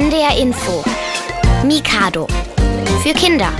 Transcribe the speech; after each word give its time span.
NDR 0.00 0.34
Info. 0.38 0.82
Mikado. 1.62 2.26
Für 3.02 3.12
Kinder. 3.12 3.52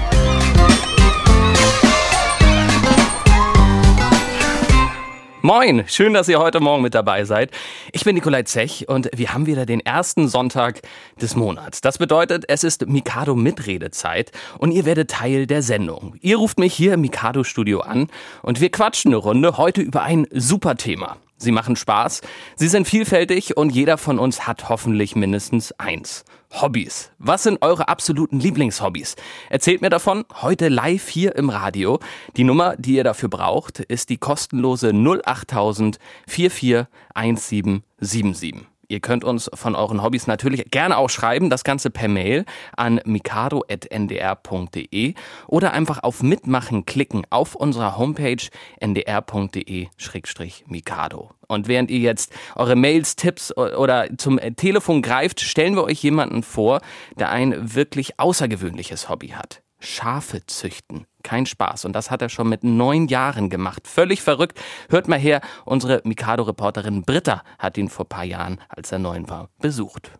Moin, 5.43 5.84
schön, 5.87 6.14
dass 6.14 6.30
ihr 6.30 6.39
heute 6.39 6.61
Morgen 6.61 6.82
mit 6.82 6.95
dabei 6.95 7.27
seid. 7.27 7.50
Ich 7.93 8.05
bin 8.05 8.14
Nikolai 8.14 8.45
Zech 8.45 8.89
und 8.89 9.11
wir 9.14 9.34
haben 9.34 9.45
wieder 9.45 9.66
den 9.66 9.80
ersten 9.80 10.29
Sonntag 10.29 10.80
des 11.21 11.37
Monats. 11.37 11.82
Das 11.82 11.98
bedeutet, 11.98 12.46
es 12.48 12.64
ist 12.64 12.86
Mikado 12.88 13.34
Mitredezeit 13.34 14.32
und 14.57 14.72
ihr 14.72 14.86
werdet 14.86 15.11
Teil 15.11 15.46
der 15.46 15.61
Sendung. 15.61 16.14
Ihr 16.22 16.38
ruft 16.38 16.59
mich 16.59 16.72
hier 16.72 16.95
im 16.95 17.02
Mikado 17.02 17.45
Studio 17.45 17.80
an 17.80 18.09
und 18.41 18.62
wir 18.62 18.70
quatschen 18.70 19.11
eine 19.11 19.18
Runde 19.18 19.59
heute 19.59 19.82
über 19.82 20.04
ein 20.04 20.27
super 20.32 20.77
Thema. 20.77 21.18
Sie 21.43 21.52
machen 21.52 21.75
Spaß, 21.75 22.20
sie 22.54 22.68
sind 22.68 22.86
vielfältig 22.86 23.56
und 23.56 23.70
jeder 23.70 23.96
von 23.96 24.18
uns 24.18 24.46
hat 24.46 24.68
hoffentlich 24.68 25.16
mindestens 25.16 25.73
eins. 25.73 26.27
Hobbys. 26.52 27.12
Was 27.19 27.45
sind 27.45 27.62
eure 27.62 27.88
absoluten 27.88 28.41
Lieblingshobbys? 28.41 29.16
Erzählt 29.48 29.80
mir 29.80 29.88
davon 29.88 30.27
heute 30.42 30.68
live 30.68 31.09
hier 31.09 31.34
im 31.37 31.48
Radio. 31.48 31.98
Die 32.37 32.45
Nummer, 32.45 32.77
die 32.77 32.96
ihr 32.96 33.05
dafür 33.05 33.30
braucht, 33.30 33.80
ist 33.80 34.10
die 34.10 34.18
kostenlose 34.18 34.92
08000 34.92 35.98
441777. 36.27 38.70
Ihr 38.91 39.01
könnt 39.01 39.23
uns 39.23 39.49
von 39.55 39.77
euren 39.77 40.03
Hobbys 40.03 40.27
natürlich 40.27 40.69
gerne 40.69 40.99
auch 40.99 41.09
schreiben, 41.09 41.49
das 41.49 41.62
Ganze 41.62 41.91
per 41.91 42.09
Mail 42.09 42.45
an 42.77 43.01
mikado.ndr.de 43.05 45.15
oder 45.47 45.73
einfach 45.73 46.03
auf 46.03 46.25
Mitmachen 46.25 46.87
klicken 46.87 47.25
auf 47.30 47.55
unserer 47.55 47.97
Homepage 47.97 48.49
ndr.de-mikado. 48.80 51.30
Und 51.47 51.69
während 51.69 51.93
ihr 51.93 52.01
jetzt 52.01 52.33
eure 52.57 52.75
Mails, 52.75 53.15
Tipps 53.15 53.57
oder 53.57 54.09
zum 54.19 54.41
Telefon 54.57 55.02
greift, 55.02 55.41
stellen 55.41 55.77
wir 55.77 55.85
euch 55.85 56.02
jemanden 56.02 56.43
vor, 56.43 56.80
der 57.16 57.30
ein 57.30 57.77
wirklich 57.77 58.19
außergewöhnliches 58.19 59.09
Hobby 59.09 59.29
hat. 59.29 59.63
Schafe 59.79 60.45
züchten. 60.47 61.07
Kein 61.23 61.46
Spaß. 61.46 61.85
Und 61.85 61.93
das 61.93 62.10
hat 62.10 62.23
er 62.23 62.29
schon 62.29 62.49
mit 62.49 62.65
neun 62.65 63.09
Jahren 63.09 63.51
gemacht. 63.51 63.87
Völlig 63.87 64.22
verrückt. 64.22 64.59
Hört 64.88 65.09
mal 65.09 65.19
her, 65.19 65.41
unsere 65.65 66.00
Mikado-Reporterin 66.04 67.03
Britta 67.03 67.43
hat 67.59 67.76
ihn 67.76 67.88
vor 67.88 68.06
ein 68.06 68.09
paar 68.09 68.25
Jahren, 68.25 68.60
als 68.69 68.93
er 68.93 68.99
neun 68.99 69.28
war, 69.28 69.48
besucht. 69.59 70.10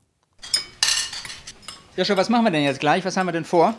Joshua, 1.97 2.17
was 2.17 2.29
machen 2.29 2.45
wir 2.45 2.51
denn 2.51 2.65
jetzt 2.65 2.81
gleich? 2.81 3.05
Was 3.05 3.17
haben 3.17 3.27
wir 3.27 3.33
denn 3.33 3.45
vor? 3.45 3.75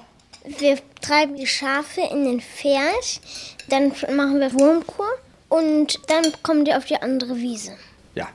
Wir 0.45 0.79
treiben 1.01 1.35
die 1.35 1.47
Schafe 1.47 2.01
in 2.11 2.25
den 2.25 2.41
Pferd, 2.41 3.21
dann 3.69 3.89
machen 4.15 4.39
wir 4.39 4.53
Wurmkur 4.53 5.07
und 5.49 5.99
dann 6.09 6.23
kommen 6.41 6.65
die 6.65 6.73
auf 6.73 6.85
die 6.85 6.99
andere 6.99 7.35
Wiese. 7.37 7.73
Ja. 8.15 8.27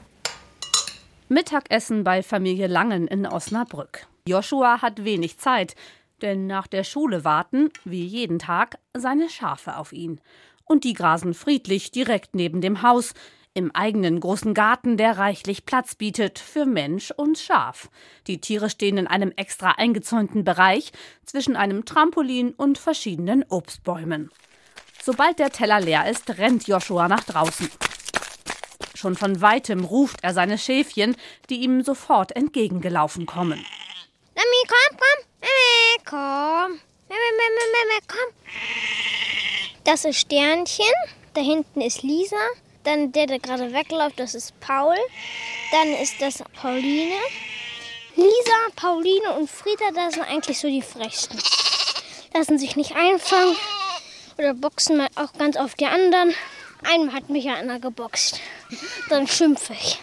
Mittagessen 1.29 2.05
bei 2.05 2.23
Familie 2.23 2.69
Langen 2.69 3.09
in 3.09 3.27
Osnabrück. 3.27 4.07
Joshua 4.29 4.83
hat 4.83 5.05
wenig 5.05 5.39
Zeit. 5.39 5.75
Denn 6.23 6.47
nach 6.47 6.67
der 6.67 6.85
Schule 6.85 7.25
warten, 7.25 7.71
wie 7.85 8.05
jeden 8.05 8.39
Tag, 8.39 8.79
seine 8.95 9.29
Schafe 9.29 9.77
auf 9.77 9.93
ihn. 9.93 10.21
Und 10.65 10.85
die 10.85 10.95
grasen 10.95 11.35
friedlich 11.35 11.91
direkt 11.91 12.35
neben 12.35 12.61
dem 12.61 12.83
Haus, 12.83 13.15
im 13.57 13.75
eigenen 13.75 14.21
großen 14.21 14.53
Garten, 14.53 14.99
der 14.99 15.17
reichlich 15.17 15.65
Platz 15.65 15.95
bietet 15.95 16.39
für 16.39 16.67
Mensch 16.67 17.11
und 17.11 17.39
Schaf. 17.39 17.89
Die 18.27 18.39
Tiere 18.39 18.69
stehen 18.69 18.99
in 18.99 19.07
einem 19.07 19.33
extra 19.35 19.71
eingezäunten 19.79 20.45
Bereich 20.45 20.93
zwischen 21.25 21.57
einem 21.57 21.87
Trampolin 21.87 22.51
und 22.51 22.77
verschiedenen 22.77 23.47
Obstbäumen. 23.49 24.31
Sobald 25.03 25.39
der 25.39 25.51
Teller 25.51 25.81
leer 25.81 26.11
ist, 26.11 26.37
rennt 26.37 26.69
Joshua 26.69 27.09
nach 27.09 27.25
draußen. 27.25 27.71
Schon 28.95 29.17
von 29.17 29.41
weitem 29.41 29.85
ruft 29.85 30.23
er 30.23 30.35
seine 30.35 30.59
Schäfchen, 30.59 31.17
die 31.49 31.61
ihm 31.61 31.83
sofort 31.83 32.37
entgegengelaufen 32.37 33.25
kommen. 33.25 33.65
Mami, 34.37 34.63
komm, 34.69 34.99
komm, 34.99 35.21
Mami, 35.41 35.99
komm. 36.05 36.81
Mami, 37.09 37.31
Mami, 37.39 37.65
Mami, 37.75 38.01
komm. 38.07 38.31
Das 39.85 40.05
ist 40.05 40.19
Sternchen. 40.21 40.93
Da 41.33 41.41
hinten 41.41 41.81
ist 41.81 42.03
Lisa. 42.03 42.37
Dann 42.85 43.13
der, 43.13 43.27
der 43.27 43.39
gerade 43.39 43.73
wegläuft, 43.73 44.21
das 44.21 44.35
ist 44.35 44.59
Paul. 44.61 44.97
Dann 45.73 45.95
ist 45.95 46.21
das 46.21 46.45
Pauline. 46.61 47.17
Lisa, 48.15 48.59
Pauline 48.77 49.33
und 49.39 49.51
Frieda, 49.51 49.91
das 49.95 50.15
sind 50.15 50.25
eigentlich 50.25 50.59
so 50.59 50.69
die 50.69 50.83
frechsten. 50.83 51.39
Lassen 52.35 52.59
sich 52.59 52.77
nicht 52.77 52.95
einfangen 52.95 53.57
oder 54.37 54.53
boxen 54.53 54.99
mal 54.99 55.09
auch 55.17 55.33
ganz 55.39 55.57
auf 55.57 55.75
die 55.77 55.87
anderen. 55.87 56.35
Einmal 56.85 57.15
hat 57.15 57.31
mich 57.31 57.45
ja 57.45 57.55
einer 57.55 57.81
geboxt. 57.81 58.39
Dann 59.09 59.27
schimpfe 59.27 59.73
ich. 59.73 59.99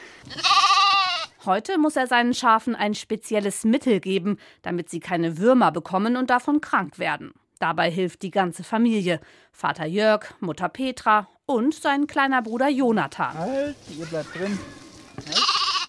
Heute 1.45 1.77
muss 1.77 1.97
er 1.97 2.07
seinen 2.07 2.33
Schafen 2.33 2.73
ein 2.73 2.95
spezielles 2.95 3.65
Mittel 3.65 3.99
geben, 3.99 4.37
damit 4.61 4.89
sie 4.89 5.01
keine 5.01 5.37
Würmer 5.37 5.71
bekommen 5.71 6.15
und 6.15 6.29
davon 6.29 6.61
krank 6.61 6.99
werden. 6.99 7.33
Dabei 7.59 7.91
hilft 7.91 8.21
die 8.21 8.31
ganze 8.31 8.63
Familie. 8.63 9.19
Vater 9.51 9.85
Jörg, 9.85 10.33
Mutter 10.39 10.69
Petra 10.69 11.27
und 11.45 11.73
sein 11.73 12.07
kleiner 12.07 12.41
Bruder 12.41 12.69
Jonathan. 12.69 13.37
Halt, 13.37 13.75
ihr 13.97 14.05
bleibt 14.05 14.33
drin. 14.35 14.57
Halt. 15.17 15.43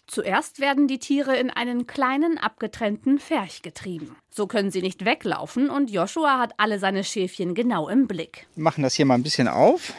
Zuerst 0.09 0.61
werden 0.61 0.89
die 0.89 0.99
Tiere 0.99 1.37
in 1.37 1.51
einen 1.51 1.87
kleinen 1.87 2.39
abgetrennten 2.39 3.19
Pferch 3.19 3.63
getrieben. 3.63 4.17
So 4.31 4.47
können 4.47 4.71
sie 4.71 4.83
nicht 4.83 5.05
weglaufen 5.05 5.71
und 5.71 5.91
Joshua 5.91 6.39
hat 6.39 6.53
alle 6.57 6.79
seine 6.79 7.05
Schäfchen 7.05 7.55
genau 7.55 7.89
im 7.89 8.07
Blick. 8.07 8.47
Wir 8.55 8.65
machen 8.65 8.83
das 8.83 8.95
hier 8.95 9.07
mal 9.07 9.15
ein 9.15 9.23
bisschen 9.23 9.49
auf. 9.49 9.93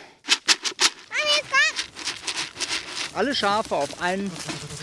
Alle 3.14 3.34
Schafe 3.34 3.76
auf 3.76 4.02
einen 4.02 4.30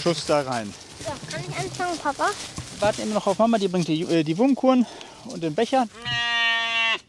Schuss 0.03 0.27
da 0.27 0.41
rein. 0.41 0.73
So, 0.99 1.13
kann 1.31 1.45
ich 1.49 1.57
anfangen, 1.57 1.97
Papa? 1.99 2.31
Wir 2.73 2.81
warten 2.81 3.03
immer 3.03 3.15
noch 3.15 3.27
auf 3.29 3.39
Mama, 3.39 3.59
die 3.59 3.69
bringt 3.69 3.87
die, 3.87 4.03
äh, 4.03 4.25
die 4.25 4.37
Wurmkuren 4.37 4.85
und 5.27 5.45
den 5.45 5.55
Becher. 5.55 5.87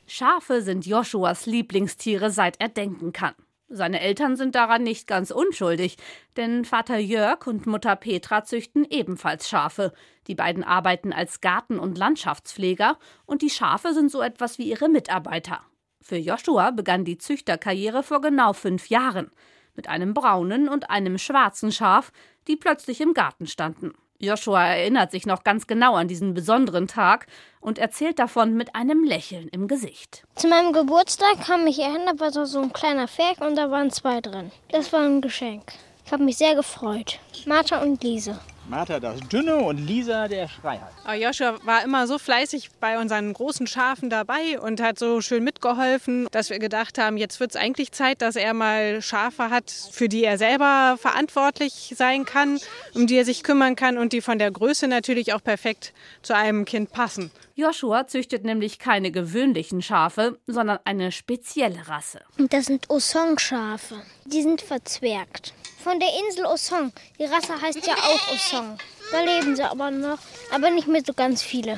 Schafe 0.06 0.62
sind 0.62 0.86
Joshuas 0.86 1.48
Lieblingstiere, 1.48 2.30
seit 2.30 2.62
er 2.62 2.70
denken 2.70 3.12
kann. 3.12 3.34
Seine 3.68 4.00
Eltern 4.00 4.36
sind 4.36 4.54
daran 4.54 4.84
nicht 4.84 5.08
ganz 5.08 5.32
unschuldig, 5.32 5.98
denn 6.38 6.66
Vater 6.66 7.00
Jörg 7.00 7.48
und 7.48 7.66
Mutter 7.66 7.96
Petra 7.96 8.44
züchten 8.44 8.86
ebenfalls 8.88 9.50
Schafe. 9.50 9.92
Die 10.28 10.36
beiden 10.36 10.64
arbeiten 10.64 11.12
als 11.14 11.42
Garten- 11.42 11.80
und 11.80 11.98
Landschaftspfleger 11.98 13.00
und 13.26 13.42
die 13.42 13.50
Schafe 13.50 13.96
sind 13.96 14.12
so 14.12 14.22
etwas 14.22 14.60
wie 14.60 14.70
ihre 14.70 14.88
Mitarbeiter. 14.88 15.62
Für 16.00 16.18
Joshua 16.18 16.70
begann 16.70 17.06
die 17.06 17.18
Züchterkarriere 17.18 18.04
vor 18.04 18.22
genau 18.22 18.54
fünf 18.54 18.90
Jahren 18.90 19.32
mit 19.76 19.88
einem 19.88 20.14
braunen 20.14 20.70
und 20.70 20.90
einem 20.90 21.18
schwarzen 21.18 21.72
Schaf, 21.72 22.12
die 22.48 22.56
plötzlich 22.56 23.02
im 23.02 23.14
Garten 23.14 23.48
standen. 23.48 23.94
Joshua 24.20 24.66
erinnert 24.66 25.12
sich 25.12 25.26
noch 25.26 25.44
ganz 25.44 25.68
genau 25.68 25.96
an 25.96 26.08
diesen 26.08 26.34
besonderen 26.34 26.88
Tag 26.88 27.28
und 27.60 27.78
erzählt 27.78 28.20
davon 28.20 28.54
mit 28.54 28.74
einem 28.74 29.04
Lächeln 29.04 29.50
im 29.50 29.68
Gesicht. 29.68 30.24
Zu 30.36 30.48
meinem 30.48 30.72
Geburtstag 30.72 31.46
kam 31.46 31.68
ich 31.68 31.76
hierhin, 31.76 32.06
da 32.06 32.20
war 32.20 32.32
so 32.32 32.62
ein 32.62 32.72
kleiner 32.72 33.08
Pferd 33.08 33.42
und 33.42 33.56
da 33.56 33.70
waren 33.70 33.92
zwei 33.92 34.22
drin. 34.22 34.52
Das 34.70 34.94
war 34.94 35.02
ein 35.02 35.22
Geschenk. 35.22 35.74
Ich 36.06 36.12
habe 36.12 36.24
mich 36.24 36.38
sehr 36.38 36.56
gefreut. 36.56 37.20
Martha 37.46 37.82
und 37.82 38.04
Lise. 38.04 38.40
Martha 38.70 39.00
das 39.00 39.20
Dünne 39.28 39.58
und 39.58 39.78
Lisa 39.78 40.28
der 40.28 40.48
Schreier. 40.48 40.90
Aber 41.04 41.16
Joshua 41.16 41.58
war 41.64 41.84
immer 41.84 42.08
so 42.08 42.18
fleißig 42.18 42.70
bei 42.80 43.00
unseren 43.00 43.34
großen 43.34 43.68
Schafen 43.68 44.10
dabei 44.10 44.60
und 44.60 44.82
hat 44.82 44.98
so 44.98 45.20
schön 45.20 45.44
mitgeholfen, 45.44 46.28
dass 46.32 46.50
wir 46.50 46.60
gedacht 46.60 46.98
haben, 46.98 47.18
jetzt 47.18 47.40
wird 47.40 47.52
es 47.52 47.56
eigentlich 47.58 47.92
Zeit, 47.92 48.22
dass 48.22 48.36
er 48.36 48.54
mal 48.54 49.02
Schafe 49.02 49.50
hat, 49.50 49.70
für 49.70 50.08
die 50.08 50.24
er 50.24 50.38
selber 50.38 50.98
verantwortlich 50.98 51.94
sein 51.98 52.26
kann, 52.26 52.60
um 52.94 53.06
die 53.06 53.18
er 53.18 53.26
sich 53.26 53.44
kümmern 53.44 53.76
kann 53.76 53.98
und 53.98 54.14
die 54.14 54.22
von 54.22 54.40
der 54.40 54.52
Größe 54.52 54.88
natürlich 54.88 55.34
auch 55.34 55.44
perfekt 55.44 55.94
zu 56.22 56.36
einem 56.36 56.66
Kind 56.66 56.92
passen. 56.92 57.32
Joshua 57.56 58.08
züchtet 58.08 58.46
nämlich 58.46 58.80
keine 58.80 59.12
gewöhnlichen 59.12 59.82
Schafe, 59.82 60.40
sondern 60.48 60.80
eine 60.86 61.12
spezielle 61.12 61.88
Rasse. 61.88 62.22
Und 62.40 62.54
das 62.54 62.66
sind 62.66 62.90
Osong-Schafe. 62.90 64.02
Die 64.26 64.42
sind 64.42 64.62
verzwergt. 64.62 65.54
Von 65.84 66.00
der 66.00 66.08
Insel 66.26 66.46
Osong. 66.46 66.94
Die 67.20 67.26
Rasse 67.26 67.62
heißt 67.62 67.86
ja 67.86 67.96
auch 67.96 68.34
Osong. 68.34 68.78
Da 69.12 69.22
leben 69.22 69.54
sie 69.54 69.70
aber 69.70 69.92
noch, 69.92 70.18
aber 70.50 70.70
nicht 70.70 70.88
mehr 70.88 71.02
so 71.06 71.14
ganz 71.14 71.44
viele. 71.44 71.78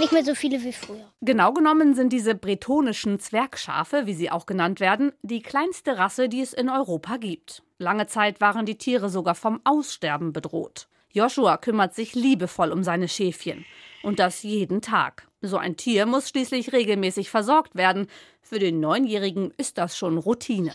Nicht 0.00 0.10
mehr 0.10 0.24
so 0.24 0.34
viele 0.34 0.64
wie 0.64 0.72
früher. 0.72 1.08
Genau 1.20 1.52
genommen 1.52 1.94
sind 1.94 2.12
diese 2.12 2.34
bretonischen 2.34 3.20
Zwergschafe, 3.20 4.06
wie 4.06 4.14
sie 4.14 4.28
auch 4.28 4.46
genannt 4.46 4.80
werden, 4.80 5.12
die 5.22 5.40
kleinste 5.40 5.98
Rasse, 5.98 6.28
die 6.28 6.40
es 6.40 6.52
in 6.52 6.68
Europa 6.68 7.16
gibt. 7.16 7.62
Lange 7.78 8.08
Zeit 8.08 8.40
waren 8.40 8.66
die 8.66 8.76
Tiere 8.76 9.08
sogar 9.08 9.36
vom 9.36 9.60
Aussterben 9.62 10.32
bedroht. 10.32 10.88
Joshua 11.12 11.56
kümmert 11.56 11.94
sich 11.94 12.16
liebevoll 12.16 12.72
um 12.72 12.82
seine 12.82 13.06
Schäfchen. 13.06 13.64
Und 14.02 14.18
das 14.18 14.42
jeden 14.42 14.82
Tag. 14.82 15.28
So 15.46 15.58
ein 15.58 15.76
Tier 15.76 16.06
muss 16.06 16.30
schließlich 16.30 16.72
regelmäßig 16.72 17.28
versorgt 17.28 17.74
werden. 17.74 18.08
Für 18.40 18.58
den 18.58 18.80
Neunjährigen 18.80 19.52
ist 19.58 19.76
das 19.76 19.94
schon 19.94 20.16
Routine. 20.16 20.74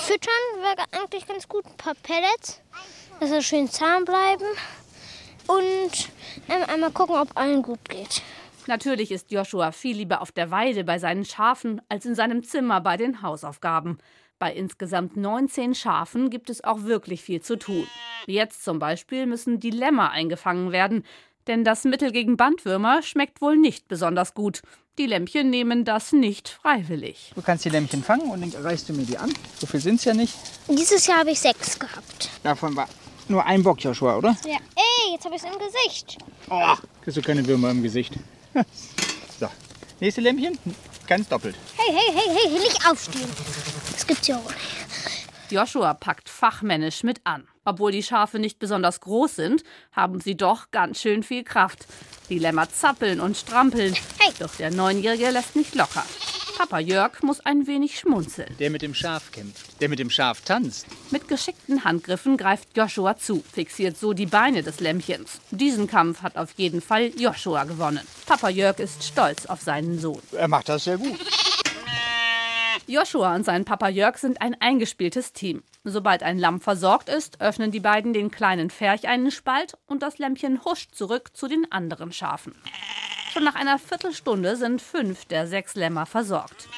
Füttern 0.00 0.32
wäre 0.62 0.86
eigentlich 0.92 1.26
ganz 1.26 1.46
gut. 1.46 1.66
Ein 1.66 1.76
paar 1.76 1.94
Pellets, 2.02 2.62
dass 3.20 3.30
er 3.30 3.42
schön 3.42 3.68
zahm 3.68 4.06
bleiben. 4.06 4.46
Und 5.46 6.08
einmal 6.68 6.90
gucken, 6.90 7.16
ob 7.16 7.36
allen 7.36 7.60
gut 7.60 7.86
geht. 7.86 8.22
Natürlich 8.66 9.12
ist 9.12 9.30
Joshua 9.30 9.72
viel 9.72 9.96
lieber 9.96 10.22
auf 10.22 10.32
der 10.32 10.50
Weide 10.50 10.84
bei 10.84 10.98
seinen 10.98 11.26
Schafen 11.26 11.82
als 11.90 12.06
in 12.06 12.14
seinem 12.14 12.42
Zimmer 12.42 12.80
bei 12.80 12.96
den 12.96 13.20
Hausaufgaben. 13.20 13.98
Bei 14.38 14.54
insgesamt 14.54 15.16
19 15.16 15.74
Schafen 15.74 16.30
gibt 16.30 16.48
es 16.48 16.64
auch 16.64 16.84
wirklich 16.84 17.22
viel 17.22 17.42
zu 17.42 17.56
tun. 17.56 17.86
Jetzt 18.26 18.64
zum 18.64 18.78
Beispiel 18.78 19.26
müssen 19.26 19.60
die 19.60 19.70
Lämmer 19.70 20.10
eingefangen 20.12 20.72
werden, 20.72 21.04
Denn 21.46 21.64
das 21.64 21.84
Mittel 21.84 22.12
gegen 22.12 22.36
Bandwürmer 22.36 23.02
schmeckt 23.02 23.40
wohl 23.40 23.56
nicht 23.56 23.88
besonders 23.88 24.34
gut. 24.34 24.62
Die 24.98 25.06
Lämmchen 25.06 25.48
nehmen 25.48 25.84
das 25.84 26.12
nicht 26.12 26.48
freiwillig. 26.50 27.32
Du 27.34 27.40
kannst 27.40 27.64
die 27.64 27.70
Lämmchen 27.70 28.04
fangen 28.04 28.30
und 28.30 28.42
dann 28.42 28.62
reichst 28.62 28.88
du 28.88 28.92
mir 28.92 29.04
die 29.04 29.16
an. 29.16 29.32
So 29.58 29.66
viel 29.66 29.80
sind 29.80 29.96
es 29.96 30.04
ja 30.04 30.12
nicht. 30.12 30.34
Dieses 30.68 31.06
Jahr 31.06 31.20
habe 31.20 31.30
ich 31.30 31.40
sechs 31.40 31.78
gehabt. 31.78 32.28
Davon 32.42 32.76
war 32.76 32.88
nur 33.28 33.44
ein 33.44 33.62
Bock, 33.62 33.82
Joshua, 33.82 34.18
oder? 34.18 34.36
Ja. 34.44 34.58
Ey, 34.76 35.12
jetzt 35.14 35.24
habe 35.24 35.34
ich 35.34 35.42
es 35.42 35.48
im 35.48 35.58
Gesicht. 35.58 36.18
Oh, 36.50 36.74
kriegst 37.02 37.16
du 37.16 37.22
keine 37.22 37.46
Würmer 37.46 37.70
im 37.70 37.82
Gesicht. 37.82 38.12
so, 39.40 39.48
nächste 39.98 40.20
Lämmchen, 40.20 40.58
ganz 41.06 41.26
doppelt. 41.28 41.56
Hey, 41.76 41.94
hey, 41.94 42.12
hey, 42.14 42.48
hey, 42.50 42.58
nicht 42.58 42.86
aufstehen. 42.86 43.30
Das 43.92 44.06
gibt's 44.06 44.28
ja 44.28 44.36
auch 44.36 44.50
nicht. 44.50 44.81
Joshua 45.52 45.92
packt 45.92 46.30
fachmännisch 46.30 47.02
mit 47.02 47.20
an. 47.24 47.46
Obwohl 47.64 47.92
die 47.92 48.02
Schafe 48.02 48.38
nicht 48.38 48.58
besonders 48.58 49.00
groß 49.00 49.36
sind, 49.36 49.62
haben 49.92 50.18
sie 50.18 50.34
doch 50.34 50.70
ganz 50.70 51.00
schön 51.00 51.22
viel 51.22 51.44
Kraft. 51.44 51.86
Die 52.30 52.38
Lämmer 52.38 52.70
zappeln 52.70 53.20
und 53.20 53.36
strampeln. 53.36 53.94
Hey. 54.18 54.32
Doch 54.38 54.54
der 54.56 54.70
Neunjährige 54.70 55.30
lässt 55.30 55.54
nicht 55.54 55.74
locker. 55.74 56.04
Papa 56.56 56.78
Jörg 56.78 57.22
muss 57.22 57.40
ein 57.40 57.66
wenig 57.66 57.98
schmunzeln. 57.98 58.56
Der 58.58 58.70
mit 58.70 58.82
dem 58.82 58.94
Schaf 58.94 59.30
kämpft, 59.30 59.80
der 59.80 59.88
mit 59.88 59.98
dem 59.98 60.10
Schaf 60.10 60.40
tanzt. 60.40 60.86
Mit 61.10 61.28
geschickten 61.28 61.84
Handgriffen 61.84 62.36
greift 62.36 62.76
Joshua 62.76 63.16
zu, 63.16 63.44
fixiert 63.52 63.98
so 63.98 64.12
die 64.12 64.26
Beine 64.26 64.62
des 64.62 64.80
Lämmchens. 64.80 65.40
Diesen 65.50 65.86
Kampf 65.86 66.22
hat 66.22 66.36
auf 66.36 66.52
jeden 66.56 66.80
Fall 66.80 67.10
Joshua 67.18 67.64
gewonnen. 67.64 68.06
Papa 68.26 68.48
Jörg 68.48 68.78
ist 68.78 69.04
stolz 69.04 69.46
auf 69.46 69.60
seinen 69.60 69.98
Sohn. 69.98 70.22
Er 70.32 70.48
macht 70.48 70.68
das 70.68 70.84
sehr 70.84 70.98
gut. 70.98 71.18
Joshua 72.86 73.34
und 73.34 73.44
sein 73.44 73.64
Papa 73.64 73.88
Jörg 73.88 74.18
sind 74.18 74.40
ein 74.40 74.60
eingespieltes 74.60 75.32
Team. 75.32 75.62
Sobald 75.84 76.22
ein 76.22 76.38
Lamm 76.38 76.60
versorgt 76.60 77.08
ist, 77.08 77.40
öffnen 77.40 77.70
die 77.70 77.80
beiden 77.80 78.12
den 78.12 78.30
kleinen 78.30 78.70
Ferch 78.70 79.08
einen 79.08 79.30
Spalt 79.30 79.76
und 79.86 80.02
das 80.02 80.18
Lämmchen 80.18 80.64
huscht 80.64 80.94
zurück 80.94 81.30
zu 81.34 81.48
den 81.48 81.70
anderen 81.70 82.12
Schafen. 82.12 82.54
Schon 83.32 83.44
nach 83.44 83.54
einer 83.54 83.78
Viertelstunde 83.78 84.56
sind 84.56 84.82
fünf 84.82 85.24
der 85.24 85.46
sechs 85.46 85.74
Lämmer 85.74 86.06
versorgt. 86.06 86.68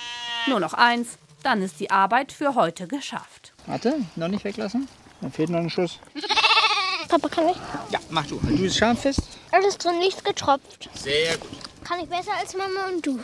Nur 0.46 0.60
noch 0.60 0.74
eins, 0.74 1.18
dann 1.42 1.62
ist 1.62 1.80
die 1.80 1.90
Arbeit 1.90 2.32
für 2.32 2.54
heute 2.54 2.86
geschafft. 2.86 3.52
Warte, 3.66 3.94
noch 4.16 4.28
nicht 4.28 4.44
weglassen. 4.44 4.88
Dann 5.20 5.32
fehlt 5.32 5.50
noch 5.50 5.58
ein 5.58 5.70
Schuss. 5.70 5.98
Papa, 7.08 7.28
kann 7.28 7.48
ich? 7.48 7.56
Ja, 7.90 7.98
mach 8.10 8.26
du. 8.26 8.38
Du 8.40 8.56
bist 8.58 8.76
schamfest. 8.76 9.20
Alles 9.50 9.78
drin, 9.78 9.98
nichts 9.98 10.22
getropft. 10.24 10.88
Sehr 10.94 11.36
gut. 11.38 11.50
Kann 11.84 12.00
ich 12.00 12.08
besser 12.08 12.32
als 12.40 12.54
Mama 12.56 12.88
und 12.88 13.06
du. 13.06 13.20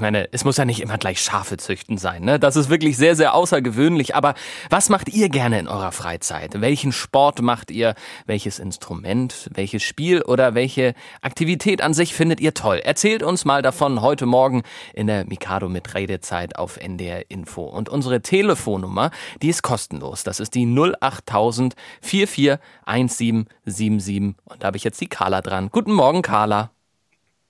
Ich 0.00 0.02
meine, 0.02 0.32
es 0.32 0.46
muss 0.46 0.56
ja 0.56 0.64
nicht 0.64 0.80
immer 0.80 0.96
gleich 0.96 1.20
Schafe 1.20 1.58
züchten 1.58 1.98
sein, 1.98 2.24
ne? 2.24 2.40
Das 2.40 2.56
ist 2.56 2.70
wirklich 2.70 2.96
sehr, 2.96 3.16
sehr 3.16 3.34
außergewöhnlich. 3.34 4.14
Aber 4.14 4.32
was 4.70 4.88
macht 4.88 5.10
ihr 5.10 5.28
gerne 5.28 5.58
in 5.58 5.68
eurer 5.68 5.92
Freizeit? 5.92 6.62
Welchen 6.62 6.90
Sport 6.90 7.42
macht 7.42 7.70
ihr? 7.70 7.94
Welches 8.24 8.58
Instrument? 8.58 9.50
Welches 9.52 9.82
Spiel 9.82 10.22
oder 10.22 10.54
welche 10.54 10.94
Aktivität 11.20 11.82
an 11.82 11.92
sich 11.92 12.14
findet 12.14 12.40
ihr 12.40 12.54
toll? 12.54 12.78
Erzählt 12.78 13.22
uns 13.22 13.44
mal 13.44 13.60
davon 13.60 14.00
heute 14.00 14.24
Morgen 14.24 14.62
in 14.94 15.06
der 15.06 15.26
Mikado 15.26 15.68
mit 15.68 15.94
Redezeit 15.94 16.56
auf 16.56 16.78
NDR 16.78 17.30
Info. 17.30 17.64
Und 17.64 17.90
unsere 17.90 18.22
Telefonnummer, 18.22 19.10
die 19.42 19.50
ist 19.50 19.62
kostenlos. 19.62 20.24
Das 20.24 20.40
ist 20.40 20.54
die 20.54 20.64
08000 20.64 21.74
441777. 22.00 24.34
Und 24.44 24.62
da 24.62 24.68
habe 24.68 24.78
ich 24.78 24.84
jetzt 24.84 25.02
die 25.02 25.08
Carla 25.08 25.42
dran. 25.42 25.68
Guten 25.70 25.92
Morgen, 25.92 26.22
Carla. 26.22 26.70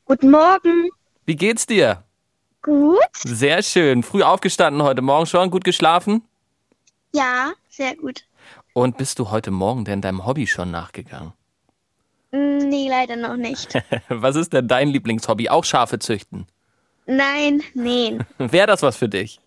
Guten 0.04 0.32
Morgen. 0.32 0.88
Wie 1.26 1.36
geht's 1.36 1.66
dir? 1.66 2.02
Gut? 2.62 2.98
Sehr 3.16 3.62
schön. 3.62 4.02
Früh 4.02 4.22
aufgestanden 4.22 4.82
heute 4.82 5.02
Morgen 5.02 5.26
schon, 5.26 5.50
gut 5.50 5.64
geschlafen? 5.64 6.22
Ja, 7.14 7.52
sehr 7.68 7.96
gut. 7.96 8.24
Und 8.74 8.98
bist 8.98 9.18
du 9.18 9.30
heute 9.30 9.50
Morgen 9.50 9.84
denn 9.84 10.00
deinem 10.02 10.26
Hobby 10.26 10.46
schon 10.46 10.70
nachgegangen? 10.70 11.32
Mm, 12.32 12.58
Nee, 12.68 12.88
leider 12.88 13.16
noch 13.16 13.36
nicht. 13.36 13.74
Was 14.08 14.36
ist 14.36 14.52
denn 14.52 14.68
dein 14.68 14.88
Lieblingshobby? 14.88 15.48
Auch 15.48 15.64
Schafe 15.64 15.98
züchten. 15.98 16.46
Nein, 17.06 17.62
nähen. 17.74 18.24
Wäre 18.38 18.66
das 18.68 18.82
was 18.82 18.96
für 18.96 19.08
dich? 19.08 19.40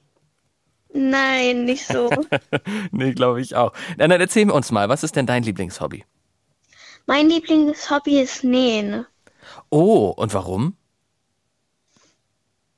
Nein, 0.93 1.63
nicht 1.65 1.85
so. 1.87 2.09
nee, 2.91 3.13
glaube 3.13 3.41
ich 3.41 3.55
auch. 3.55 3.71
Dann, 3.97 4.09
dann 4.09 4.19
erzähl 4.19 4.49
uns 4.51 4.71
mal, 4.71 4.89
was 4.89 5.03
ist 5.03 5.15
denn 5.15 5.25
dein 5.25 5.43
Lieblingshobby? 5.43 6.03
Mein 7.05 7.29
Lieblingshobby 7.29 8.19
ist 8.19 8.43
Nähen. 8.43 9.05
Oh, 9.69 10.09
und 10.15 10.33
warum? 10.33 10.75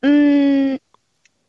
Mm, 0.05 0.77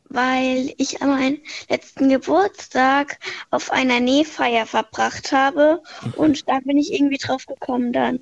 Weil 0.09 0.73
ich 0.79 1.01
meinen 1.01 1.41
letzten 1.69 2.09
Geburtstag 2.09 3.19
auf 3.51 3.71
einer 3.71 4.01
Nähfeier 4.01 4.65
verbracht 4.67 5.33
habe 5.33 5.83
und 6.17 6.49
da 6.49 6.61
bin 6.61 6.79
ich 6.79 6.93
irgendwie 6.93 7.19
drauf 7.19 7.45
gekommen 7.47 7.93
dann. 7.93 8.21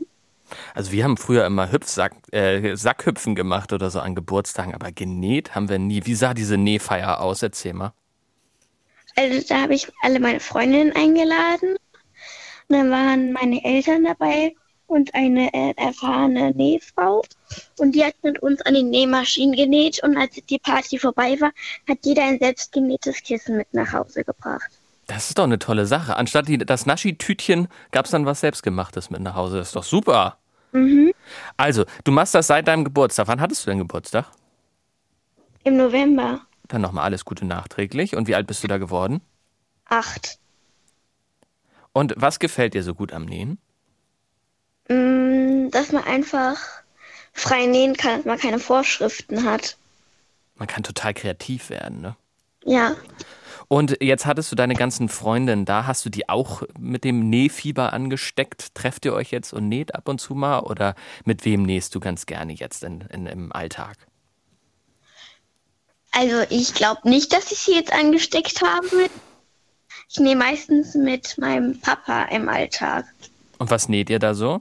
Also 0.74 0.92
wir 0.92 1.04
haben 1.04 1.16
früher 1.16 1.46
immer 1.46 1.70
Hüpfsack, 1.70 2.14
äh, 2.32 2.74
Sackhüpfen 2.74 3.34
gemacht 3.34 3.72
oder 3.72 3.90
so 3.90 4.00
an 4.00 4.14
Geburtstagen, 4.14 4.74
aber 4.74 4.92
genäht 4.92 5.54
haben 5.54 5.68
wir 5.68 5.78
nie. 5.78 6.04
Wie 6.04 6.14
sah 6.14 6.34
diese 6.34 6.56
Nähfeier 6.56 7.20
aus? 7.20 7.42
Erzähl 7.42 7.74
mal. 7.74 7.92
Also 9.16 9.46
da 9.48 9.62
habe 9.62 9.74
ich 9.74 9.86
alle 10.02 10.20
meine 10.20 10.40
Freundinnen 10.40 10.94
eingeladen. 10.96 11.76
Und 12.68 12.76
dann 12.76 12.90
waren 12.90 13.32
meine 13.32 13.64
Eltern 13.64 14.04
dabei 14.04 14.54
und 14.86 15.14
eine 15.14 15.52
äh, 15.52 15.74
erfahrene 15.76 16.52
Nähfrau. 16.52 17.22
Und 17.78 17.94
die 17.94 18.04
hat 18.04 18.14
mit 18.22 18.40
uns 18.40 18.60
an 18.62 18.74
den 18.74 18.90
Nähmaschinen 18.90 19.56
genäht. 19.56 20.02
Und 20.02 20.16
als 20.16 20.34
die 20.34 20.58
Party 20.58 20.98
vorbei 20.98 21.40
war, 21.40 21.52
hat 21.88 21.98
jeder 22.04 22.24
ein 22.24 22.38
selbstgenähtes 22.38 23.22
Kissen 23.22 23.56
mit 23.56 23.72
nach 23.72 23.92
Hause 23.92 24.24
gebracht. 24.24 24.70
Das 25.06 25.28
ist 25.28 25.38
doch 25.38 25.44
eine 25.44 25.58
tolle 25.58 25.86
Sache. 25.86 26.16
Anstatt 26.16 26.48
die, 26.48 26.58
das 26.58 26.86
Naschi-Tütchen 26.86 27.68
gab 27.90 28.06
es 28.06 28.10
dann 28.10 28.26
was 28.26 28.40
Selbstgemachtes 28.40 29.10
mit 29.10 29.20
nach 29.20 29.34
Hause. 29.34 29.58
Das 29.58 29.68
ist 29.68 29.76
doch 29.76 29.84
super. 29.84 30.38
Also, 31.56 31.84
du 32.02 32.10
machst 32.10 32.34
das 32.34 32.48
seit 32.48 32.66
deinem 32.66 32.84
Geburtstag. 32.84 33.28
Wann 33.28 33.40
hattest 33.40 33.64
du 33.64 33.70
denn 33.70 33.78
Geburtstag? 33.78 34.26
Im 35.62 35.76
November. 35.76 36.40
Dann 36.68 36.80
nochmal 36.80 37.04
alles 37.04 37.24
Gute 37.24 37.44
nachträglich. 37.44 38.16
Und 38.16 38.26
wie 38.26 38.34
alt 38.34 38.46
bist 38.46 38.64
du 38.64 38.68
da 38.68 38.78
geworden? 38.78 39.20
Acht. 39.86 40.38
Und 41.92 42.14
was 42.16 42.40
gefällt 42.40 42.74
dir 42.74 42.82
so 42.82 42.94
gut 42.94 43.12
am 43.12 43.24
Nähen? 43.24 43.58
Mm, 44.88 45.70
Dass 45.70 45.92
man 45.92 46.04
einfach 46.04 46.58
frei 47.32 47.66
nähen 47.66 47.96
kann, 47.96 48.16
dass 48.16 48.24
man 48.24 48.38
keine 48.38 48.58
Vorschriften 48.58 49.44
hat. 49.44 49.76
Man 50.56 50.68
kann 50.68 50.82
total 50.82 51.14
kreativ 51.14 51.70
werden, 51.70 52.00
ne? 52.00 52.16
Ja. 52.64 52.94
Und 53.68 53.96
jetzt 54.00 54.26
hattest 54.26 54.52
du 54.52 54.56
deine 54.56 54.74
ganzen 54.74 55.08
Freundinnen 55.08 55.64
da. 55.64 55.86
Hast 55.86 56.04
du 56.04 56.10
die 56.10 56.28
auch 56.28 56.62
mit 56.78 57.02
dem 57.02 57.28
Nähfieber 57.30 57.92
angesteckt? 57.92 58.74
Trefft 58.74 59.04
ihr 59.04 59.14
euch 59.14 59.30
jetzt 59.30 59.52
und 59.52 59.68
näht 59.68 59.94
ab 59.94 60.08
und 60.08 60.20
zu 60.20 60.34
mal? 60.34 60.60
Oder 60.60 60.94
mit 61.24 61.44
wem 61.44 61.62
nähst 61.62 61.94
du 61.94 62.00
ganz 62.00 62.26
gerne 62.26 62.52
jetzt 62.52 62.84
in, 62.84 63.00
in, 63.12 63.26
im 63.26 63.52
Alltag? 63.52 63.96
Also 66.12 66.42
ich 66.50 66.74
glaube 66.74 67.08
nicht, 67.08 67.32
dass 67.32 67.50
ich 67.50 67.58
sie 67.58 67.74
jetzt 67.74 67.92
angesteckt 67.92 68.62
habe. 68.62 69.10
Ich 70.08 70.20
nähe 70.20 70.36
meistens 70.36 70.94
mit 70.94 71.36
meinem 71.38 71.80
Papa 71.80 72.24
im 72.24 72.48
Alltag. 72.48 73.06
Und 73.58 73.70
was 73.70 73.88
näht 73.88 74.10
ihr 74.10 74.18
da 74.18 74.34
so? 74.34 74.60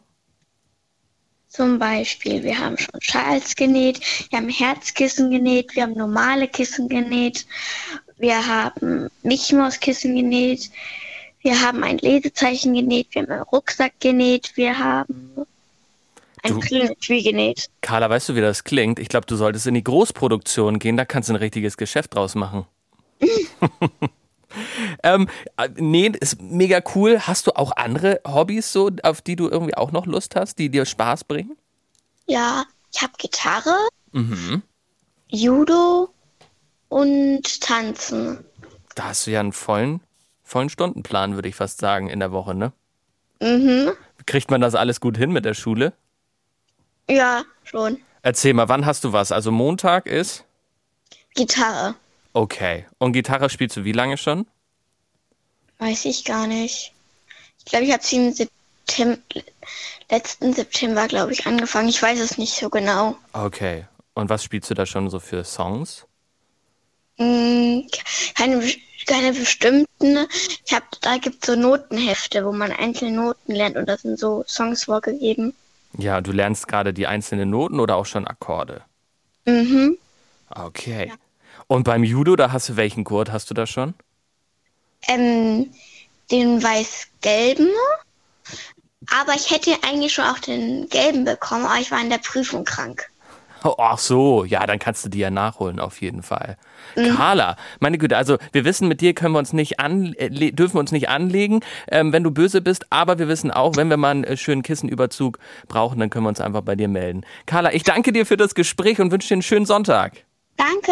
Zum 1.53 1.77
Beispiel, 1.77 2.41
wir 2.41 2.57
haben 2.57 2.79
schon 2.79 2.99
Schals 2.99 3.55
genäht, 3.55 3.99
wir 4.31 4.39
haben 4.39 4.49
Herzkissen 4.49 5.29
genäht, 5.29 5.75
wir 5.75 5.83
haben 5.83 5.93
normale 5.93 6.47
Kissen 6.47 6.89
genäht, 6.89 7.45
wir 8.17 8.47
haben 8.47 9.11
Mickey 9.21 9.53
Maus 9.53 9.79
Kissen 9.79 10.15
genäht, 10.15 10.71
wir 11.43 11.61
haben 11.61 11.83
ein 11.83 11.99
Lesezeichen 11.99 12.73
genäht, 12.73 13.09
wir 13.11 13.21
haben 13.21 13.31
einen 13.31 13.43
Rucksack 13.43 13.93
genäht, 13.99 14.53
wir 14.55 14.79
haben 14.79 15.45
ein 16.41 16.59
Klingelspiel 16.59 17.21
genäht. 17.21 17.69
Carla, 17.81 18.09
weißt 18.09 18.29
du, 18.29 18.35
wie 18.35 18.41
das 18.41 18.63
klingt? 18.63 18.97
Ich 18.97 19.07
glaube, 19.07 19.27
du 19.27 19.35
solltest 19.35 19.67
in 19.67 19.75
die 19.75 19.83
Großproduktion 19.83 20.79
gehen, 20.79 20.97
da 20.97 21.05
kannst 21.05 21.29
du 21.29 21.33
ein 21.33 21.37
richtiges 21.37 21.77
Geschäft 21.77 22.15
draus 22.15 22.33
machen. 22.33 22.65
ähm, 25.03 25.27
äh, 25.57 25.69
nähen 25.75 26.13
ist 26.13 26.41
mega 26.41 26.81
cool. 26.95 27.19
Hast 27.19 27.47
du 27.47 27.51
auch 27.55 27.71
andere 27.75 28.21
Hobbys, 28.27 28.71
so, 28.71 28.89
auf 29.03 29.21
die 29.21 29.35
du 29.35 29.49
irgendwie 29.49 29.75
auch 29.75 29.91
noch 29.91 30.05
Lust 30.05 30.35
hast, 30.35 30.59
die 30.59 30.69
dir 30.69 30.85
Spaß 30.85 31.23
bringen? 31.25 31.57
Ja, 32.27 32.65
ich 32.93 33.01
habe 33.01 33.13
Gitarre, 33.17 33.75
Mhm. 34.11 34.61
Judo 35.29 36.09
und 36.89 37.61
Tanzen. 37.61 38.45
Da 38.95 39.05
hast 39.05 39.25
du 39.25 39.31
ja 39.31 39.39
einen 39.39 39.53
vollen, 39.53 40.01
vollen 40.43 40.69
Stundenplan, 40.69 41.33
würde 41.33 41.49
ich 41.49 41.55
fast 41.55 41.79
sagen, 41.79 42.07
in 42.09 42.19
der 42.19 42.31
Woche, 42.31 42.53
ne? 42.53 42.71
Mhm. 43.41 43.91
Kriegt 44.27 44.51
man 44.51 44.61
das 44.61 44.75
alles 44.75 45.01
gut 45.01 45.17
hin 45.17 45.31
mit 45.31 45.45
der 45.45 45.55
Schule? 45.55 45.93
Ja, 47.09 47.43
schon. 47.63 47.99
Erzähl 48.21 48.53
mal, 48.53 48.69
wann 48.69 48.85
hast 48.85 49.03
du 49.03 49.11
was? 49.11 49.31
Also 49.31 49.51
Montag 49.51 50.05
ist? 50.05 50.45
Gitarre. 51.35 51.95
Okay. 52.33 52.85
Und 52.97 53.13
Gitarre 53.13 53.49
spielst 53.49 53.77
du 53.77 53.83
wie 53.83 53.91
lange 53.91 54.17
schon? 54.17 54.47
Weiß 55.79 56.05
ich 56.05 56.25
gar 56.25 56.47
nicht. 56.47 56.93
Ich 57.59 57.65
glaube, 57.65 57.85
ich 57.85 57.93
habe 57.93 58.03
sie 58.03 58.17
im 58.17 58.33
September, 58.33 59.21
letzten 60.09 60.53
September, 60.53 61.07
glaube 61.07 61.33
ich, 61.33 61.45
angefangen. 61.45 61.89
Ich 61.89 62.01
weiß 62.01 62.19
es 62.19 62.37
nicht 62.37 62.53
so 62.53 62.69
genau. 62.69 63.15
Okay. 63.33 63.85
Und 64.15 64.29
was 64.29 64.43
spielst 64.43 64.69
du 64.69 64.73
da 64.73 64.85
schon 64.85 65.09
so 65.09 65.19
für 65.19 65.43
Songs? 65.43 66.05
Hm, 67.17 67.87
keine, 68.35 68.63
keine 69.05 69.33
bestimmten. 69.33 70.27
Ich 70.65 70.73
habe, 70.73 70.85
da 71.01 71.17
gibt 71.17 71.45
so 71.45 71.55
Notenhefte, 71.55 72.45
wo 72.45 72.51
man 72.51 72.71
einzelne 72.71 73.15
Noten 73.15 73.53
lernt 73.53 73.75
und 73.75 73.87
da 73.87 73.97
sind 73.97 74.19
so 74.19 74.43
Songs 74.47 74.85
vorgegeben. 74.85 75.53
Ja, 75.97 76.21
du 76.21 76.31
lernst 76.31 76.67
gerade 76.67 76.93
die 76.93 77.05
einzelnen 77.05 77.49
Noten 77.51 77.79
oder 77.79 77.95
auch 77.95 78.05
schon 78.05 78.27
Akkorde? 78.27 78.81
Mhm. 79.45 79.97
Okay. 80.49 81.11
Und 81.73 81.85
beim 81.85 82.03
Judo, 82.03 82.35
da 82.35 82.51
hast 82.51 82.69
du 82.69 82.75
welchen 82.75 83.03
Gurt 83.03 83.31
hast 83.31 83.49
du 83.49 83.55
da 83.55 83.65
schon? 83.65 83.95
Ähm, 85.07 85.71
den 86.29 86.61
weiß-gelben. 86.61 87.67
Aber 89.09 89.33
ich 89.33 89.49
hätte 89.49 89.71
eigentlich 89.81 90.13
schon 90.13 90.25
auch 90.25 90.37
den 90.37 90.87
gelben 90.89 91.25
bekommen, 91.25 91.65
aber 91.65 91.79
ich 91.79 91.89
war 91.89 91.99
in 91.99 92.11
der 92.11 92.19
Prüfung 92.19 92.63
krank. 92.63 93.09
Ach 93.63 93.97
so, 93.97 94.43
ja, 94.43 94.67
dann 94.67 94.77
kannst 94.77 95.03
du 95.03 95.09
die 95.09 95.17
ja 95.17 95.31
nachholen 95.31 95.79
auf 95.79 95.99
jeden 95.99 96.21
Fall. 96.21 96.57
Carla, 96.93 97.57
meine 97.79 97.97
Güte, 97.97 98.17
also 98.17 98.37
wir 98.51 98.65
wissen, 98.65 98.87
mit 98.87 99.01
dir 99.01 99.15
können 99.15 99.33
wir 99.33 99.39
uns 99.39 99.51
nicht 99.51 99.79
an, 99.79 100.13
äh, 100.19 100.51
dürfen 100.51 100.75
wir 100.75 100.79
uns 100.79 100.91
nicht 100.91 101.09
anlegen, 101.09 101.61
ähm, 101.87 102.13
wenn 102.13 102.23
du 102.23 102.29
böse 102.29 102.61
bist, 102.61 102.85
aber 102.91 103.17
wir 103.17 103.27
wissen 103.27 103.49
auch, 103.49 103.77
wenn 103.77 103.89
wir 103.89 103.97
mal 103.97 104.11
einen 104.11 104.25
äh, 104.25 104.37
schönen 104.37 104.61
Kissenüberzug 104.61 105.39
brauchen, 105.69 105.99
dann 105.99 106.11
können 106.11 106.25
wir 106.25 106.29
uns 106.29 106.39
einfach 106.39 106.61
bei 106.61 106.75
dir 106.75 106.87
melden. 106.87 107.25
Carla, 107.47 107.73
ich 107.73 107.81
danke 107.81 108.13
dir 108.13 108.27
für 108.27 108.37
das 108.37 108.53
Gespräch 108.53 109.01
und 109.01 109.11
wünsche 109.11 109.29
dir 109.29 109.35
einen 109.35 109.41
schönen 109.41 109.65
Sonntag. 109.65 110.23
Danke. 110.55 110.91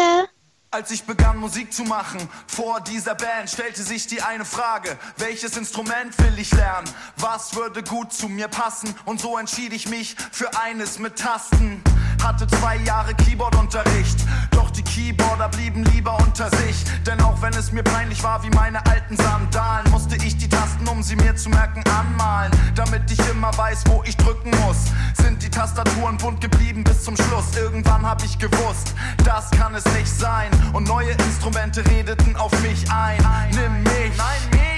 Als 0.74 0.90
ich 0.90 1.04
begann 1.04 1.36
Musik 1.36 1.70
zu 1.70 1.82
machen, 1.84 2.26
vor 2.46 2.80
dieser 2.80 3.14
Band 3.14 3.50
stellte 3.50 3.82
sich 3.82 4.06
die 4.06 4.22
eine 4.22 4.46
Frage, 4.46 4.96
welches 5.18 5.54
Instrument 5.58 6.18
will 6.18 6.38
ich 6.38 6.50
lernen? 6.50 6.88
Was 7.18 7.54
würde 7.54 7.82
gut 7.82 8.14
zu 8.14 8.26
mir 8.30 8.48
passen? 8.48 8.94
Und 9.04 9.20
so 9.20 9.36
entschied 9.36 9.74
ich 9.74 9.86
mich 9.90 10.16
für 10.30 10.58
eines 10.58 10.98
mit 10.98 11.18
Tasten. 11.18 11.82
Hatte 12.22 12.46
zwei 12.46 12.76
Jahre 12.76 13.14
Keyboardunterricht, 13.14 14.24
doch 14.52 14.70
die 14.70 14.82
Keyboarder 14.82 15.48
blieben 15.48 15.84
lieber 15.84 16.16
unter 16.18 16.48
sich. 16.56 16.84
Denn 17.04 17.20
auch 17.20 17.40
wenn 17.42 17.52
es 17.54 17.72
mir 17.72 17.82
peinlich 17.82 18.22
war 18.22 18.42
wie 18.44 18.50
meine 18.50 18.84
alten 18.86 19.16
Sandalen, 19.16 19.90
musste 19.90 20.16
ich 20.16 20.36
die 20.36 20.48
Tasten, 20.48 20.86
um 20.86 21.02
sie 21.02 21.16
mir 21.16 21.34
zu 21.34 21.50
merken, 21.50 21.82
anmalen. 21.90 22.52
Damit 22.76 23.10
ich 23.10 23.18
immer 23.28 23.56
weiß, 23.58 23.84
wo 23.86 24.02
ich 24.06 24.16
drücken 24.16 24.50
muss. 24.64 24.92
Sind 25.14 25.42
die 25.42 25.50
Tastaturen 25.50 26.16
bunt 26.16 26.40
geblieben 26.40 26.84
bis 26.84 27.02
zum 27.02 27.16
Schluss. 27.16 27.56
Irgendwann 27.56 28.06
hab 28.06 28.22
ich 28.24 28.38
gewusst, 28.38 28.94
das 29.24 29.50
kann 29.50 29.74
es 29.74 29.84
nicht 29.86 30.08
sein. 30.08 30.50
Und 30.72 30.86
neue 30.86 31.10
Instrumente 31.10 31.84
redeten 31.86 32.36
auf 32.36 32.52
mich 32.62 32.88
ein. 32.90 33.18
Nimm 33.50 33.82
mich. 33.82 34.16
Nein, 34.16 34.50
mich. 34.52 34.72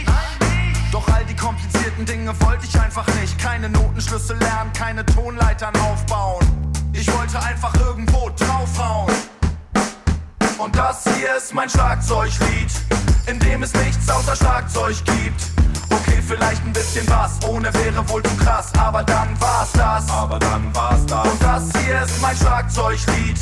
Doch 0.90 1.06
all 1.08 1.24
die 1.24 1.36
komplizierten 1.36 2.06
Dinge 2.06 2.32
wollte 2.40 2.64
ich 2.64 2.80
einfach 2.80 3.06
nicht. 3.20 3.38
Keine 3.38 3.68
Notenschlüssel 3.68 4.38
lernen, 4.38 4.72
keine 4.72 5.04
Tonleitern 5.04 5.74
aufbauen. 5.76 6.63
Ich 6.96 7.12
wollte 7.12 7.42
einfach 7.42 7.74
irgendwo 7.74 8.30
draufhauen. 8.30 9.12
Und 10.58 10.76
das 10.76 11.02
hier 11.16 11.34
ist 11.36 11.52
mein 11.52 11.68
Schlagzeuglied, 11.68 12.70
in 13.26 13.38
dem 13.40 13.64
es 13.64 13.74
nichts 13.74 14.08
außer 14.08 14.36
Schlagzeug 14.36 14.96
gibt. 15.04 15.42
Okay, 15.90 16.22
vielleicht 16.26 16.64
ein 16.64 16.72
bisschen 16.72 17.04
Bass, 17.06 17.40
ohne 17.48 17.74
wäre 17.74 18.08
wohl 18.08 18.22
zu 18.22 18.36
krass, 18.36 18.72
aber 18.78 19.02
dann 19.02 19.38
war's 19.40 19.72
das. 19.72 20.08
Aber 20.08 20.38
dann 20.38 20.72
war's 20.74 21.04
das. 21.06 21.26
Und 21.26 21.42
das 21.42 21.64
hier 21.82 22.00
ist 22.02 22.22
mein 22.22 22.36
Schlagzeuglied, 22.36 23.38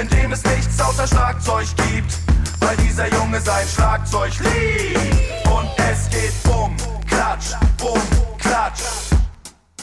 in 0.00 0.08
dem 0.08 0.32
es 0.32 0.42
nichts 0.44 0.80
außer 0.80 1.06
Schlagzeug 1.06 1.68
gibt. 1.76 2.18
Weil 2.58 2.76
dieser 2.78 3.06
Junge 3.14 3.40
sein 3.40 3.66
Schlagzeug 3.68 4.32
liebt. 4.40 5.48
Und 5.48 5.70
es 5.76 6.10
geht 6.10 6.42
bumm, 6.42 6.76
klatsch, 7.06 7.54
bumm, 7.76 8.02
klatsch. 8.38 8.82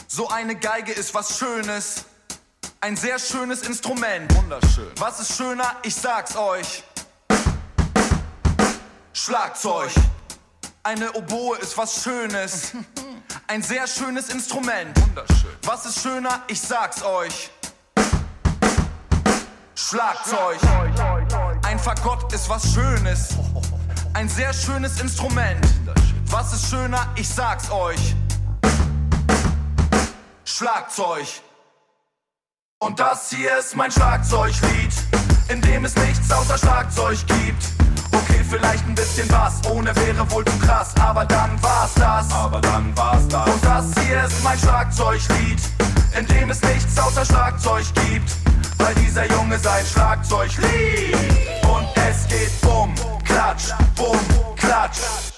So 0.06 0.28
eine 0.28 0.54
Geige 0.54 0.92
ist 0.92 1.14
was 1.14 1.38
Schönes. 1.38 2.04
Ein 2.86 2.96
sehr 2.96 3.18
schönes 3.18 3.62
Instrument. 3.62 4.32
Wunderschön. 4.36 4.92
Was 4.98 5.18
ist 5.18 5.36
schöner? 5.36 5.74
Ich 5.82 5.92
sag's 5.92 6.36
euch. 6.36 6.84
Schlagzeug. 9.12 9.90
Eine 10.84 11.10
Oboe 11.14 11.56
ist 11.56 11.76
was 11.76 12.04
Schönes. 12.04 12.74
Ein 13.48 13.60
sehr 13.60 13.88
schönes 13.88 14.28
Instrument. 14.28 14.96
Wunderschön. 15.00 15.50
Was 15.64 15.84
ist 15.86 16.00
schöner? 16.00 16.44
Ich 16.46 16.60
sag's 16.60 17.02
euch. 17.02 17.50
Schlagzeug. 19.74 20.60
Ein 21.64 21.80
Fagott 21.80 22.32
ist 22.32 22.48
was 22.48 22.72
Schönes. 22.72 23.30
Ein 24.14 24.28
sehr 24.28 24.52
schönes 24.52 25.00
Instrument. 25.00 25.66
Was 26.26 26.52
ist 26.52 26.70
schöner? 26.70 27.12
Ich 27.16 27.28
sag's 27.28 27.68
euch. 27.68 28.14
Schlagzeug. 30.44 31.26
Und 32.78 33.00
das 33.00 33.30
hier 33.30 33.56
ist 33.58 33.74
mein 33.74 33.90
Schlagzeuglied, 33.90 34.92
in 35.48 35.62
dem 35.62 35.86
es 35.86 35.96
nichts 35.96 36.30
außer 36.30 36.58
Schlagzeug 36.58 37.18
gibt. 37.26 37.68
Okay, 38.12 38.44
vielleicht 38.48 38.86
ein 38.86 38.94
bisschen 38.94 39.26
Bass, 39.28 39.62
ohne 39.70 39.96
wäre 39.96 40.30
wohl 40.30 40.44
zu 40.44 40.58
krass, 40.58 40.92
aber 41.00 41.24
dann 41.24 41.60
war's 41.62 41.94
das. 41.94 42.30
Aber 42.30 42.60
dann 42.60 42.94
war's 42.94 43.26
das. 43.28 43.48
Und 43.48 43.64
das 43.64 43.86
hier 44.04 44.24
ist 44.24 44.44
mein 44.44 44.58
Schlagzeuglied, 44.58 45.58
in 46.18 46.26
dem 46.26 46.50
es 46.50 46.60
nichts 46.62 46.98
außer 46.98 47.24
Schlagzeug 47.24 47.86
gibt. 48.08 48.36
Weil 48.76 48.94
dieser 48.96 49.26
Junge 49.32 49.58
sein 49.58 49.84
Schlagzeug 49.86 50.50
liebt. 50.58 51.66
Und 51.66 51.88
es 51.96 52.28
geht 52.28 52.60
bumm, 52.60 52.94
klatsch, 53.24 53.72
bumm, 53.96 54.20
klatsch. 54.56 55.35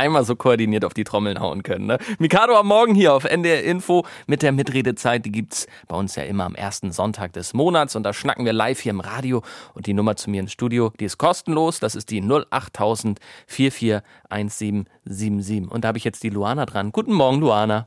Einmal 0.00 0.24
so 0.24 0.34
koordiniert 0.34 0.86
auf 0.86 0.94
die 0.94 1.04
Trommeln 1.04 1.40
hauen 1.40 1.62
können. 1.62 1.84
Ne? 1.84 1.98
Mikado 2.18 2.56
am 2.56 2.68
Morgen 2.68 2.94
hier 2.94 3.12
auf 3.12 3.24
NDR 3.24 3.62
Info 3.64 4.06
mit 4.26 4.40
der 4.40 4.50
Mitredezeit. 4.50 5.26
Die 5.26 5.30
gibt's 5.30 5.66
bei 5.88 5.96
uns 5.96 6.16
ja 6.16 6.22
immer 6.22 6.44
am 6.44 6.54
ersten 6.54 6.90
Sonntag 6.90 7.34
des 7.34 7.52
Monats 7.52 7.96
und 7.96 8.04
da 8.04 8.14
schnacken 8.14 8.46
wir 8.46 8.54
live 8.54 8.80
hier 8.80 8.92
im 8.92 9.00
Radio. 9.00 9.42
Und 9.74 9.86
die 9.86 9.92
Nummer 9.92 10.16
zu 10.16 10.30
mir 10.30 10.40
ins 10.40 10.52
Studio, 10.52 10.90
die 10.98 11.04
ist 11.04 11.18
kostenlos. 11.18 11.80
Das 11.80 11.94
ist 11.94 12.08
die 12.08 12.22
08000 12.22 13.20
441777. 13.46 15.70
Und 15.70 15.84
da 15.84 15.88
habe 15.88 15.98
ich 15.98 16.04
jetzt 16.04 16.22
die 16.22 16.30
Luana 16.30 16.64
dran. 16.64 16.92
Guten 16.92 17.12
Morgen, 17.12 17.40
Luana. 17.40 17.86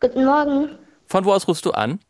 Guten 0.00 0.24
Morgen. 0.24 0.70
Von 1.04 1.26
wo 1.26 1.34
aus 1.34 1.46
rufst 1.46 1.66
du 1.66 1.72
an? 1.72 2.00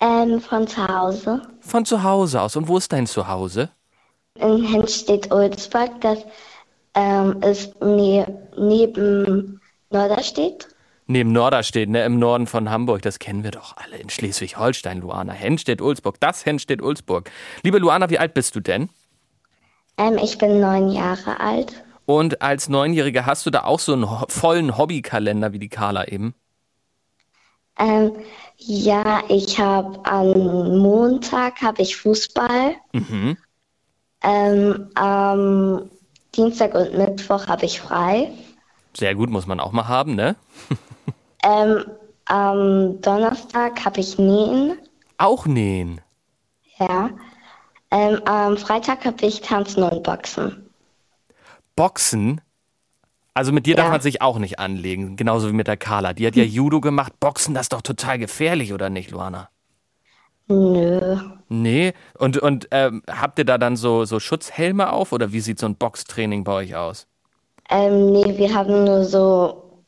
Ähm, 0.00 0.40
von 0.40 0.66
zu 0.66 0.88
Hause. 0.88 1.42
Von 1.60 1.84
zu 1.84 2.02
Hause 2.02 2.40
aus. 2.40 2.56
Und 2.56 2.68
wo 2.68 2.78
ist 2.78 2.90
dein 2.90 3.06
Zuhause? 3.06 3.68
In 4.36 4.64
Henstedt-Ulzberg. 4.64 6.00
Das 6.00 6.24
ähm, 7.00 7.42
ist 7.42 7.80
ne 7.80 8.26
neben 8.56 9.60
Norderstedt. 9.90 10.68
Neben 11.06 11.32
Norderstedt, 11.32 11.88
ne, 11.88 12.04
im 12.04 12.18
Norden 12.18 12.46
von 12.46 12.70
Hamburg. 12.70 13.02
Das 13.02 13.18
kennen 13.18 13.42
wir 13.42 13.50
doch 13.50 13.76
alle 13.76 13.96
in 13.96 14.10
Schleswig-Holstein, 14.10 15.00
Luana. 15.00 15.32
Henstedt-Ulzburg, 15.32 16.20
das 16.20 16.46
Henstedt-Ulzburg. 16.46 17.30
Liebe 17.64 17.78
Luana, 17.78 18.10
wie 18.10 18.18
alt 18.18 18.34
bist 18.34 18.54
du 18.54 18.60
denn? 18.60 18.88
Ähm, 19.98 20.18
ich 20.22 20.38
bin 20.38 20.60
neun 20.60 20.90
Jahre 20.90 21.40
alt. 21.40 21.84
Und 22.06 22.42
als 22.42 22.68
Neunjährige 22.68 23.26
hast 23.26 23.44
du 23.46 23.50
da 23.50 23.64
auch 23.64 23.80
so 23.80 23.92
einen 23.92 24.06
vollen 24.28 24.76
Hobbykalender 24.76 25.52
wie 25.52 25.58
die 25.58 25.68
Carla 25.68 26.06
eben? 26.06 26.34
Ähm, 27.78 28.12
ja, 28.56 29.22
ich 29.28 29.58
habe 29.58 30.04
am 30.04 30.78
Montag 30.78 31.60
habe 31.62 31.82
ich 31.82 31.96
Fußball. 31.96 32.74
Mhm. 32.92 33.36
Ähm, 34.22 34.90
am 34.94 35.90
Dienstag 36.34 36.74
und 36.74 36.96
Mittwoch 36.96 37.46
habe 37.48 37.64
ich 37.66 37.80
frei. 37.80 38.30
Sehr 38.96 39.14
gut, 39.14 39.30
muss 39.30 39.46
man 39.46 39.60
auch 39.60 39.72
mal 39.72 39.88
haben, 39.88 40.14
ne? 40.14 40.36
Ähm, 41.44 41.84
am 42.26 43.00
Donnerstag 43.00 43.84
habe 43.84 44.00
ich 44.00 44.18
Nähen. 44.18 44.78
Auch 45.18 45.46
nähen. 45.46 46.00
Ja. 46.78 47.10
Ähm, 47.90 48.20
am 48.24 48.56
Freitag 48.56 49.04
habe 49.04 49.26
ich 49.26 49.40
Tanzen 49.40 49.82
und 49.82 50.02
Boxen. 50.02 50.70
Boxen? 51.76 52.40
Also 53.34 53.52
mit 53.52 53.66
dir 53.66 53.74
darf 53.76 53.86
Ja. 53.86 53.92
man 53.92 54.00
sich 54.00 54.22
auch 54.22 54.38
nicht 54.38 54.58
anlegen, 54.58 55.16
genauso 55.16 55.48
wie 55.48 55.52
mit 55.52 55.66
der 55.66 55.76
Carla. 55.76 56.12
Die 56.12 56.26
hat 56.26 56.36
ja 56.36 56.44
Judo 56.58 56.80
gemacht. 56.80 57.18
Boxen, 57.20 57.54
das 57.54 57.62
ist 57.64 57.72
doch 57.72 57.82
total 57.82 58.18
gefährlich, 58.18 58.72
oder 58.72 58.90
nicht, 58.90 59.10
Luana? 59.10 59.48
Nö. 60.50 61.16
Nee. 61.48 61.94
Und, 62.18 62.38
und 62.38 62.68
ähm, 62.72 63.02
habt 63.08 63.38
ihr 63.38 63.44
da 63.44 63.56
dann 63.56 63.76
so, 63.76 64.04
so 64.04 64.18
Schutzhelme 64.18 64.92
auf 64.92 65.12
oder 65.12 65.32
wie 65.32 65.40
sieht 65.40 65.60
so 65.60 65.66
ein 65.66 65.76
Boxtraining 65.76 66.42
bei 66.42 66.52
euch 66.52 66.74
aus? 66.74 67.06
Ähm, 67.68 68.12
nee, 68.12 68.36
wir 68.36 68.52
haben 68.52 68.84
nur 68.84 69.04
so 69.04 69.80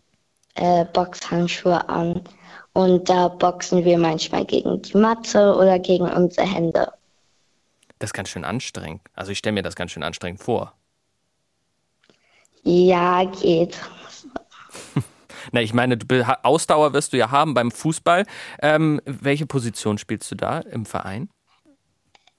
äh, 0.54 0.84
Boxhandschuhe 0.92 1.88
an. 1.88 2.22
Und 2.74 3.08
da 3.08 3.28
boxen 3.28 3.84
wir 3.84 3.98
manchmal 3.98 4.44
gegen 4.44 4.80
die 4.80 4.96
Matte 4.96 5.54
oder 5.56 5.78
gegen 5.78 6.08
unsere 6.08 6.46
Hände. 6.46 6.90
Das 7.98 8.08
ist 8.08 8.14
ganz 8.14 8.30
schön 8.30 8.44
anstrengend. 8.44 9.02
Also 9.14 9.32
ich 9.32 9.38
stelle 9.38 9.54
mir 9.54 9.62
das 9.62 9.74
ganz 9.74 9.90
schön 9.90 10.02
anstrengend 10.02 10.40
vor. 10.40 10.72
Ja, 12.62 13.24
geht. 13.24 13.76
Na, 15.50 15.60
ich 15.60 15.74
meine, 15.74 15.98
Ausdauer 16.42 16.92
wirst 16.92 17.12
du 17.12 17.16
ja 17.18 17.30
haben 17.30 17.54
beim 17.54 17.70
Fußball. 17.70 18.26
Ähm, 18.60 19.00
welche 19.04 19.46
Position 19.46 19.98
spielst 19.98 20.30
du 20.30 20.34
da 20.36 20.60
im 20.60 20.86
Verein? 20.86 21.28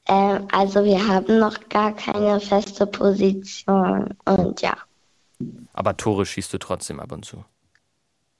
Ähm, 0.07 0.47
also 0.53 0.83
wir 0.85 1.05
haben 1.07 1.39
noch 1.39 1.67
gar 1.67 1.93
keine 1.93 2.39
feste 2.39 2.87
Position. 2.87 4.13
Und 4.25 4.61
ja, 4.61 4.77
Aber 5.73 5.95
Tore 5.97 6.25
schießt 6.25 6.51
du 6.53 6.57
trotzdem 6.57 6.99
ab 6.99 7.11
und 7.11 7.25
zu. 7.25 7.45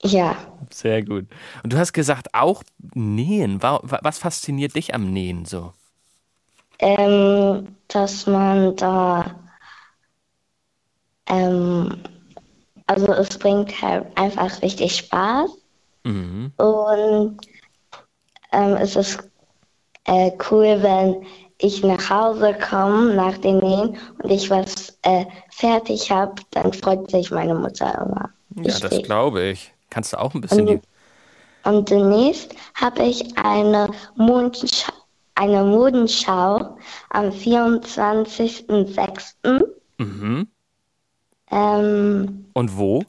ja. 0.03 0.35
Sehr 0.71 1.03
gut. 1.03 1.27
Und 1.63 1.73
du 1.73 1.77
hast 1.77 1.93
gesagt, 1.93 2.33
auch 2.33 2.63
Nähen. 2.93 3.61
Wa- 3.61 3.79
wa- 3.83 3.99
Was 4.03 4.17
fasziniert 4.19 4.75
dich 4.75 4.93
am 4.93 5.11
Nähen 5.11 5.45
so? 5.45 5.73
Ähm, 6.79 7.75
dass 7.87 8.27
man 8.27 8.75
da, 8.75 9.25
ähm, 11.27 12.03
also 12.87 13.11
es 13.13 13.37
bringt 13.37 13.81
halt 13.81 14.05
einfach 14.17 14.61
richtig 14.61 14.95
Spaß. 14.95 15.49
Mhm. 16.03 16.51
Und 16.57 17.37
ähm, 18.51 18.77
es 18.77 18.95
ist 18.95 19.19
äh, 20.05 20.31
cool, 20.49 20.81
wenn 20.81 21.25
ich 21.59 21.83
nach 21.83 22.09
Hause 22.09 22.55
komme 22.55 23.13
nach 23.15 23.37
dem 23.37 23.59
Nähen 23.59 23.97
und 24.21 24.29
ich 24.29 24.49
was 24.49 24.97
äh, 25.03 25.25
fertig 25.49 26.11
habe, 26.11 26.35
dann 26.51 26.73
freut 26.73 27.09
sich 27.09 27.31
meine 27.31 27.55
Mutter 27.55 28.05
immer. 28.05 28.29
Ja, 28.57 28.77
das 28.79 28.83
Richtig. 28.83 29.05
glaube 29.05 29.43
ich. 29.43 29.73
Kannst 29.89 30.11
du 30.13 30.19
auch 30.19 30.33
ein 30.33 30.41
bisschen. 30.41 30.67
Und, 30.67 30.81
und 31.63 31.89
demnächst 31.89 32.53
habe 32.75 33.03
ich 33.03 33.37
eine, 33.37 33.89
Mondschau, 34.15 34.91
eine 35.35 35.63
Modenschau 35.63 36.77
am 37.09 37.29
24.06. 37.29 39.65
Mhm. 39.97 40.47
Ähm, 41.53 42.45
Und 42.53 42.77
wo? 42.77 43.03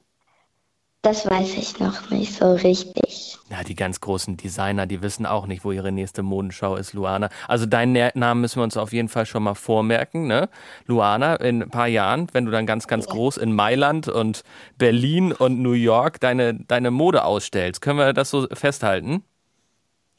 das 1.03 1.29
weiß 1.29 1.57
ich 1.59 1.79
noch 1.81 2.09
nicht 2.11 2.33
so 2.35 2.55
richtig. 2.55 3.37
Ja, 3.51 3.63
die 3.63 3.75
ganz 3.75 4.01
großen 4.01 4.39
Designer, 4.39 4.87
die 4.87 5.03
wissen 5.03 5.27
auch 5.27 5.47
nicht, 5.47 5.63
wo 5.63 5.71
ihre 5.71 5.93
nächste 5.93 6.23
Modenschau 6.23 6.77
ist, 6.77 6.95
Luana. 6.95 7.29
Also 7.47 7.67
deinen 7.67 8.11
Namen 8.15 8.41
müssen 8.41 8.61
wir 8.61 8.65
uns 8.65 8.79
auf 8.79 8.93
jeden 8.93 9.11
Fall 9.11 9.27
schon 9.27 9.43
mal 9.43 9.55
vormerken, 9.55 10.27
ne? 10.27 10.49
Luana, 10.87 11.37
in 11.37 11.63
ein 11.63 11.69
paar 11.71 11.89
Jahren, 11.89 12.29
wenn 12.33 12.47
du 12.47 12.51
dann 12.51 12.65
ganz, 12.65 12.87
ganz 12.87 13.07
groß 13.07 13.37
in 13.37 13.53
Mailand 13.53 14.09
und 14.09 14.45
Berlin 14.79 15.33
und 15.33 15.61
New 15.61 15.73
York 15.73 16.21
deine, 16.21 16.55
deine 16.55 16.91
Mode 16.91 17.23
ausstellst. 17.25 17.83
Können 17.83 17.99
wir 17.99 18.15
das 18.15 18.31
so 18.31 18.47
festhalten? 18.53 19.23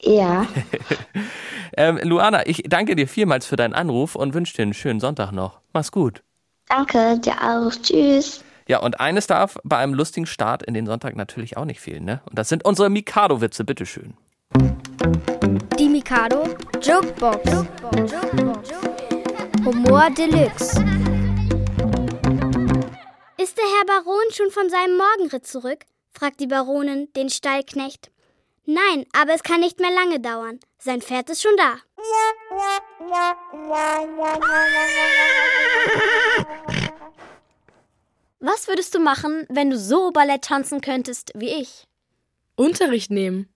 Ja, 0.00 0.46
Ähm, 1.76 1.98
Luana, 2.02 2.46
ich 2.46 2.62
danke 2.66 2.96
dir 2.96 3.06
vielmals 3.06 3.44
für 3.46 3.56
deinen 3.56 3.74
Anruf 3.74 4.14
und 4.14 4.32
wünsche 4.32 4.54
dir 4.56 4.62
einen 4.62 4.72
schönen 4.72 5.00
Sonntag 5.00 5.32
noch. 5.32 5.60
Mach's 5.74 5.92
gut. 5.92 6.22
Danke 6.68 7.18
dir 7.18 7.34
auch. 7.42 7.72
Tschüss. 7.82 8.42
Ja, 8.68 8.80
und 8.80 8.98
eines 9.00 9.26
darf 9.26 9.58
bei 9.62 9.76
einem 9.78 9.94
lustigen 9.94 10.26
Start 10.26 10.62
in 10.62 10.74
den 10.74 10.86
Sonntag 10.86 11.14
natürlich 11.14 11.56
auch 11.56 11.64
nicht 11.64 11.80
fehlen, 11.80 12.04
ne? 12.04 12.20
Und 12.28 12.36
das 12.38 12.48
sind 12.48 12.64
unsere 12.64 12.90
Mikado-Witze, 12.90 13.64
bitteschön. 13.64 14.14
Die 15.78 15.88
Mikado 15.88 16.42
Jokebox. 16.82 17.66
Humor 19.64 20.10
Deluxe. 20.10 20.84
Ist 23.38 23.56
der 23.56 23.64
Herr 23.64 23.86
Baron 23.86 24.32
schon 24.32 24.50
von 24.50 24.68
seinem 24.68 24.96
Morgenritt 24.96 25.46
zurück? 25.46 25.84
fragt 26.12 26.40
die 26.40 26.46
Baronin 26.46 27.08
den 27.14 27.28
Stallknecht. 27.28 28.10
Nein, 28.64 29.06
aber 29.12 29.34
es 29.34 29.44
kann 29.44 29.60
nicht 29.60 29.78
mehr 29.78 29.92
lange 29.92 30.18
dauern. 30.18 30.58
Sein 30.78 31.00
Pferd 31.00 31.30
ist 31.30 31.42
schon 31.42 31.56
da. 31.56 31.76
Was 38.40 38.68
würdest 38.68 38.94
du 38.94 38.98
machen, 38.98 39.46
wenn 39.48 39.70
du 39.70 39.78
so 39.78 40.10
Ballett 40.10 40.42
tanzen 40.42 40.80
könntest 40.80 41.32
wie 41.34 41.50
ich? 41.50 41.86
Unterricht 42.56 43.10
nehmen. 43.10 43.48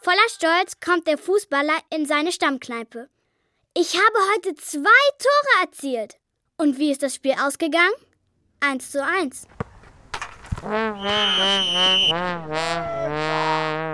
Voller 0.00 0.28
Stolz 0.28 0.80
kommt 0.80 1.06
der 1.06 1.18
Fußballer 1.18 1.78
in 1.90 2.06
seine 2.06 2.32
Stammkneipe. 2.32 3.08
Ich 3.74 3.94
habe 3.94 4.18
heute 4.34 4.54
zwei 4.54 4.88
Tore 5.18 5.62
erzielt. 5.66 6.16
Und 6.56 6.78
wie 6.78 6.90
ist 6.90 7.02
das 7.02 7.14
Spiel 7.14 7.34
ausgegangen? 7.40 7.92
Eins 8.60 8.90
zu 8.90 9.04
eins. 9.04 9.46
Oh, 10.60 10.94
my 10.94 12.08
God. 12.48 13.87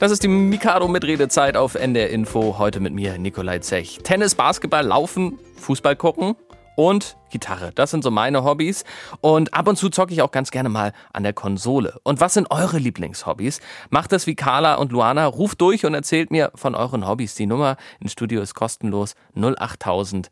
Das 0.00 0.10
ist 0.10 0.22
die 0.22 0.28
Mikado-Mitredezeit 0.28 1.58
auf 1.58 1.74
NDR 1.74 2.08
Info. 2.08 2.56
Heute 2.56 2.80
mit 2.80 2.94
mir, 2.94 3.18
Nikolai 3.18 3.58
Zech. 3.58 3.98
Tennis, 4.02 4.34
Basketball, 4.34 4.82
Laufen, 4.82 5.38
Fußball 5.56 5.94
gucken 5.94 6.36
und 6.74 7.18
Gitarre. 7.28 7.70
Das 7.74 7.90
sind 7.90 8.02
so 8.02 8.10
meine 8.10 8.42
Hobbys. 8.42 8.84
Und 9.20 9.52
ab 9.52 9.68
und 9.68 9.76
zu 9.76 9.90
zocke 9.90 10.14
ich 10.14 10.22
auch 10.22 10.30
ganz 10.30 10.50
gerne 10.50 10.70
mal 10.70 10.94
an 11.12 11.22
der 11.22 11.34
Konsole. 11.34 12.00
Und 12.02 12.18
was 12.18 12.32
sind 12.32 12.50
eure 12.50 12.78
Lieblingshobbys? 12.78 13.60
Macht 13.90 14.14
es 14.14 14.26
wie 14.26 14.34
Carla 14.34 14.76
und 14.76 14.90
Luana. 14.90 15.26
Ruft 15.26 15.60
durch 15.60 15.84
und 15.84 15.92
erzählt 15.92 16.30
mir 16.30 16.50
von 16.54 16.74
euren 16.74 17.06
Hobbys. 17.06 17.34
Die 17.34 17.44
Nummer 17.44 17.76
ins 18.00 18.12
Studio 18.12 18.40
ist 18.40 18.54
kostenlos 18.54 19.16
08000 19.36 20.30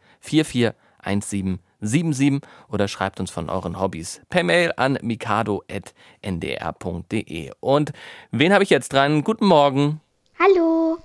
441777 1.80 2.40
oder 2.72 2.88
schreibt 2.88 3.20
uns 3.20 3.30
von 3.30 3.48
euren 3.50 3.78
Hobbys 3.80 4.20
per 4.28 4.42
Mail 4.42 4.72
an 4.76 4.98
mikado.ndr.de. 5.02 7.52
Und 7.60 7.92
wen 8.30 8.52
habe 8.52 8.64
ich 8.64 8.70
jetzt 8.70 8.92
dran? 8.92 9.22
Guten 9.24 9.46
Morgen. 9.46 10.00
Hallo, 10.38 10.98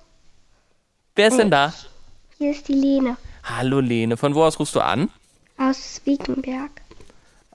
Wer 1.16 1.28
ist 1.28 1.38
denn 1.38 1.52
da? 1.52 1.74
hier 2.40 2.50
ist 2.52 2.68
die 2.68 2.74
Lene 2.74 3.18
Hallo 3.44 3.80
Lene. 3.80 4.18
Von 4.18 4.34
wo 4.36 4.44
aus 4.44 4.60
rufst 4.60 4.74
du 4.76 4.80
an? 4.82 5.10
aus 5.58 6.02
Wiekenberg. 6.06 6.72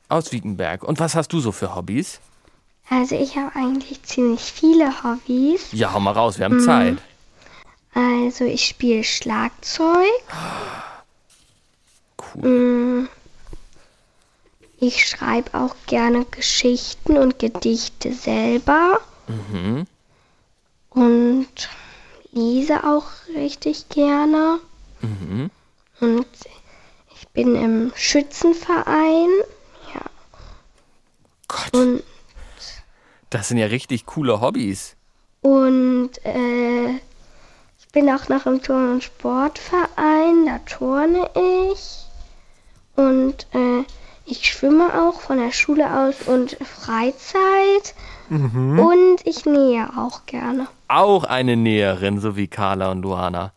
Aus 0.09 0.31
Wiekenberg. 0.33 0.83
Und 0.85 1.01
was 1.01 1.15
hast 1.17 1.33
du 1.33 1.41
so 1.41 1.51
für 1.53 1.75
Hobbys? 1.75 2.21
Also 2.89 3.17
ich 3.17 3.37
habe 3.37 3.55
eigentlich 3.57 4.03
ziemlich 4.05 4.41
viele 4.41 5.03
Hobbys. 5.03 5.69
Ja, 5.73 5.93
hau 5.93 5.99
mal 6.01 6.13
raus, 6.13 6.39
wir 6.39 6.45
haben 6.47 6.59
Mm. 6.59 6.65
Zeit. 6.65 6.99
Also 7.95 8.45
ich 8.45 8.65
spiele 8.65 9.03
Schlagzeug. 9.05 10.07
Mm. 12.47 13.09
Ich 14.81 15.07
schreibe 15.09 15.55
auch 15.59 15.75
gerne 15.87 16.25
Geschichten 16.27 17.17
und 17.19 17.39
Gedichte 17.41 18.13
selber 18.13 19.01
Mhm. 19.27 19.87
und 20.91 21.49
lese 22.33 22.85
auch 22.85 23.07
richtig 23.35 23.89
gerne. 23.89 24.61
Mhm. 25.01 25.51
Und 26.01 26.27
ich 27.17 27.29
bin 27.31 27.57
im 27.57 27.93
Schützenverein. 27.97 29.29
Ja. 29.95 30.05
Und, 31.73 32.03
Das 33.31 33.49
sind 33.49 33.59
ja 33.59 33.67
richtig 33.67 34.07
coole 34.07 34.41
Hobbys. 34.41 34.95
und 35.43 36.11
äh, 36.25 36.89
ich 37.81 37.89
bin 37.93 38.09
auch 38.11 38.29
noch 38.29 38.47
im 38.47 38.63
Turn- 38.63 38.93
und 38.93 39.05
Sportverein. 39.05 40.47
Da 40.47 40.59
turne 40.67 41.29
ich. 41.73 42.05
Und 42.99 43.47
äh, 43.55 43.85
ich 44.27 44.51
schwimme 44.51 44.89
auch 45.03 45.21
von 45.21 45.39
der 45.39 45.53
Schule 45.53 45.87
aus 46.01 46.17
und 46.27 46.57
Freizeit. 46.67 47.95
Mhm. 48.29 48.81
Und 48.81 49.19
ich 49.25 49.47
nähe 49.47 49.89
auch 49.97 50.27
gerne. 50.27 50.67
Auch 50.89 51.23
eine 51.23 51.57
Näherin, 51.57 52.19
so 52.19 52.37
wie 52.37 52.49
Carla 52.49 52.91
und 52.91 53.03
Luana. 53.03 53.53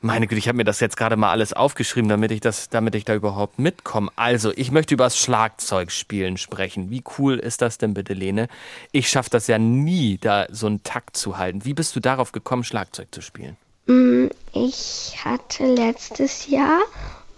Meine 0.00 0.26
Güte, 0.26 0.38
ich 0.40 0.48
habe 0.48 0.56
mir 0.56 0.64
das 0.64 0.80
jetzt 0.80 0.96
gerade 0.96 1.16
mal 1.16 1.30
alles 1.30 1.52
aufgeschrieben, 1.52 2.08
damit 2.08 2.32
ich 2.32 2.40
das, 2.40 2.68
damit 2.68 2.96
ich 2.96 3.04
da 3.04 3.14
überhaupt 3.14 3.60
mitkomme. 3.60 4.10
Also, 4.16 4.52
ich 4.56 4.72
möchte 4.72 4.94
über 4.94 5.04
das 5.04 5.16
Schlagzeugspielen 5.18 6.38
sprechen. 6.38 6.90
Wie 6.90 7.04
cool 7.18 7.38
ist 7.38 7.62
das 7.62 7.78
denn 7.78 7.94
bitte, 7.94 8.14
Lene? 8.14 8.48
Ich 8.90 9.08
schaffe 9.08 9.30
das 9.30 9.46
ja 9.46 9.58
nie, 9.58 10.18
da 10.18 10.46
so 10.50 10.66
einen 10.66 10.82
Takt 10.82 11.16
zu 11.16 11.38
halten. 11.38 11.64
Wie 11.64 11.74
bist 11.74 11.94
du 11.94 12.00
darauf 12.00 12.32
gekommen, 12.32 12.64
Schlagzeug 12.64 13.08
zu 13.12 13.20
spielen? 13.22 13.56
Mm, 13.86 14.26
Ich 14.52 15.16
hatte 15.24 15.66
letztes 15.66 16.48
Jahr, 16.48 16.80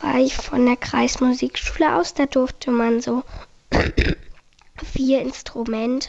war 0.00 0.18
ich 0.18 0.34
von 0.36 0.66
der 0.66 0.76
Kreismusikschule 0.76 1.96
aus, 1.96 2.14
da 2.14 2.26
durfte 2.26 2.70
man 2.70 3.00
so 3.00 3.22
vier 4.92 5.20
Instrumente 5.20 6.08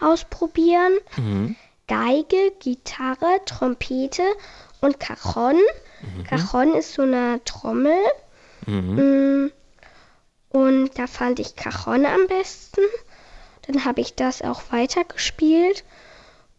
ausprobieren. 0.00 0.92
Mhm. 1.16 1.56
Geige, 1.86 2.52
Gitarre, 2.60 3.40
Trompete 3.44 4.22
und 4.80 4.98
Cajon. 4.98 5.60
Cajon 6.28 6.74
ist 6.74 6.94
so 6.94 7.02
eine 7.02 7.40
Trommel. 7.44 7.98
Mhm. 8.66 9.44
Mm, 9.46 9.52
Und 10.50 10.90
da 10.98 11.06
fand 11.06 11.38
ich 11.38 11.54
Cajon 11.56 12.06
am 12.06 12.26
besten. 12.28 12.80
Dann 13.66 13.84
habe 13.84 14.00
ich 14.00 14.14
das 14.14 14.42
auch 14.42 14.62
weitergespielt. 14.70 15.84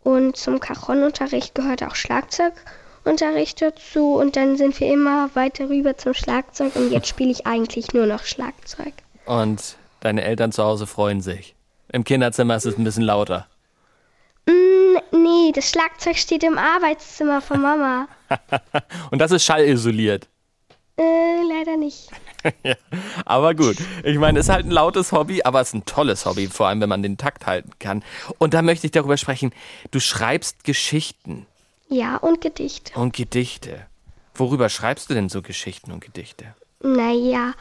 Und 0.03 0.35
zum 0.37 0.59
Cajon-Unterricht 0.59 1.55
gehört 1.55 1.83
auch 1.83 1.95
Schlagzeugunterricht 3.03 3.61
dazu. 3.61 4.15
Und 4.15 4.35
dann 4.35 4.57
sind 4.57 4.79
wir 4.79 4.91
immer 4.91 5.29
weiter 5.35 5.69
rüber 5.69 5.97
zum 5.97 6.13
Schlagzeug. 6.13 6.75
Und 6.75 6.91
jetzt 6.91 7.07
spiele 7.09 7.31
ich 7.31 7.45
eigentlich 7.45 7.93
nur 7.93 8.05
noch 8.05 8.23
Schlagzeug. 8.23 8.93
Und 9.25 9.77
deine 9.99 10.23
Eltern 10.23 10.51
zu 10.51 10.63
Hause 10.63 10.87
freuen 10.87 11.21
sich. 11.21 11.55
Im 11.91 12.03
Kinderzimmer 12.03 12.55
ist 12.55 12.65
es 12.65 12.77
ein 12.77 12.83
bisschen 12.83 13.03
lauter. 13.03 13.47
Mm, 14.47 14.97
nee, 15.11 15.51
das 15.53 15.69
Schlagzeug 15.69 16.17
steht 16.17 16.43
im 16.43 16.57
Arbeitszimmer 16.57 17.41
von 17.41 17.61
Mama. 17.61 18.07
Und 19.11 19.19
das 19.19 19.31
ist 19.31 19.45
schallisoliert. 19.45 20.27
Äh, 20.97 21.41
leider 21.49 21.75
nicht. 21.77 22.09
ja, 22.63 22.75
aber 23.25 23.55
gut. 23.55 23.77
Ich 24.03 24.17
meine, 24.17 24.39
es 24.39 24.45
ist 24.45 24.53
halt 24.53 24.65
ein 24.65 24.71
lautes 24.71 25.11
Hobby, 25.11 25.41
aber 25.43 25.61
es 25.61 25.69
ist 25.69 25.73
ein 25.73 25.85
tolles 25.85 26.25
Hobby, 26.25 26.47
vor 26.47 26.67
allem 26.67 26.81
wenn 26.81 26.89
man 26.89 27.01
den 27.01 27.17
Takt 27.17 27.47
halten 27.47 27.71
kann. 27.79 28.03
Und 28.37 28.53
da 28.53 28.61
möchte 28.61 28.85
ich 28.85 28.91
darüber 28.91 29.17
sprechen. 29.17 29.53
Du 29.91 29.99
schreibst 29.99 30.63
Geschichten 30.63 31.47
Ja, 31.93 32.17
und 32.17 32.41
Gedichte. 32.41 32.99
und 32.99 33.13
Gedichte. 33.13 33.85
Worüber 34.33 34.69
schreibst 34.69 35.11
du 35.11 35.13
denn 35.13 35.29
so 35.29 35.43
Geschichten 35.43 35.91
und 35.91 36.03
Gedichte? 36.03 36.55
Naja, 36.81 37.53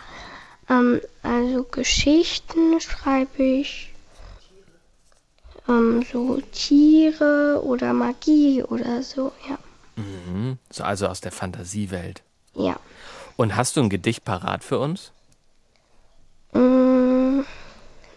ähm, 0.71 1.03
also 1.23 1.65
Geschichten 1.65 2.81
schreibe 2.81 3.43
ich 3.43 3.93
ähm, 5.69 6.03
so 6.11 6.41
Tiere 6.51 7.61
oder 7.63 7.93
Magie 7.93 8.63
oder 8.63 9.03
so, 9.03 9.33
ja. 9.47 9.59
Mhm. 9.97 10.57
So, 10.71 10.83
also 10.83 11.09
aus 11.09 11.21
der 11.21 11.33
Fantasiewelt. 11.33 12.23
Ja. 12.55 12.77
Und 13.37 13.55
hast 13.55 13.77
du 13.77 13.83
ein 13.83 13.91
Gedicht 13.91 14.25
parat 14.25 14.65
für 14.65 14.79
uns? 14.79 15.13
Mm, 16.55 17.41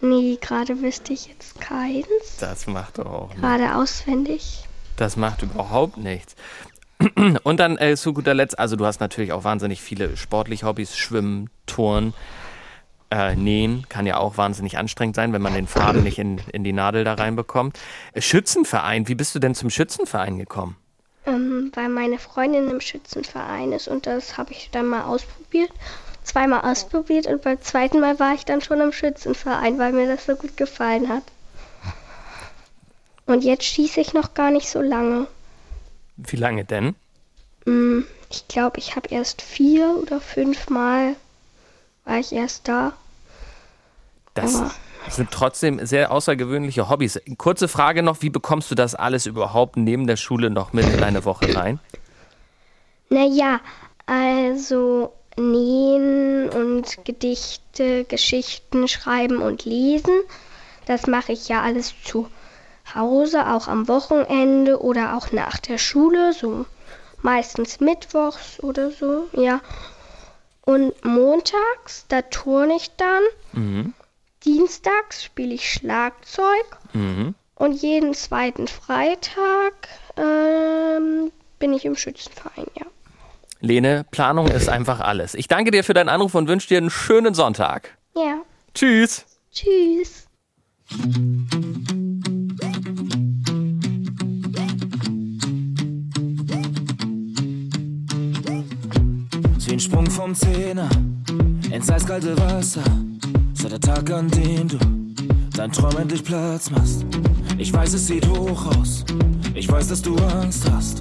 nee, 0.00 0.38
gerade 0.40 0.80
wüsste 0.80 1.12
ich 1.12 1.26
jetzt 1.26 1.60
keins. 1.60 2.06
Das 2.40 2.66
macht 2.66 2.96
doch 2.96 3.04
auch. 3.04 3.34
Gerade 3.34 3.74
auswendig. 3.74 4.65
Das 4.96 5.16
macht 5.16 5.42
überhaupt 5.42 5.98
nichts. 5.98 6.34
Und 7.42 7.60
dann 7.60 7.76
äh, 7.76 7.96
zu 7.96 8.12
guter 8.12 8.34
Letzt, 8.34 8.58
also 8.58 8.76
du 8.76 8.86
hast 8.86 9.00
natürlich 9.00 9.32
auch 9.32 9.44
wahnsinnig 9.44 9.82
viele 9.82 10.16
sportliche 10.16 10.66
Hobbys, 10.66 10.96
Schwimmen, 10.96 11.50
Turnen, 11.66 12.14
äh, 13.10 13.36
Nähen, 13.36 13.86
kann 13.88 14.06
ja 14.06 14.16
auch 14.16 14.36
wahnsinnig 14.36 14.78
anstrengend 14.78 15.16
sein, 15.16 15.32
wenn 15.32 15.42
man 15.42 15.54
den 15.54 15.66
Faden 15.66 16.02
nicht 16.02 16.18
in, 16.18 16.40
in 16.52 16.64
die 16.64 16.72
Nadel 16.72 17.04
da 17.04 17.14
reinbekommt. 17.14 17.78
Äh, 18.12 18.22
Schützenverein, 18.22 19.08
wie 19.08 19.14
bist 19.14 19.34
du 19.34 19.38
denn 19.38 19.54
zum 19.54 19.70
Schützenverein 19.70 20.38
gekommen? 20.38 20.76
Ähm, 21.26 21.70
weil 21.74 21.88
meine 21.88 22.18
Freundin 22.18 22.70
im 22.70 22.80
Schützenverein 22.80 23.72
ist 23.72 23.88
und 23.88 24.06
das 24.06 24.38
habe 24.38 24.52
ich 24.52 24.70
dann 24.70 24.86
mal 24.86 25.04
ausprobiert. 25.04 25.70
Zweimal 26.22 26.62
ausprobiert 26.62 27.26
und 27.26 27.42
beim 27.42 27.60
zweiten 27.60 28.00
Mal 28.00 28.18
war 28.18 28.34
ich 28.34 28.44
dann 28.44 28.60
schon 28.60 28.80
im 28.80 28.92
Schützenverein, 28.92 29.78
weil 29.78 29.92
mir 29.92 30.08
das 30.08 30.26
so 30.26 30.34
gut 30.34 30.56
gefallen 30.56 31.08
hat. 31.08 31.22
Und 33.26 33.42
jetzt 33.44 33.64
schieße 33.64 34.00
ich 34.00 34.14
noch 34.14 34.34
gar 34.34 34.50
nicht 34.50 34.68
so 34.68 34.80
lange. 34.80 35.26
Wie 36.16 36.36
lange 36.36 36.64
denn? 36.64 36.94
Mm, 37.64 38.00
Ich 38.30 38.48
glaube, 38.48 38.78
ich 38.78 38.96
habe 38.96 39.08
erst 39.10 39.40
vier 39.42 39.96
oder 40.02 40.20
fünf 40.20 40.68
Mal 40.68 41.14
war 42.04 42.18
ich 42.18 42.32
erst 42.32 42.66
da. 42.68 42.92
Das 44.34 44.56
Aber- 44.56 44.70
sind 45.08 45.30
trotzdem 45.30 45.84
sehr 45.86 46.10
außergewöhnliche 46.10 46.88
Hobbys. 46.88 47.20
Kurze 47.38 47.68
Frage 47.68 48.02
noch, 48.02 48.22
wie 48.22 48.30
bekommst 48.30 48.70
du 48.70 48.74
das 48.74 48.94
alles 48.96 49.26
überhaupt 49.26 49.76
neben 49.76 50.06
der 50.08 50.16
Schule 50.16 50.50
noch 50.50 50.72
mit 50.72 50.86
in 50.86 50.98
deine 50.98 51.24
Woche 51.24 51.54
rein? 51.54 51.78
Naja, 53.08 53.60
also 54.06 55.12
nähen 55.36 56.48
und 56.48 57.04
Gedichte, 57.04 58.04
Geschichten 58.04 58.88
schreiben 58.88 59.38
und 59.42 59.64
lesen, 59.64 60.14
das 60.86 61.06
mache 61.06 61.32
ich 61.32 61.48
ja 61.48 61.62
alles 61.62 61.94
zu 62.04 62.28
Hause, 62.94 63.46
auch 63.48 63.68
am 63.68 63.88
Wochenende 63.88 64.80
oder 64.80 65.16
auch 65.16 65.32
nach 65.32 65.58
der 65.58 65.78
Schule, 65.78 66.32
so 66.32 66.66
meistens 67.22 67.80
mittwochs 67.80 68.60
oder 68.62 68.90
so, 68.90 69.28
ja. 69.32 69.60
Und 70.64 71.04
montags, 71.04 72.06
da 72.08 72.22
turne 72.22 72.76
ich 72.76 72.90
dann. 72.96 73.22
Mhm. 73.52 73.94
Dienstags 74.44 75.24
spiele 75.24 75.54
ich 75.54 75.72
Schlagzeug 75.72 76.66
Mhm. 76.92 77.34
und 77.56 77.72
jeden 77.72 78.14
zweiten 78.14 78.68
Freitag 78.68 79.88
ähm, 80.16 81.32
bin 81.58 81.72
ich 81.72 81.84
im 81.84 81.96
Schützenverein, 81.96 82.66
ja. 82.78 82.86
Lene, 83.60 84.04
Planung 84.10 84.48
ist 84.48 84.68
einfach 84.68 85.00
alles. 85.00 85.34
Ich 85.34 85.48
danke 85.48 85.70
dir 85.70 85.82
für 85.82 85.94
deinen 85.94 86.10
Anruf 86.10 86.34
und 86.34 86.46
wünsche 86.46 86.68
dir 86.68 86.78
einen 86.78 86.90
schönen 86.90 87.34
Sonntag. 87.34 87.96
Ja. 88.14 88.38
Tschüss. 88.74 89.24
Tschüss. 89.50 90.26
Wie 99.66 99.72
ein 99.72 99.80
Sprung 99.80 100.08
vom 100.08 100.32
Zehner 100.32 100.88
ins 101.72 101.90
eiskalte 101.90 102.38
Wasser. 102.38 102.84
Seit 103.52 103.72
der 103.72 103.80
Tag, 103.80 104.08
an 104.12 104.28
dem 104.28 104.68
du 104.68 104.78
dein 105.56 105.72
Traum 105.72 105.96
endlich 105.98 106.22
Platz 106.22 106.70
machst. 106.70 107.04
Ich 107.58 107.72
weiß, 107.72 107.94
es 107.94 108.06
sieht 108.06 108.28
hoch 108.28 108.66
aus. 108.78 109.04
Ich 109.54 109.68
weiß, 109.68 109.88
dass 109.88 110.02
du 110.02 110.14
Angst 110.18 110.70
hast. 110.70 111.00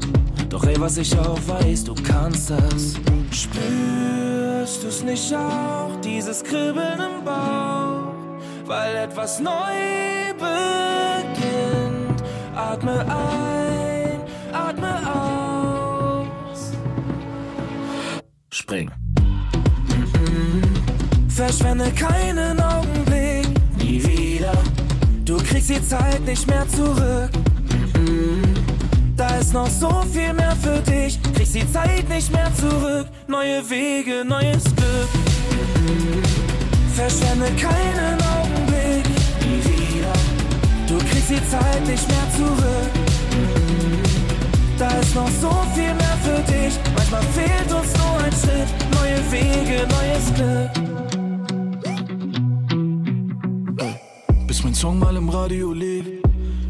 Doch 0.50 0.64
ey, 0.64 0.80
was 0.80 0.98
ich 0.98 1.16
auch 1.16 1.40
weiß, 1.48 1.84
du 1.84 1.94
kannst 1.94 2.50
das. 2.50 2.96
Spürst 3.30 4.84
du's 4.84 5.04
nicht 5.04 5.32
auch, 5.36 5.92
dieses 6.04 6.44
Kribbeln 6.44 7.00
im 7.00 7.24
Bauch? 7.24 8.14
Weil 8.66 8.96
etwas 8.96 9.40
neu 9.40 9.54
beginnt. 10.40 12.24
Atme 12.56 13.02
ein, 13.02 13.85
Verschwende 21.36 21.92
keinen 21.92 22.58
Augenblick, 22.62 23.46
nie 23.78 24.02
wieder. 24.02 24.54
Du 25.26 25.36
kriegst 25.36 25.70
die 25.70 25.86
Zeit 25.86 26.26
nicht 26.26 26.48
mehr 26.48 26.66
zurück. 26.70 27.30
Da 29.18 29.28
ist 29.36 29.54
noch 29.54 29.70
so 29.70 29.90
viel 30.14 30.32
mehr 30.32 30.56
für 30.56 30.80
dich. 30.90 31.20
Kriegst 31.34 31.56
die 31.56 31.70
Zeit 31.70 32.08
nicht 32.08 32.32
mehr 32.32 32.50
zurück. 32.56 33.08
Neue 33.28 33.70
Wege, 33.70 34.24
neues 34.26 34.64
Glück. 34.64 35.10
Verschwende 36.96 37.48
keinen 37.60 38.18
Augenblick, 38.38 39.06
nie 39.42 39.62
wieder. 39.66 40.14
Du 40.88 40.98
kriegst 41.00 41.32
die 41.32 41.50
Zeit 41.50 41.86
nicht 41.86 42.08
mehr 42.08 42.28
zurück. 42.38 42.92
Da 44.80 44.88
ist 45.02 45.14
noch 45.14 45.30
so 45.42 45.52
viel 45.74 45.94
mehr 45.96 46.18
für 46.24 46.42
dich. 46.50 46.80
Manchmal 46.96 47.24
fehlt 47.24 47.74
uns 47.74 47.92
nur 47.98 48.24
ein 48.24 48.32
Schritt. 48.32 48.70
Neue 48.94 49.32
Wege, 49.32 49.86
neues 49.86 50.34
Glück. 50.34 50.85
Song 54.86 55.00
mal 55.00 55.16
im 55.16 55.30
Radio 55.30 55.74
lief, 55.74 56.06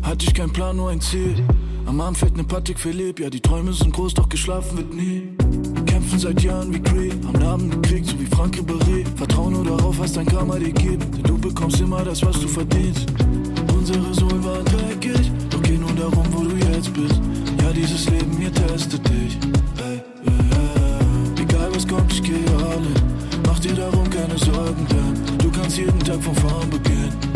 hatte 0.01 0.25
ich 0.25 0.33
keinen 0.33 0.53
Plan, 0.53 0.77
nur 0.77 0.89
ein 0.89 1.01
Ziel. 1.01 1.35
Am 1.85 1.99
Arm 1.99 2.15
fällt 2.15 2.37
ne 2.37 2.45
Patek 2.45 2.79
Philipp, 2.79 3.19
ja 3.19 3.29
die 3.29 3.41
Träume 3.41 3.73
sind 3.73 3.91
groß, 3.91 4.13
doch 4.13 4.29
geschlafen 4.29 4.77
wird 4.77 4.93
nie. 4.93 5.23
Kämpfen 5.85 6.17
seit 6.17 6.41
Jahren 6.41 6.73
wie 6.73 6.79
Creed, 6.79 7.13
haben 7.25 7.39
Namen 7.39 7.69
gekriegt, 7.69 8.07
so 8.07 8.17
wie 8.17 8.25
Frank 8.27 8.55
Ribéry. 8.55 9.03
Vertrau 9.17 9.49
nur 9.49 9.65
darauf, 9.65 9.99
was 9.99 10.13
dein 10.13 10.25
Karma 10.27 10.57
dir 10.57 10.71
gibt, 10.71 11.03
denn 11.13 11.23
du 11.23 11.37
bekommst 11.37 11.81
immer 11.81 12.05
das, 12.05 12.25
was 12.25 12.39
du 12.39 12.47
verdienst. 12.47 13.05
Unsere 13.77 14.13
Sohlen 14.13 14.45
waren 14.45 14.63
dreckig, 14.63 15.29
doch 15.49 15.61
geh 15.63 15.77
nur 15.77 15.91
darum, 15.91 16.25
wo 16.31 16.41
du 16.41 16.55
jetzt 16.55 16.93
bist. 16.93 17.19
Ja, 17.61 17.73
dieses 17.73 18.09
Leben 18.09 18.31
hier 18.39 18.53
testet 18.53 19.05
dich. 19.09 19.37
Ey, 19.83 19.99
yeah, 20.25 20.39
yeah. 20.53 21.41
Egal 21.41 21.69
was 21.75 21.85
kommt, 21.85 22.13
ich 22.13 22.23
geh 22.23 22.45
all 22.63 22.77
in. 22.77 23.41
Mach 23.45 23.59
dir 23.59 23.73
darum 23.73 24.09
keine 24.09 24.37
Sorgen, 24.37 24.87
denn 24.89 25.37
du 25.37 25.51
kannst 25.51 25.77
jeden 25.77 25.99
Tag 25.99 26.23
von 26.23 26.33
vorn 26.35 26.69
beginnen. 26.69 27.34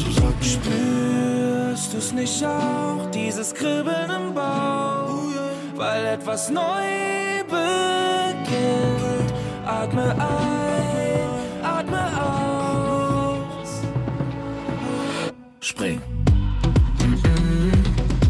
Ey, 0.00 0.06
also 0.06 0.20
sag 0.20 0.38
mir. 0.38 0.44
Spürst 0.44 1.94
du's 1.94 2.12
nicht 2.12 2.44
auch, 2.44 3.10
dieses 3.10 3.54
Kribbeln 3.54 4.10
im 4.10 4.34
Bauch? 4.34 5.20
Weil 5.76 6.06
etwas 6.06 6.50
neu 6.50 7.42
beginnt. 7.48 9.32
Atme 9.66 10.14
ein, 10.18 11.64
atme 11.64 12.00
aus. 12.22 13.82
Spring. 15.60 16.00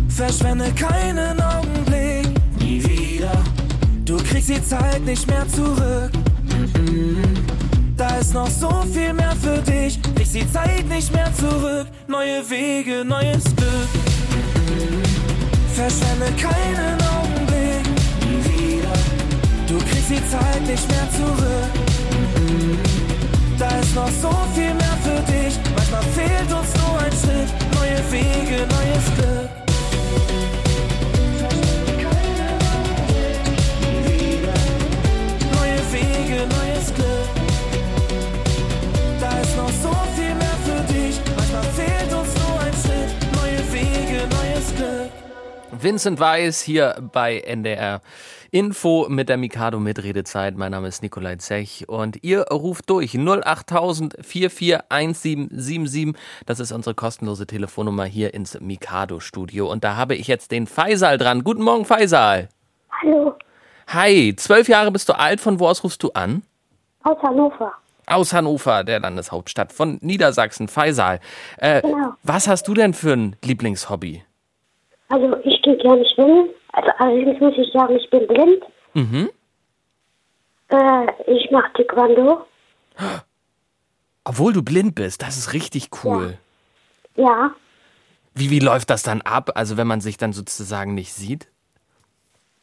Verschwende 0.09 0.71
keinen 0.73 1.41
Augenblick, 1.41 2.29
nie 2.59 2.85
wieder. 2.85 3.33
Du 4.05 4.17
kriegst 4.19 4.51
die 4.51 4.63
Zeit 4.63 5.03
nicht 5.05 5.27
mehr 5.27 5.49
zurück. 5.49 6.11
Ist 8.21 8.35
noch 8.35 8.51
so 8.51 8.69
viel 8.93 9.15
mehr 9.15 9.35
für 9.41 9.63
dich. 9.63 9.99
Kriegst 10.03 10.35
die 10.35 10.53
Zeit 10.53 10.87
nicht 10.91 11.11
mehr 11.11 11.33
zurück. 11.35 11.87
Neue 12.07 12.49
Wege, 12.51 13.03
neues 13.03 13.45
Glück. 13.57 13.89
Verschwende 15.75 16.27
keinen 16.37 16.99
Augenblick. 17.01 17.83
Du 19.67 19.79
kriegst 19.79 20.11
die 20.11 20.23
Zeit 20.29 20.61
nicht 20.67 20.87
mehr 20.87 21.09
zurück. 21.13 21.71
Da 23.59 23.69
ist 23.79 23.95
noch 23.95 24.11
so 24.21 24.31
viel 24.55 24.75
mehr 24.75 24.99
für 25.03 25.23
dich. 25.33 25.59
Manchmal 25.75 26.03
fehlt 26.15 26.53
uns 26.53 26.75
nur 26.77 26.99
ein 27.01 27.13
Schritt. 27.13 27.51
Neue 27.75 28.13
Wege, 28.13 28.67
neues 28.77 29.07
Glück. 29.17 29.51
Neue 35.55 35.81
Wege, 35.93 36.47
neues 36.47 36.95
Glück. 36.95 37.10
Vincent 45.83 46.21
Weiss 46.21 46.61
hier 46.61 46.97
bei 47.13 47.39
NDR 47.41 48.01
Info 48.51 49.07
mit 49.09 49.29
der 49.29 49.37
Mikado 49.37 49.79
Mitredezeit. 49.79 50.57
Mein 50.57 50.73
Name 50.73 50.89
ist 50.89 51.03
Nikolai 51.03 51.37
Zech 51.37 51.85
und 51.89 52.23
ihr 52.23 52.43
ruft 52.51 52.91
durch 52.91 53.15
08000 53.17 54.17
441777. 54.21 56.15
Das 56.47 56.61
ist 56.61 56.73
unsere 56.73 56.95
kostenlose 56.95 57.47
Telefonnummer 57.47 58.05
hier 58.05 58.35
ins 58.35 58.61
Mikado 58.61 59.21
Studio 59.21 59.71
und 59.71 59.85
da 59.85 59.97
habe 59.97 60.15
ich 60.17 60.27
jetzt 60.27 60.51
den 60.51 60.67
Faisal 60.67 61.17
dran. 61.17 61.45
Guten 61.45 61.63
Morgen 61.63 61.85
Faisal. 61.85 62.49
Hallo, 63.01 63.35
Hi, 63.89 64.35
zwölf 64.37 64.69
Jahre 64.69 64.91
bist 64.93 65.09
du 65.09 65.19
alt. 65.19 65.41
Von 65.41 65.59
wo 65.61 65.67
aus 65.69 65.83
rufst 65.85 66.03
du 66.03 66.11
an? 66.13 66.43
aus 67.03 67.17
Hannover. 67.23 67.73
Aus 68.07 68.33
Hannover, 68.33 68.85
der 68.85 69.01
Landeshauptstadt 69.01 69.73
von 69.73 69.99
Niedersachsen. 70.03 70.69
Faisal. 70.69 71.21
Äh, 71.59 71.81
Genau. 71.83 72.13
Was 72.23 72.47
hast 72.49 72.69
du 72.69 72.75
denn 72.75 72.93
für 72.93 73.13
ein 73.15 73.37
Lieblingshobby? 73.45 74.23
Also 75.11 75.37
ich 75.45 75.61
gehe 75.63 75.77
gerne 75.77 76.05
schwimmen. 76.15 76.49
Also 76.73 76.91
allerdings 76.99 77.41
muss 77.41 77.55
ich 77.59 77.71
sagen, 77.73 77.97
ich 77.97 78.09
bin 78.11 78.27
blind. 78.27 78.63
Mhm. 78.95 79.31
Äh, 80.69 81.07
ich 81.27 81.51
mache 81.51 81.73
Taekwondo. 81.75 82.47
Obwohl 84.25 84.53
du 84.53 84.63
blind 84.63 84.95
bist, 84.95 85.23
das 85.23 85.37
ist 85.37 85.53
richtig 85.53 85.89
cool. 86.05 86.39
Ja, 87.17 87.51
Wie, 88.35 88.51
wie 88.51 88.61
läuft 88.61 88.89
das 88.91 89.03
dann 89.03 89.21
ab? 89.23 89.51
Also 89.57 89.77
wenn 89.77 89.87
man 89.89 90.01
sich 90.01 90.17
dann 90.17 90.33
sozusagen 90.33 90.95
nicht 90.95 91.13
sieht? 91.13 91.49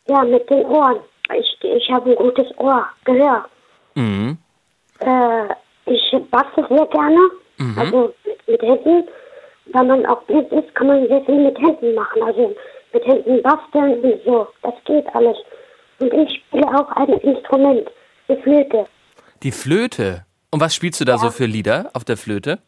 ja, 0.08 0.24
mit 0.24 0.50
den 0.50 0.66
Ohren. 0.66 1.00
Ich, 1.38 1.58
ich 1.62 1.90
habe 1.92 2.12
ein 2.12 2.16
gutes 2.16 2.48
Ohr, 2.58 2.86
Gehör. 3.04 3.46
Mhm. 3.96 4.38
Äh, 5.00 5.48
ich 5.86 6.16
bastel 6.32 6.66
sehr 6.70 6.86
gerne. 6.86 7.20
Mhm. 7.58 7.78
Also 7.78 8.14
mit, 8.26 8.48
mit 8.48 8.62
Händen. 8.62 9.08
Wenn 9.74 9.88
man 9.88 10.06
auch 10.06 10.22
blind 10.24 10.52
ist, 10.52 10.74
kann 10.76 10.88
man 10.88 11.08
sehr 11.08 11.24
viel 11.26 11.44
mit 11.44 11.58
Händen 11.60 11.94
machen. 11.96 12.24
Also 12.24 12.56
mit 12.94 13.06
Händen 13.06 13.42
basteln 13.42 14.00
und 14.02 14.24
so. 14.26 14.48
Das 14.64 14.74
geht 14.86 15.06
alles. 15.16 15.38
Und 16.00 16.14
ich 16.14 16.42
spiele 16.48 16.68
auch 16.80 16.90
ein 16.92 17.10
Instrument, 17.20 17.90
die 18.30 18.36
Flöte. 18.38 18.86
Die 19.44 19.52
Flöte. 19.52 20.26
Und 20.52 20.62
was 20.62 20.74
spielst 20.76 21.02
du 21.02 21.06
da 21.06 21.18
so 21.18 21.30
für 21.30 21.46
Lieder 21.46 21.90
auf 21.94 22.06
der 22.06 22.18
Flöte? 22.18 22.60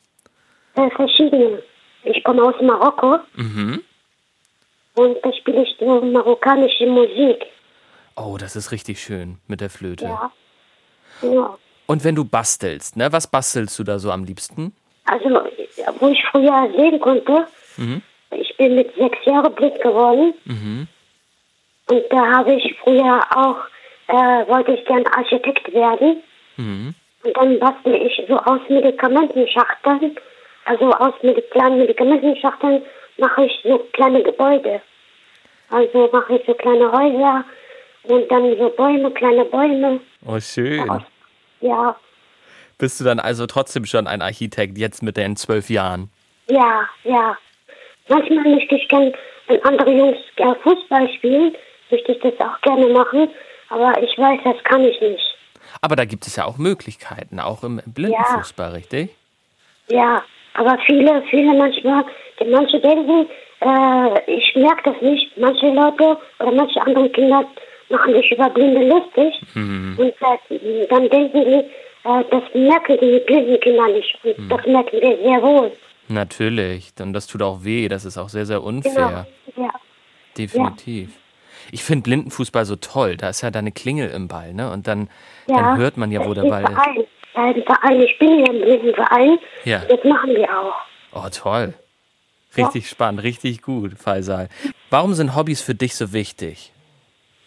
Äh, 0.75 0.89
verschiedene. 0.91 1.61
Ich 2.03 2.23
komme 2.23 2.43
aus 2.43 2.55
Marokko 2.61 3.19
Mhm. 3.35 3.81
und 4.95 5.17
da 5.23 5.33
spiele 5.33 5.63
ich 5.63 5.75
so 5.79 6.01
marokkanische 6.01 6.85
Musik. 6.87 7.45
Oh, 8.15 8.37
das 8.39 8.55
ist 8.55 8.71
richtig 8.71 9.01
schön 9.01 9.37
mit 9.47 9.61
der 9.61 9.69
Flöte. 9.69 10.05
Ja. 10.05 10.31
ja. 11.21 11.57
Und 11.87 12.03
wenn 12.03 12.15
du 12.15 12.25
bastelst, 12.25 12.97
ne, 12.97 13.11
was 13.11 13.27
bastelst 13.27 13.77
du 13.79 13.83
da 13.83 13.97
so 13.99 14.11
am 14.11 14.23
liebsten? 14.25 14.73
Also, 15.05 15.29
wo 15.99 16.09
ich 16.09 16.23
früher 16.31 16.69
sehen 16.75 16.99
konnte, 16.99 17.47
Mhm. 17.77 18.01
ich 18.31 18.55
bin 18.57 18.75
mit 18.75 18.93
sechs 18.95 19.17
Jahren 19.25 19.53
blind 19.55 19.79
geworden 19.81 20.33
Mhm. 20.45 20.87
und 21.89 22.03
da 22.09 22.25
habe 22.37 22.53
ich 22.53 22.75
früher 22.83 23.19
auch, 23.35 23.57
äh, 24.07 24.47
wollte 24.47 24.73
ich 24.73 24.85
gern 24.85 25.05
Architekt 25.07 25.71
werden 25.73 26.21
Mhm. 26.57 26.93
und 27.23 27.37
dann 27.37 27.59
bastel 27.59 27.95
ich 27.95 28.21
so 28.27 28.37
aus 28.37 28.59
Medikamentenschachteln, 28.69 30.15
also 30.65 30.91
aus 30.91 31.13
mit 31.21 31.49
kleinen 31.51 31.77
Medikamentenschachteln 31.79 32.81
mache 33.17 33.45
ich 33.45 33.59
so 33.63 33.79
kleine 33.93 34.21
Gebäude. 34.23 34.81
Also 35.71 36.09
mache 36.11 36.35
ich 36.37 36.45
so 36.47 36.53
kleine 36.53 36.91
Häuser 36.91 37.43
und 38.03 38.31
dann 38.31 38.57
so 38.57 38.69
Bäume, 38.69 39.11
kleine 39.11 39.45
Bäume. 39.45 39.99
Oh, 40.25 40.39
schön. 40.39 40.83
Ja, 41.61 41.95
Bist 42.79 42.99
du 42.99 43.03
dann 43.03 43.19
also 43.19 43.45
trotzdem 43.45 43.85
schon 43.85 44.07
ein 44.07 44.21
Architekt, 44.23 44.77
jetzt 44.77 45.03
mit 45.03 45.17
den 45.17 45.35
zwölf 45.35 45.69
Jahren? 45.69 46.09
ja, 46.47 46.81
ja. 47.03 47.37
Manchmal 48.07 48.43
möchte 48.55 48.73
ich 48.75 48.87
gern, 48.87 49.13
wenn 49.47 49.63
andere 49.63 49.91
Jungs 49.91 50.17
gerne 50.35 50.55
Fußball 50.63 51.07
spielen, 51.13 51.53
möchte 51.91 52.11
ich 52.13 52.19
das 52.21 52.33
auch 52.39 52.59
gerne 52.61 52.87
machen, 52.87 53.29
aber 53.69 54.01
ich 54.01 54.17
weiß, 54.17 54.39
das 54.43 54.55
kann 54.63 54.83
ich 54.83 54.99
nicht. 54.99 55.21
Aber 55.81 55.95
da 55.95 56.05
gibt 56.05 56.25
es 56.25 56.35
ja 56.35 56.45
auch 56.45 56.57
Möglichkeiten, 56.57 57.39
auch 57.39 57.63
im 57.63 57.79
Blindenfußball, 57.85 58.71
richtig? 58.71 59.11
Ja, 59.89 60.23
aber 60.55 60.79
viele, 60.87 61.21
viele 61.29 61.53
manchmal, 61.53 62.03
die 62.39 62.45
manche 62.45 62.79
denken, 62.79 63.27
äh, 63.61 64.31
ich 64.31 64.55
merke 64.55 64.91
das 64.91 65.01
nicht. 65.03 65.37
Manche 65.37 65.67
Leute 65.69 66.17
oder 66.39 66.51
manche 66.51 66.81
andere 66.81 67.09
Kinder 67.11 67.45
machen 67.89 68.13
sich 68.15 68.31
über 68.31 68.49
Blinde 68.49 68.87
lustig 68.87 69.39
Mhm. 69.53 69.95
und 69.99 70.13
äh, 70.59 70.87
dann 70.89 71.07
denken 71.09 71.41
die, 71.45 71.53
äh, 71.53 71.69
das 72.03 72.43
merken 72.53 72.97
die 73.01 73.21
blinden 73.25 73.59
Kinder 73.59 73.87
nicht. 73.87 74.17
Und 74.23 74.37
Mhm. 74.39 74.49
das 74.49 74.65
merken 74.65 75.01
wir 75.01 75.17
sehr 75.17 75.41
wohl. 75.41 75.71
Natürlich. 76.07 76.91
Und 76.99 77.13
das 77.13 77.27
tut 77.27 77.41
auch 77.41 77.63
weh. 77.63 77.87
Das 77.87 78.05
ist 78.05 78.17
auch 78.17 78.29
sehr, 78.29 78.45
sehr 78.45 78.63
unfair. 78.63 79.27
Genau. 79.55 79.67
Ja. 79.67 79.73
Definitiv. 80.37 81.11
Ich 81.71 81.83
finde 81.83 82.03
Blindenfußball 82.03 82.65
so 82.65 82.75
toll. 82.77 83.17
Da 83.17 83.29
ist 83.29 83.41
ja 83.41 83.51
da 83.51 83.59
eine 83.59 83.71
Klingel 83.71 84.09
im 84.09 84.27
Ball, 84.27 84.53
ne? 84.53 84.71
Und 84.71 84.87
dann, 84.87 85.09
ja. 85.47 85.57
dann 85.57 85.77
hört 85.77 85.97
man 85.97 86.11
ja, 86.11 86.25
wo 86.25 86.33
der 86.33 86.43
Ball 86.43 86.63
ist. 86.63 86.69
Verein. 86.71 87.03
Bei 87.35 87.53
dem 87.53 87.63
Verein. 87.63 88.01
Ich 88.01 88.17
bin 88.17 88.39
ja 88.39 88.51
im 88.51 88.61
Blindenverein. 88.61 89.37
Ja. 89.65 89.79
Das 89.87 90.03
machen 90.03 90.31
wir 90.31 90.49
auch. 90.49 90.73
Oh, 91.13 91.29
toll. 91.31 91.73
Richtig 92.57 92.89
spannend, 92.89 93.21
richtig 93.21 93.61
gut, 93.61 93.93
Faisal. 93.99 94.49
Warum 94.89 95.13
sind 95.13 95.35
Hobbys 95.35 95.61
für 95.61 95.75
dich 95.75 95.95
so 95.95 96.13
wichtig? 96.13 96.73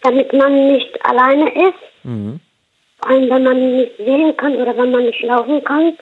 Damit 0.03 0.33
man 0.33 0.69
nicht 0.69 1.05
alleine 1.05 1.51
ist. 1.69 2.05
Mhm. 2.05 2.41
Vor 3.03 3.11
allem, 3.11 3.31
wenn 3.31 3.43
man 3.43 3.77
nicht 3.77 3.97
sehen 3.97 4.37
kann 4.37 4.55
oder 4.55 4.77
wenn 4.77 4.93
man 4.93 5.05
nicht 5.05 5.23
laufen 5.23 5.62
kann, 5.65 5.99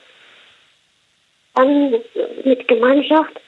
dann 1.55 1.95
mit 2.45 2.69
Gemeinschaft. 2.69 3.41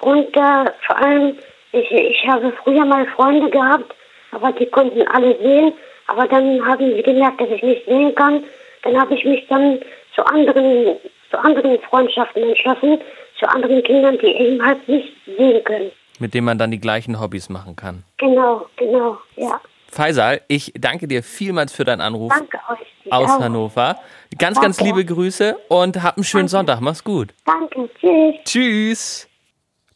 Und 0.00 0.36
äh, 0.36 0.70
vor 0.86 0.96
allem, 0.96 1.36
ich, 1.72 1.90
ich 1.90 2.28
habe 2.28 2.52
früher 2.62 2.84
mal 2.84 3.06
Freunde 3.06 3.48
gehabt, 3.50 3.94
aber 4.32 4.52
die 4.52 4.66
konnten 4.66 5.06
alle 5.08 5.36
sehen. 5.38 5.72
Aber 6.06 6.26
dann 6.26 6.64
haben 6.64 6.94
sie 6.94 7.02
gemerkt, 7.02 7.40
dass 7.40 7.48
ich 7.48 7.62
nicht 7.62 7.86
sehen 7.86 8.14
kann. 8.14 8.44
Dann 8.82 9.00
habe 9.00 9.14
ich 9.14 9.24
mich 9.24 9.46
dann 9.48 9.80
zu 10.14 10.24
anderen, 10.26 10.96
zu 11.30 11.38
anderen 11.38 11.78
Freundschaften 11.80 12.42
entschlossen, 12.42 12.98
zu 13.38 13.48
anderen 13.48 13.82
Kindern, 13.82 14.18
die 14.18 14.26
eben 14.26 14.64
halt 14.64 14.86
nicht 14.86 15.12
sehen 15.24 15.64
können. 15.64 15.90
Mit 16.18 16.34
dem 16.34 16.44
man 16.44 16.58
dann 16.58 16.70
die 16.70 16.80
gleichen 16.80 17.20
Hobbys 17.20 17.48
machen 17.48 17.74
kann. 17.74 18.04
Genau, 18.18 18.66
genau, 18.76 19.18
ja. 19.36 19.60
Faisal, 19.90 20.42
ich 20.48 20.72
danke 20.78 21.08
dir 21.08 21.22
vielmals 21.22 21.72
für 21.72 21.84
deinen 21.84 22.00
Anruf 22.00 22.32
Danke 22.32 22.58
euch. 22.68 23.12
aus 23.12 23.30
auch. 23.30 23.40
Hannover. 23.40 23.98
Ganz, 24.36 24.60
ganz 24.60 24.76
Danke. 24.76 24.92
liebe 24.92 25.04
Grüße 25.04 25.56
und 25.68 26.02
hab 26.02 26.16
einen 26.16 26.24
schönen 26.24 26.48
Sonntag. 26.48 26.80
Mach's 26.80 27.02
gut. 27.02 27.34
Danke, 27.44 27.88
tschüss. 27.98 28.34
Tschüss. 28.44 29.28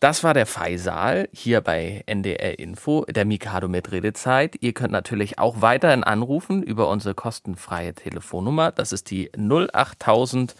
Das 0.00 0.24
war 0.24 0.34
der 0.34 0.46
Faisal 0.46 1.28
hier 1.32 1.60
bei 1.60 2.02
NDR 2.06 2.58
Info, 2.58 3.04
der 3.04 3.24
Mikado 3.24 3.68
mit 3.68 3.92
Redezeit. 3.92 4.56
Ihr 4.60 4.72
könnt 4.72 4.90
natürlich 4.90 5.38
auch 5.38 5.60
weiterhin 5.60 6.02
anrufen 6.02 6.64
über 6.64 6.88
unsere 6.88 7.14
kostenfreie 7.14 7.94
Telefonnummer. 7.94 8.72
Das 8.72 8.90
ist 8.90 9.12
die 9.12 9.30
08000 9.36 10.56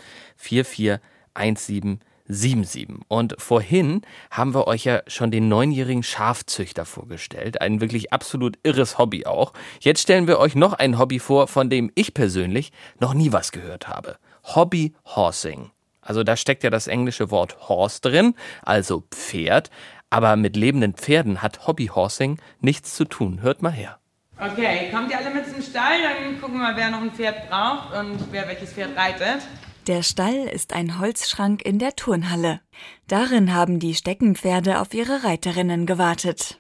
441777. 2.29 3.05
Und 3.09 3.35
vorhin 3.39 4.03
haben 4.31 4.55
wir 4.55 4.67
euch 4.67 4.85
ja 4.85 5.03
schon 5.07 5.31
den 5.31 5.49
neunjährigen 5.49 6.03
Schafzüchter 6.03 6.85
vorgestellt. 6.85 7.61
Ein 7.61 7.81
wirklich 7.81 8.13
absolut 8.13 8.59
irres 8.63 8.99
Hobby 8.99 9.27
auch. 9.27 9.53
Jetzt 9.81 10.03
stellen 10.03 10.27
wir 10.27 10.39
euch 10.39 10.55
noch 10.55 10.75
ein 10.75 10.99
Hobby 10.99 11.19
vor, 11.19 11.49
von 11.49 11.71
dem 11.71 11.91
ich 11.95 12.15
persönlich 12.15 12.73
noch 13.01 13.15
nie 13.15 13.33
was 13.33 13.53
gehört 13.53 13.89
habe. 13.89 14.17
Hobby 14.45 14.95
Horsing. 15.05 15.71
Also 16.01 16.25
da 16.25 16.37
steckt 16.37 16.65
ja 16.65 16.71
das 16.71 16.89
englische 16.89 17.31
Wort 17.31 17.69
Horse 17.69 18.01
drin, 18.01 18.35
also 18.63 19.05
Pferd. 19.11 19.71
Aber 20.11 20.37
mit 20.37 20.57
lebenden 20.57 20.93
Pferden 20.93 21.41
hat 21.41 21.67
Hobbyhorsing 21.67 22.39
nichts 22.61 22.95
zu 22.95 23.07
tun. 23.07 23.41
Hört 23.41 23.63
mal 23.63 23.73
her. 23.73 23.99
Okay, 24.39 24.91
kommt 24.93 25.11
ihr 25.11 25.17
alle 25.17 25.31
mit 25.31 25.49
zum 25.49 25.63
Stall? 25.63 26.03
Dann 26.03 26.41
gucken 26.41 26.57
wir 26.57 26.65
mal, 26.65 26.77
wer 26.77 26.91
noch 26.91 27.01
ein 27.01 27.13
Pferd 27.13 27.49
braucht 27.49 27.95
und 27.95 28.19
wer 28.31 28.47
welches 28.49 28.73
Pferd 28.73 28.97
reitet. 28.97 29.43
Der 29.89 30.05
Stall 30.05 30.47
ist 30.47 30.75
ein 30.75 31.01
Holzschrank 31.01 31.63
in 31.63 31.81
der 31.81 31.97
Turnhalle. 31.97 32.61
Darin 33.09 33.53
haben 33.53 33.81
die 33.81 33.95
Steckenpferde 33.95 34.81
auf 34.81 34.95
ihre 34.95 35.25
Reiterinnen 35.25 35.87
gewartet. 35.87 36.59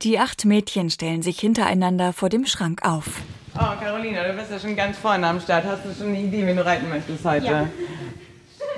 Die 0.00 0.18
acht 0.18 0.46
Mädchen 0.46 0.88
stellen 0.88 1.20
sich 1.20 1.38
hintereinander 1.38 2.14
vor 2.14 2.30
dem 2.30 2.46
Schrank 2.46 2.82
auf. 2.82 3.20
Oh, 3.54 3.78
Carolina, 3.78 4.26
du 4.26 4.32
bist 4.32 4.50
ja 4.50 4.58
schon 4.58 4.76
ganz 4.76 4.96
vorne 4.96 5.26
am 5.26 5.40
Start. 5.40 5.66
Hast 5.66 5.84
du 5.84 5.92
schon 5.92 6.08
eine 6.08 6.22
Idee, 6.22 6.46
wen 6.46 6.56
du 6.56 6.64
reiten 6.64 6.88
möchtest 6.88 7.22
heute? 7.26 7.46
Ja. 7.46 7.68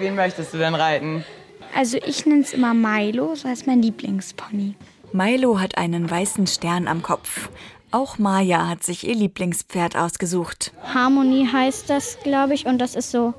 Wen 0.01 0.17
möchtest 0.17 0.53
du 0.53 0.59
denn 0.59 0.75
reiten? 0.75 1.25
Also 1.73 1.99
ich 2.05 2.27
nenne 2.27 2.41
es 2.41 2.55
immer 2.55 2.75
Milo, 2.75 3.37
so 3.37 3.49
heißt 3.49 3.69
mein 3.69 3.83
Lieblingspony. 3.83 4.75
Milo 5.13 5.61
hat 5.61 5.79
einen 5.79 6.11
weißen 6.11 6.49
Stern 6.49 6.89
am 6.89 7.03
Kopf. 7.03 7.51
Auch 7.93 8.19
Maya 8.19 8.67
hat 8.67 8.83
sich 8.83 9.07
ihr 9.07 9.15
Lieblingspferd 9.15 9.95
ausgesucht. 9.95 10.73
Harmonie 10.93 11.47
heißt 11.47 11.89
das, 11.89 12.19
glaube 12.25 12.55
ich, 12.55 12.67
und 12.67 12.79
das 12.79 12.97
ist 12.97 13.13
so 13.13 13.33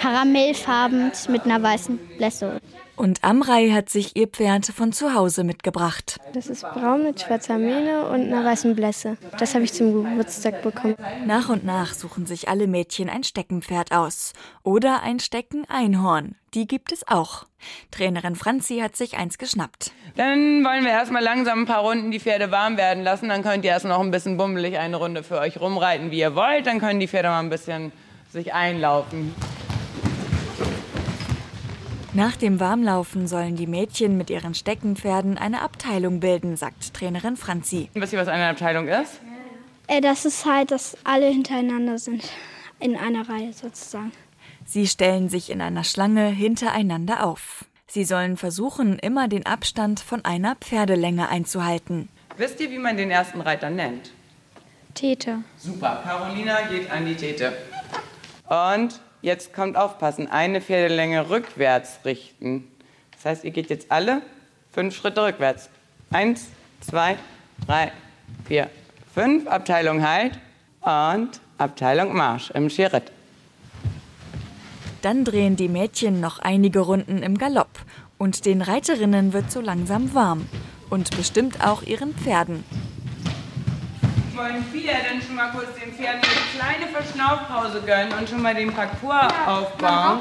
karamellfarben 0.00 1.12
mit 1.28 1.44
einer 1.44 1.62
weißen 1.62 1.98
Blässe. 2.16 2.60
Und 2.98 3.22
Amrei 3.22 3.70
hat 3.70 3.88
sich 3.88 4.16
ihr 4.16 4.26
Pferd 4.26 4.66
von 4.66 4.92
zu 4.92 5.14
Hause 5.14 5.44
mitgebracht. 5.44 6.18
Das 6.32 6.48
ist 6.48 6.62
braun 6.62 7.04
mit 7.04 7.20
schwarzer 7.20 7.56
Mähne 7.56 8.08
und 8.08 8.22
einer 8.32 8.44
weißen 8.44 8.74
Blässe. 8.74 9.16
Das 9.38 9.54
habe 9.54 9.62
ich 9.62 9.72
zum 9.72 9.92
Geburtstag 9.92 10.62
bekommen. 10.62 10.96
Nach 11.24 11.48
und 11.48 11.64
nach 11.64 11.94
suchen 11.94 12.26
sich 12.26 12.48
alle 12.48 12.66
Mädchen 12.66 13.08
ein 13.08 13.22
Steckenpferd 13.22 13.92
aus. 13.92 14.32
Oder 14.64 15.02
ein 15.04 15.20
Steckeneinhorn. 15.20 16.34
Die 16.54 16.66
gibt 16.66 16.90
es 16.90 17.06
auch. 17.06 17.46
Trainerin 17.92 18.34
Franzi 18.34 18.78
hat 18.78 18.96
sich 18.96 19.16
eins 19.16 19.38
geschnappt. 19.38 19.92
Dann 20.16 20.64
wollen 20.64 20.84
wir 20.84 20.90
erstmal 20.90 21.22
langsam 21.22 21.60
ein 21.62 21.66
paar 21.66 21.82
Runden 21.82 22.10
die 22.10 22.18
Pferde 22.18 22.50
warm 22.50 22.76
werden 22.76 23.04
lassen. 23.04 23.28
Dann 23.28 23.44
könnt 23.44 23.64
ihr 23.64 23.70
erst 23.70 23.84
noch 23.84 24.00
ein 24.00 24.10
bisschen 24.10 24.36
bummelig 24.36 24.76
eine 24.76 24.96
Runde 24.96 25.22
für 25.22 25.38
euch 25.38 25.60
rumreiten, 25.60 26.10
wie 26.10 26.18
ihr 26.18 26.34
wollt. 26.34 26.66
Dann 26.66 26.80
können 26.80 26.98
die 26.98 27.06
Pferde 27.06 27.28
mal 27.28 27.38
ein 27.38 27.50
bisschen 27.50 27.92
sich 28.32 28.52
einlaufen. 28.52 29.34
Nach 32.18 32.34
dem 32.34 32.58
Warmlaufen 32.58 33.28
sollen 33.28 33.54
die 33.54 33.68
Mädchen 33.68 34.16
mit 34.16 34.28
ihren 34.28 34.52
Steckenpferden 34.52 35.38
eine 35.38 35.62
Abteilung 35.62 36.18
bilden, 36.18 36.56
sagt 36.56 36.92
Trainerin 36.92 37.36
Franzi. 37.36 37.90
Wisst 37.94 38.12
ihr, 38.12 38.18
was 38.18 38.26
eine 38.26 38.48
Abteilung 38.48 38.88
ist? 38.88 39.20
Äh, 39.86 40.00
das 40.00 40.24
ist 40.24 40.44
halt, 40.44 40.72
dass 40.72 40.96
alle 41.04 41.28
hintereinander 41.28 41.96
sind. 41.96 42.24
In 42.80 42.96
einer 42.96 43.28
Reihe 43.28 43.52
sozusagen. 43.52 44.10
Sie 44.64 44.88
stellen 44.88 45.28
sich 45.28 45.48
in 45.48 45.60
einer 45.60 45.84
Schlange 45.84 46.26
hintereinander 46.26 47.24
auf. 47.24 47.66
Sie 47.86 48.02
sollen 48.02 48.36
versuchen, 48.36 48.98
immer 48.98 49.28
den 49.28 49.46
Abstand 49.46 50.00
von 50.00 50.24
einer 50.24 50.56
Pferdelänge 50.56 51.28
einzuhalten. 51.28 52.08
Wisst 52.36 52.58
ihr, 52.58 52.72
wie 52.72 52.78
man 52.78 52.96
den 52.96 53.12
ersten 53.12 53.40
Reiter 53.40 53.70
nennt? 53.70 54.10
Tete. 54.94 55.44
Super, 55.56 56.00
Carolina 56.02 56.62
geht 56.62 56.90
an 56.90 57.06
die 57.06 57.14
Tete. 57.14 57.52
Und 58.48 59.00
jetzt 59.22 59.52
kommt 59.52 59.76
aufpassen, 59.76 60.28
eine 60.28 60.60
Pferdelänge 60.60 61.30
rückwärts 61.30 62.00
richten. 62.04 62.70
Das 63.12 63.24
heißt, 63.24 63.44
ihr 63.44 63.50
geht 63.50 63.70
jetzt 63.70 63.90
alle 63.90 64.22
fünf 64.72 64.96
Schritte 64.96 65.24
rückwärts. 65.24 65.70
Eins, 66.10 66.46
zwei, 66.80 67.16
drei, 67.66 67.92
vier, 68.46 68.70
fünf. 69.14 69.46
Abteilung 69.46 70.06
Halt 70.06 70.38
und 70.80 71.40
Abteilung 71.58 72.14
Marsch 72.14 72.50
im 72.50 72.70
Schritt. 72.70 73.12
Dann 75.02 75.24
drehen 75.24 75.56
die 75.56 75.68
Mädchen 75.68 76.20
noch 76.20 76.38
einige 76.38 76.80
Runden 76.80 77.22
im 77.22 77.38
Galopp 77.38 77.80
und 78.18 78.46
den 78.46 78.62
Reiterinnen 78.62 79.32
wird 79.32 79.50
so 79.50 79.60
langsam 79.60 80.14
warm 80.14 80.46
und 80.90 81.16
bestimmt 81.16 81.64
auch 81.64 81.82
ihren 81.82 82.14
Pferden. 82.14 82.64
Wollen 84.38 84.64
wir 84.72 84.92
denn 85.10 85.20
schon 85.20 85.34
mal 85.34 85.50
kurz 85.50 85.66
den 85.74 85.92
Pferden 85.92 86.20
eine 86.22 86.46
kleine 86.54 86.92
Verschnaufpause 86.92 87.82
gönnen 87.84 88.12
und 88.16 88.28
schon 88.28 88.40
mal 88.40 88.54
den 88.54 88.72
Parcours 88.72 89.32
aufbauen? 89.44 90.20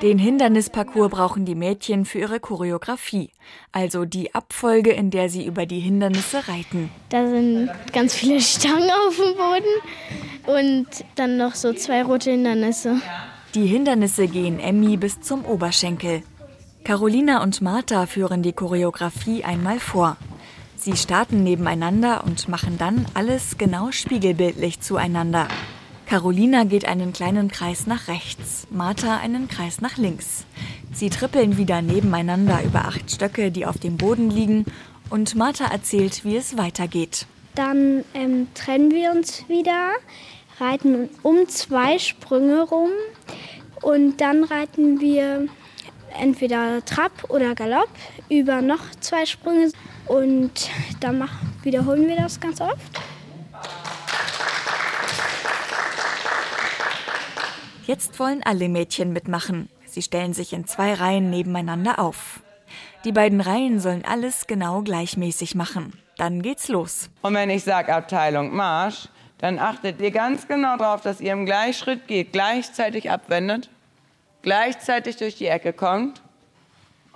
Den 0.00 0.18
Hindernisparcours 0.18 1.10
brauchen 1.10 1.44
die 1.44 1.54
Mädchen 1.54 2.06
für 2.06 2.20
ihre 2.20 2.40
Choreografie, 2.40 3.28
also 3.70 4.06
die 4.06 4.34
Abfolge, 4.34 4.92
in 4.92 5.10
der 5.10 5.28
sie 5.28 5.44
über 5.44 5.66
die 5.66 5.80
Hindernisse 5.80 6.48
reiten. 6.48 6.88
Da 7.10 7.26
sind 7.26 7.68
ganz 7.92 8.14
viele 8.14 8.40
Stangen 8.40 8.88
auf 9.06 9.14
dem 9.14 9.36
Boden 9.36 10.58
und 10.58 10.86
dann 11.16 11.36
noch 11.36 11.54
so 11.54 11.74
zwei 11.74 12.02
rote 12.02 12.30
Hindernisse. 12.30 13.02
Die 13.54 13.66
Hindernisse 13.66 14.26
gehen 14.26 14.58
Emmy 14.58 14.96
bis 14.96 15.20
zum 15.20 15.44
Oberschenkel. 15.44 16.22
Carolina 16.82 17.42
und 17.42 17.60
Martha 17.60 18.06
führen 18.06 18.42
die 18.42 18.54
Choreografie 18.54 19.44
einmal 19.44 19.80
vor. 19.80 20.16
Sie 20.84 20.98
starten 20.98 21.42
nebeneinander 21.42 22.24
und 22.26 22.46
machen 22.50 22.76
dann 22.76 23.06
alles 23.14 23.56
genau 23.56 23.90
spiegelbildlich 23.90 24.80
zueinander. 24.80 25.48
Carolina 26.04 26.64
geht 26.64 26.84
einen 26.84 27.14
kleinen 27.14 27.50
Kreis 27.50 27.86
nach 27.86 28.06
rechts, 28.06 28.66
Martha 28.70 29.16
einen 29.16 29.48
Kreis 29.48 29.80
nach 29.80 29.96
links. 29.96 30.44
Sie 30.92 31.08
trippeln 31.08 31.56
wieder 31.56 31.80
nebeneinander 31.80 32.62
über 32.62 32.84
acht 32.84 33.10
Stöcke, 33.10 33.50
die 33.50 33.64
auf 33.64 33.78
dem 33.78 33.96
Boden 33.96 34.28
liegen, 34.28 34.66
und 35.08 35.34
Martha 35.36 35.64
erzählt, 35.64 36.22
wie 36.26 36.36
es 36.36 36.58
weitergeht. 36.58 37.24
Dann 37.54 38.04
ähm, 38.12 38.48
trennen 38.52 38.90
wir 38.90 39.12
uns 39.12 39.48
wieder, 39.48 39.88
reiten 40.60 41.08
um 41.22 41.48
zwei 41.48 41.98
Sprünge 41.98 42.60
rum 42.60 42.90
und 43.80 44.20
dann 44.20 44.44
reiten 44.44 45.00
wir 45.00 45.48
entweder 46.20 46.84
Trab 46.84 47.30
oder 47.30 47.54
Galopp 47.54 47.88
über 48.28 48.60
noch 48.60 48.90
zwei 49.00 49.24
Sprünge 49.24 49.72
und 50.06 50.70
dann 51.00 51.18
mach, 51.18 51.32
wiederholen 51.62 52.06
wir 52.06 52.16
das 52.16 52.40
ganz 52.40 52.60
oft. 52.60 53.00
Jetzt 57.86 58.18
wollen 58.18 58.42
alle 58.44 58.68
Mädchen 58.68 59.12
mitmachen. 59.12 59.68
Sie 59.86 60.00
stellen 60.00 60.32
sich 60.32 60.52
in 60.52 60.66
zwei 60.66 60.94
Reihen 60.94 61.28
nebeneinander 61.28 61.98
auf. 61.98 62.40
Die 63.04 63.12
beiden 63.12 63.42
Reihen 63.42 63.78
sollen 63.78 64.04
alles 64.04 64.46
genau 64.46 64.80
gleichmäßig 64.80 65.54
machen. 65.54 65.92
Dann 66.16 66.40
geht's 66.40 66.68
los. 66.68 67.10
Und 67.20 67.34
wenn 67.34 67.50
ich 67.50 67.64
sage 67.64 67.94
Abteilung 67.94 68.54
Marsch, 68.54 69.08
dann 69.38 69.58
achtet 69.58 70.00
ihr 70.00 70.10
ganz 70.10 70.48
genau 70.48 70.78
darauf, 70.78 71.02
dass 71.02 71.20
ihr 71.20 71.32
im 71.32 71.44
Gleichschritt 71.44 72.06
geht, 72.06 72.32
gleichzeitig 72.32 73.10
abwendet, 73.10 73.68
gleichzeitig 74.40 75.16
durch 75.16 75.36
die 75.36 75.46
Ecke 75.46 75.74
kommt 75.74 76.22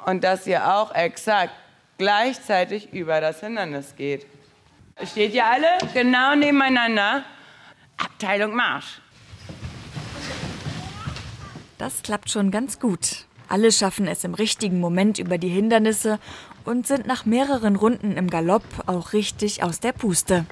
und 0.05 0.22
dass 0.22 0.47
ihr 0.47 0.74
auch 0.74 0.95
exakt 0.95 1.55
gleichzeitig 1.99 2.92
über 2.92 3.20
das 3.20 3.40
Hindernis 3.40 3.94
geht. 3.96 4.26
Steht 5.05 5.34
ihr 5.34 5.44
alle 5.44 5.66
genau 5.92 6.34
nebeneinander? 6.34 7.24
Abteilung 7.99 8.55
Marsch. 8.55 9.01
Das 11.76 12.03
klappt 12.03 12.30
schon 12.30 12.51
ganz 12.51 12.80
gut. 12.80 13.26
Alle 13.49 13.72
schaffen 13.72 14.07
es 14.07 14.24
im 14.24 14.34
richtigen 14.34 14.80
Moment 14.80 15.18
über 15.18 15.38
die 15.38 15.49
Hindernisse 15.49 16.18
und 16.64 16.86
sind 16.86 17.07
nach 17.07 17.24
mehreren 17.24 17.76
Runden 17.76 18.16
im 18.16 18.28
Galopp 18.28 18.64
auch 18.86 19.12
richtig 19.12 19.62
aus 19.62 19.80
der 19.80 19.92
Puste. 19.92 20.44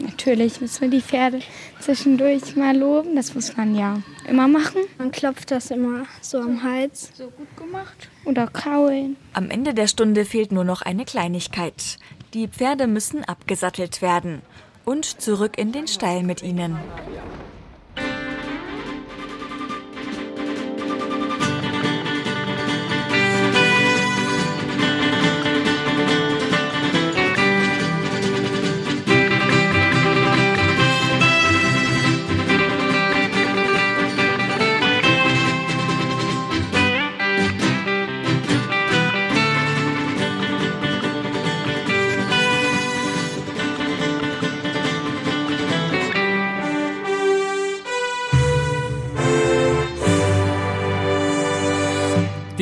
Natürlich 0.00 0.60
müssen 0.60 0.82
wir 0.82 0.88
die 0.88 1.02
Pferde 1.02 1.40
zwischendurch 1.80 2.56
mal 2.56 2.76
loben. 2.76 3.16
Das 3.16 3.34
muss 3.34 3.56
man 3.56 3.74
ja 3.74 4.02
immer 4.28 4.48
machen. 4.48 4.82
Man 4.98 5.10
klopft 5.10 5.50
das 5.50 5.70
immer 5.70 6.04
so 6.20 6.38
am 6.38 6.62
Hals. 6.62 7.10
So 7.14 7.28
gut 7.30 7.56
gemacht. 7.56 8.08
Oder 8.24 8.46
kraulen. 8.46 9.16
Am 9.32 9.50
Ende 9.50 9.74
der 9.74 9.86
Stunde 9.86 10.24
fehlt 10.24 10.52
nur 10.52 10.64
noch 10.64 10.82
eine 10.82 11.04
Kleinigkeit. 11.04 11.98
Die 12.34 12.48
Pferde 12.48 12.86
müssen 12.86 13.24
abgesattelt 13.24 14.02
werden 14.02 14.42
und 14.84 15.04
zurück 15.20 15.58
in 15.58 15.72
den 15.72 15.88
Stall 15.88 16.22
mit 16.22 16.42
ihnen. 16.42 16.78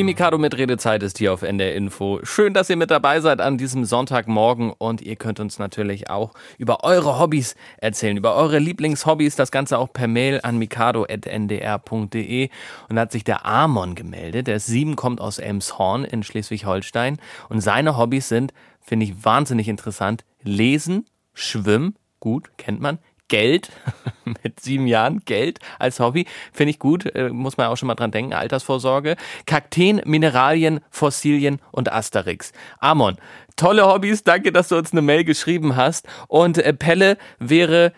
Mikado 0.09 0.39
mit 0.39 0.57
Redezeit 0.57 1.03
ist 1.03 1.19
hier 1.19 1.35
auf 1.35 1.43
NDR 1.43 1.75
Info. 1.75 2.21
Schön, 2.23 2.55
dass 2.55 2.71
ihr 2.71 2.77
mit 2.77 2.91
dabei 2.91 3.21
seid 3.21 3.43
an 3.43 3.59
diesem 3.59 3.85
Sonntagmorgen 3.85 4.73
und 4.79 5.03
ihr 5.03 5.17
könnt 5.17 5.39
uns 5.39 5.59
natürlich 5.59 6.09
auch 6.09 6.33
über 6.57 6.83
eure 6.83 7.19
Hobbys 7.19 7.57
erzählen, 7.77 8.17
über 8.17 8.35
eure 8.35 8.59
Lieblingshobbys, 8.59 9.37
das 9.37 9.51
Ganze 9.51 9.77
auch 9.77 9.93
per 9.93 10.09
Mail 10.09 10.41
an 10.43 10.57
mikado.ndr.de. 10.57 12.49
Und 12.89 12.97
da 12.97 13.03
hat 13.03 13.13
sich 13.13 13.23
der 13.23 13.45
Amon 13.45 13.95
gemeldet. 13.95 14.47
Der 14.47 14.57
ist 14.57 14.65
sieben, 14.65 14.97
kommt 14.97 15.21
aus 15.21 15.39
Elmshorn 15.39 16.07
in 16.07 16.23
Schleswig-Holstein 16.23 17.19
und 17.51 17.61
seine 17.61 17.99
Hobbys 17.99 18.31
sind, 18.31 18.55
finde 18.81 19.05
ich 19.05 19.27
wahnsinnig 19.27 19.69
interessant, 19.69 20.25
lesen, 20.43 21.05
schwimmen, 21.35 21.97
gut, 22.19 22.51
kennt 22.57 22.81
man, 22.81 22.99
Geld 23.29 23.70
mit 24.43 24.61
sieben 24.61 24.87
Jahren, 24.87 25.20
Geld 25.24 25.61
als 25.79 26.01
Hobby, 26.01 26.26
finde 26.53 26.70
ich 26.70 26.79
gut, 26.79 27.07
äh, 27.14 27.29
muss 27.31 27.57
man 27.57 27.68
auch 27.68 27.76
schon 27.76 27.87
mal 27.87 27.95
dran 27.95 28.11
denken, 28.11 28.35
Altersvorsorge. 28.35 29.16
Kakteen, 29.47 30.03
Mineralien, 30.05 30.81
Fossilien 30.91 31.61
und 31.70 31.93
Asterix. 31.93 32.53
Amon, 32.79 33.16
tolle 33.57 33.87
Hobbys, 33.87 34.24
danke, 34.24 34.53
dass 34.53 34.68
du 34.68 34.76
uns 34.76 34.93
eine 34.93 35.03
Mail 35.03 35.24
geschrieben 35.24 35.76
hast. 35.76 36.07
Und 36.29 36.59
äh, 36.59 36.72
Pelle, 36.72 37.18
wäre 37.39 37.93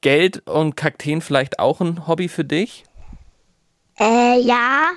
Geld 0.00 0.46
und 0.46 0.76
Kakteen 0.76 1.20
vielleicht 1.20 1.58
auch 1.58 1.80
ein 1.80 2.06
Hobby 2.06 2.28
für 2.28 2.44
dich? 2.44 2.84
Äh, 3.98 4.40
ja. 4.40 4.90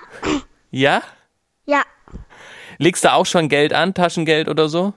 Ja? 0.71 1.01
Ja. 1.65 1.83
Legst 2.77 3.03
du 3.03 3.13
auch 3.13 3.25
schon 3.25 3.49
Geld 3.49 3.73
an, 3.73 3.93
Taschengeld 3.93 4.49
oder 4.49 4.69
so? 4.69 4.93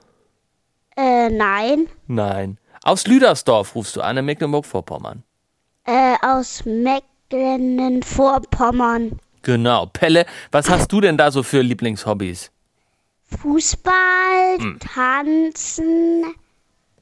Äh, 0.97 1.31
nein. 1.31 1.89
Nein. 2.07 2.59
Aus 2.83 3.07
Lüdersdorf 3.07 3.75
rufst 3.75 3.97
du 3.97 4.01
an 4.01 4.17
in 4.17 4.25
Mecklenburg-Vorpommern. 4.25 5.23
Äh, 5.85 6.15
aus 6.23 6.65
Mecklenburg-Vorpommern. 6.65 9.19
Genau. 9.43 9.87
Pelle, 9.87 10.27
was 10.53 10.69
hast 10.71 10.93
du 10.93 11.01
denn 11.01 11.17
da 11.17 11.31
so 11.31 11.43
für 11.43 11.63
Lieblingshobbys? 11.63 12.51
Fußball, 13.41 14.59
Hm. 14.59 14.79
Tanzen 14.81 16.25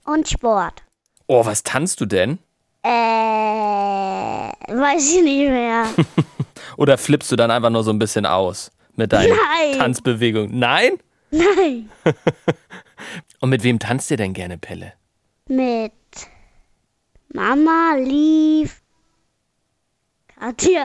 und 0.04 0.28
Sport. 0.28 0.82
Oh, 1.26 1.44
was 1.44 1.62
tanzt 1.62 2.00
du 2.00 2.06
denn? 2.06 2.38
Äh, 2.82 2.88
weiß 2.90 5.14
ich 5.16 5.22
nicht 5.22 5.50
mehr. 5.50 5.84
Oder 6.76 6.96
flippst 6.98 7.30
du 7.32 7.36
dann 7.36 7.50
einfach 7.50 7.70
nur 7.70 7.82
so 7.82 7.90
ein 7.90 7.98
bisschen 7.98 8.26
aus 8.26 8.70
mit 8.94 9.12
deinen 9.12 9.30
Nein. 9.30 9.78
Tanzbewegungen? 9.78 10.58
Nein? 10.58 10.92
Nein. 11.30 11.88
Und 13.40 13.50
mit 13.50 13.62
wem 13.62 13.78
tanzt 13.78 14.10
ihr 14.10 14.16
denn 14.16 14.32
gerne, 14.32 14.58
Pelle? 14.58 14.92
Mit 15.48 15.92
Mama, 17.32 17.94
Lief, 17.96 18.82
Katja. 20.38 20.84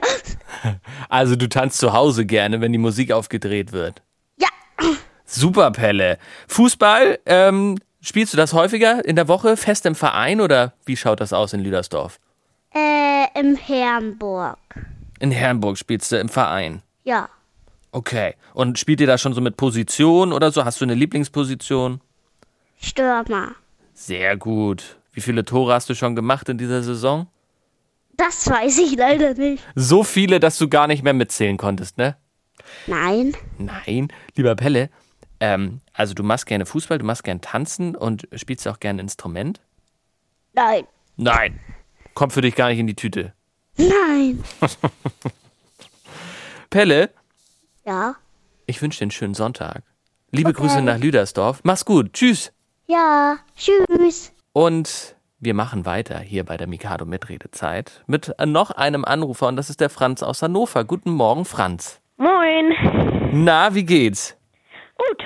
Also 1.10 1.36
du 1.36 1.48
tanzt 1.48 1.78
zu 1.78 1.94
Hause 1.94 2.26
gerne, 2.26 2.62
wenn 2.62 2.72
die 2.72 2.78
Musik 2.80 3.12
aufgedreht 3.12 3.72
wird. 3.72 4.02
Ja. 4.38 4.48
Super, 5.26 5.72
Pelle. 5.72 6.18
Fußball, 6.48 7.20
ähm, 7.26 7.78
spielst 8.02 8.34
du 8.34 8.38
das 8.38 8.54
häufiger 8.54 9.06
in 9.06 9.16
der 9.16 9.28
Woche, 9.28 9.58
fest 9.58 9.86
im 9.86 9.96
Verein 9.96 10.42
oder 10.42 10.74
wie 10.86 10.98
schaut 10.98 11.20
das 11.20 11.34
aus 11.34 11.54
in 11.54 11.60
Lüdersdorf? 11.60 12.20
Äh, 12.74 13.28
im 13.40 13.56
Herrenburg. 13.56 14.58
In 15.20 15.32
Herrenburg 15.32 15.78
spielst 15.78 16.12
du 16.12 16.18
im 16.18 16.30
Verein. 16.30 16.82
Ja. 17.04 17.30
Okay. 17.92 18.36
Und 18.54 18.80
spielt 18.80 19.02
ihr 19.02 19.08
da 19.08 19.18
schon 19.18 19.34
so 19.34 19.42
mit 19.42 19.58
Position 19.58 20.34
oder 20.34 20.52
so? 20.52 20.66
Hast 20.66 20.82
du 20.82 20.86
eine 20.86 20.96
Lieblingsposition? 20.96 22.02
Stürmer. 22.80 23.56
Sehr 24.06 24.36
gut. 24.36 24.98
Wie 25.14 25.22
viele 25.22 25.46
Tore 25.46 25.74
hast 25.74 25.90
du 25.90 25.96
schon 25.96 26.14
gemacht 26.14 26.50
in 26.50 26.58
dieser 26.58 26.84
Saison? 26.84 27.28
Das 28.18 28.50
weiß 28.50 28.80
ich 28.80 28.98
leider 28.98 29.34
nicht. 29.34 29.64
So 29.76 30.04
viele, 30.04 30.42
dass 30.42 30.58
du 30.58 30.68
gar 30.68 30.88
nicht 30.88 31.04
mehr 31.04 31.14
mitzählen 31.14 31.56
konntest, 31.56 31.98
ne? 31.98 32.18
Nein. 32.86 33.34
Nein, 33.58 34.10
lieber 34.36 34.56
Pelle. 34.56 34.90
Ähm, 35.40 35.80
also 35.94 36.14
du 36.14 36.22
machst 36.22 36.48
gerne 36.48 36.66
Fußball, 36.66 36.98
du 36.98 37.06
machst 37.06 37.24
gerne 37.24 37.40
Tanzen 37.40 37.96
und 37.96 38.28
spielst 38.36 38.68
auch 38.68 38.82
gerne 38.82 39.02
Instrument? 39.02 39.62
Nein. 40.54 40.84
Nein. 41.16 41.62
Kommt 42.14 42.34
für 42.34 42.42
dich 42.42 42.56
gar 42.56 42.68
nicht 42.70 42.80
in 42.80 42.88
die 42.88 42.96
Tüte. 42.96 43.32
Nein. 43.78 44.44
Pelle, 46.70 47.10
Ja. 47.86 48.16
ich 48.66 48.82
wünsche 48.82 49.00
dir 49.00 49.04
einen 49.04 49.12
schönen 49.12 49.34
Sonntag. 49.34 49.84
Liebe 50.32 50.52
Grüße 50.52 50.82
nach 50.82 50.98
Lüdersdorf. 50.98 51.62
Mach's 51.64 51.86
gut. 51.86 52.12
Tschüss. 52.12 52.52
Ja. 52.94 53.40
Tschüss. 53.58 54.36
Und 54.54 55.16
wir 55.40 55.56
machen 55.56 55.88
weiter 55.88 56.20
hier 56.20 56.46
bei 56.46 56.58
der 56.58 56.68
Mikado 56.68 57.06
Mitredezeit 57.06 58.04
mit 58.06 58.32
noch 58.46 58.70
einem 58.70 59.04
Anrufer 59.04 59.48
und 59.48 59.56
das 59.56 59.72
ist 59.72 59.82
der 59.82 59.90
Franz 59.90 60.22
aus 60.22 60.44
Hannover. 60.44 60.84
Guten 60.84 61.10
Morgen, 61.10 61.44
Franz. 61.44 62.00
Moin. 62.18 62.72
Na, 63.32 63.74
wie 63.74 63.84
geht's? 63.84 64.38
Gut. 64.96 65.24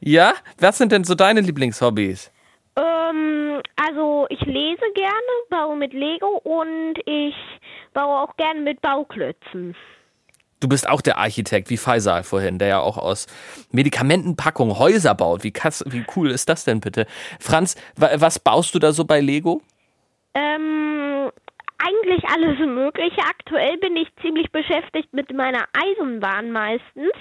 Ja? 0.00 0.32
Was 0.58 0.78
sind 0.78 0.90
denn 0.90 1.04
so 1.04 1.14
deine 1.14 1.42
Lieblingshobbys? 1.42 2.32
Ähm, 2.76 3.60
also 3.76 4.26
ich 4.30 4.40
lese 4.40 4.86
gerne, 4.94 5.32
baue 5.50 5.76
mit 5.76 5.92
Lego 5.92 6.40
und 6.44 6.94
ich 7.04 7.34
baue 7.92 8.22
auch 8.22 8.34
gerne 8.36 8.62
mit 8.62 8.80
Bauklötzen. 8.80 9.76
Du 10.62 10.68
bist 10.68 10.88
auch 10.88 11.00
der 11.00 11.18
Architekt, 11.18 11.70
wie 11.70 11.76
Faisal 11.76 12.22
vorhin, 12.22 12.60
der 12.60 12.68
ja 12.68 12.78
auch 12.78 12.96
aus 12.96 13.26
Medikamentenpackungen 13.72 14.78
Häuser 14.78 15.12
baut. 15.16 15.42
Wie, 15.42 15.50
kass, 15.50 15.84
wie 15.88 16.04
cool 16.14 16.30
ist 16.30 16.48
das 16.48 16.64
denn 16.64 16.78
bitte? 16.78 17.06
Franz, 17.40 17.74
wa- 17.96 18.10
was 18.14 18.38
baust 18.38 18.72
du 18.72 18.78
da 18.78 18.92
so 18.92 19.04
bei 19.04 19.18
Lego? 19.20 19.60
Ähm, 20.34 21.32
eigentlich 21.78 22.22
alles 22.32 22.60
Mögliche. 22.60 23.18
Aktuell 23.28 23.76
bin 23.78 23.96
ich 23.96 24.06
ziemlich 24.22 24.52
beschäftigt 24.52 25.12
mit 25.12 25.32
meiner 25.34 25.64
Eisenbahn 25.72 26.52
meistens. 26.52 27.12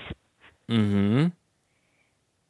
Mhm. 0.67 1.31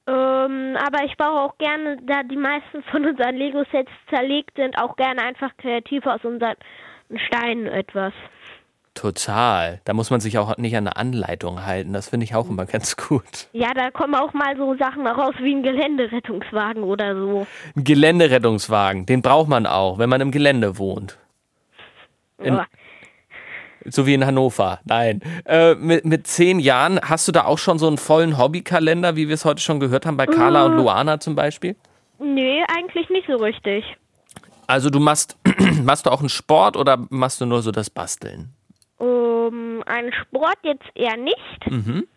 Ähm, 0.07 0.77
aber 0.77 1.05
ich 1.05 1.15
baue 1.15 1.39
auch 1.39 1.57
gerne, 1.57 1.99
da 2.05 2.23
die 2.23 2.35
meisten 2.35 2.83
von 2.91 3.05
unseren 3.05 3.37
Lego-Sets 3.37 3.91
zerlegt 4.09 4.57
sind, 4.57 4.77
auch 4.77 4.97
gerne 4.97 5.21
einfach 5.23 5.55
kreativ 5.55 6.05
aus 6.05 6.19
unseren 6.25 6.55
Steinen 7.27 7.67
etwas. 7.67 8.11
Total. 8.93 9.79
Da 9.85 9.93
muss 9.93 10.09
man 10.09 10.19
sich 10.19 10.37
auch 10.37 10.57
nicht 10.57 10.75
an 10.75 10.85
eine 10.85 10.95
Anleitung 10.97 11.65
halten. 11.65 11.93
Das 11.93 12.09
finde 12.09 12.25
ich 12.25 12.35
auch 12.35 12.49
immer 12.49 12.65
ganz 12.65 12.97
gut. 12.97 13.47
Ja, 13.53 13.73
da 13.73 13.89
kommen 13.89 14.15
auch 14.15 14.33
mal 14.33 14.55
so 14.57 14.75
Sachen 14.77 15.07
raus 15.07 15.33
wie 15.39 15.55
ein 15.55 15.63
Geländerettungswagen 15.63 16.83
oder 16.83 17.15
so. 17.15 17.47
Ein 17.75 17.83
Geländerettungswagen, 17.85 19.05
den 19.05 19.21
braucht 19.21 19.47
man 19.47 19.65
auch, 19.65 19.97
wenn 19.97 20.09
man 20.09 20.19
im 20.21 20.31
Gelände 20.31 20.77
wohnt. 20.77 21.17
In, 22.37 22.55
Ja. 22.55 22.65
so 23.85 24.05
wie 24.05 24.13
in 24.13 24.25
Hannover. 24.25 24.79
Nein. 24.83 25.21
Äh, 25.45 25.75
mit, 25.75 26.03
mit 26.05 26.27
zehn 26.27 26.59
Jahren 26.59 26.99
hast 27.01 27.27
du 27.27 27.31
da 27.31 27.45
auch 27.45 27.59
schon 27.59 27.79
so 27.79 27.87
einen 27.87 27.97
vollen 27.97 28.37
Hobbykalender, 28.37 29.15
wie 29.15 29.29
wir 29.29 29.35
es 29.35 29.45
heute 29.45 29.61
schon 29.61 29.79
gehört 29.79 30.05
haben, 30.05 30.17
bei 30.17 30.25
Carla 30.25 30.65
und 30.65 30.73
Äh. 30.73 30.75
Luana 30.75 31.19
zum 31.19 31.35
Beispiel? 31.35 31.75
Nee, 32.19 32.61
eigentlich 32.67 33.09
nicht 33.09 33.27
so 33.27 33.37
richtig. 33.37 33.85
Also 34.67 34.89
du 34.89 34.99
machst, 34.99 35.37
machst 35.83 36.05
du 36.05 36.09
auch 36.11 36.19
einen 36.19 36.29
Sport 36.29 36.75
oder 36.77 36.97
machst 37.09 37.39
du 37.41 37.45
nur 37.45 37.61
so 37.61 37.71
das 37.71 37.89
Basteln? 37.89 38.53
Ähm, 39.01 39.83
einen 39.85 40.13
Sport 40.13 40.57
jetzt 40.63 40.85
eher 40.95 41.17
nicht. 41.17 41.69
Mhm. 41.69 42.07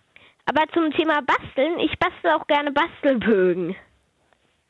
Aber 0.47 0.65
zum 0.73 0.93
Thema 0.93 1.21
Basteln, 1.23 1.79
ich 1.79 1.99
bastel 1.99 2.33
auch 2.33 2.47
gerne 2.47 2.71
Bastelbögen. 2.73 3.75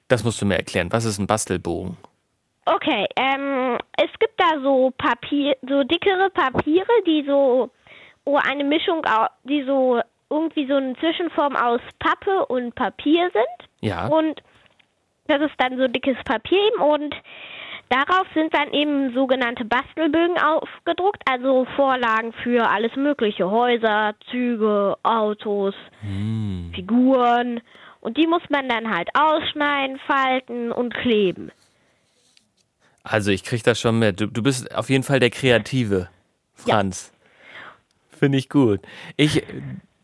Das 0.09 0.23
musst 0.23 0.41
du 0.41 0.47
mir 0.47 0.57
erklären. 0.57 0.93
Was 0.93 1.05
ist 1.05 1.19
ein 1.19 1.27
Bastelbogen? 1.27 1.97
Okay, 2.67 3.07
ähm, 3.17 3.79
es 3.99 4.11
gibt 4.21 4.39
da 4.39 4.61
so 4.63 4.93
Papier, 4.97 5.57
so 5.69 5.83
dickere 5.83 6.31
Papiere, 6.31 6.87
die 7.07 7.25
so 7.27 7.71
oh, 8.25 8.37
eine 8.37 8.65
Mischung, 8.65 9.03
die 9.45 9.65
so 9.65 10.01
irgendwie 10.31 10.67
so 10.67 10.75
eine 10.75 10.97
Zwischenform 10.97 11.57
aus 11.57 11.81
Pappe 11.99 12.47
und 12.47 12.75
Papier 12.75 13.31
sind. 13.33 13.71
Ja. 13.81 14.07
Und 14.07 14.43
das 15.27 15.41
ist 15.43 15.55
dann 15.59 15.79
so 15.79 15.89
dickes 15.89 16.17
Papier 16.25 16.59
eben 16.69 16.83
und 16.83 17.15
darauf 17.95 18.27
sind 18.35 18.53
dann 18.53 18.73
eben 18.73 19.15
sogenannte 19.15 19.65
Bastelbögen 19.65 20.39
aufgedruckt, 20.39 21.23
also 21.27 21.67
Vorlagen 21.77 22.33
für 22.43 22.69
alles 22.69 22.95
mögliche, 22.97 23.51
Häuser, 23.51 24.15
Züge, 24.31 24.97
Autos, 25.03 25.75
Figuren. 26.75 27.61
Und 28.01 28.17
die 28.17 28.27
muss 28.27 28.43
man 28.51 28.69
dann 28.69 28.95
halt 28.95 29.09
ausschneiden, 29.15 29.99
falten 30.07 30.73
und 30.73 30.93
kleben. 30.95 31.51
Also 33.03 33.31
ich 33.31 33.45
krieg 33.45 33.63
das 33.63 33.81
schon 33.81 33.99
mit. 33.99 34.21
Du, 34.21 34.27
du 34.27 34.43
bist 34.43 34.75
auf 34.75 34.91
jeden 34.91 35.05
Fall 35.05 35.21
der 35.21 35.31
Kreative, 35.31 36.09
Franz. 36.55 37.13
Finde 38.11 38.39
ich 38.39 38.49
gut. 38.49 38.81
Ich 39.17 39.43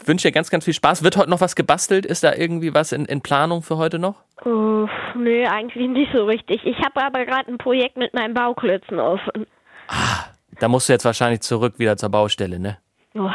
wünsche 0.07 0.29
dir 0.29 0.33
ganz, 0.33 0.51
ganz 0.51 0.65
viel 0.65 0.75
Spaß. 0.75 1.03
Wird 1.03 1.17
heute 1.17 1.31
noch 1.31 1.41
was 1.41 1.57
gebastelt? 1.57 2.07
Ist 2.07 2.25
da 2.25 2.35
irgendwie 2.35 2.75
was 2.75 2.93
in, 2.93 3.05
in 3.05 3.21
Planung 3.21 3.63
für 3.63 3.77
heute 3.77 3.99
noch? 3.99 4.17
Uh, 4.45 4.87
nee, 5.17 5.47
eigentlich 5.47 5.89
nicht 5.89 6.13
so 6.15 6.25
richtig. 6.25 6.65
Ich 6.65 6.79
habe 6.79 7.03
aber 7.05 7.25
gerade 7.25 7.51
ein 7.51 7.59
Projekt 7.59 7.97
mit 7.97 8.15
meinen 8.15 8.35
Bauklötzen 8.35 8.99
offen. 8.99 9.47
Da 10.59 10.69
musst 10.69 10.89
du 10.89 10.93
jetzt 10.93 11.05
wahrscheinlich 11.05 11.41
zurück 11.41 11.75
wieder 11.79 11.97
zur 11.97 12.11
Baustelle, 12.11 12.59
ne? 12.59 12.79
Oh, 13.15 13.31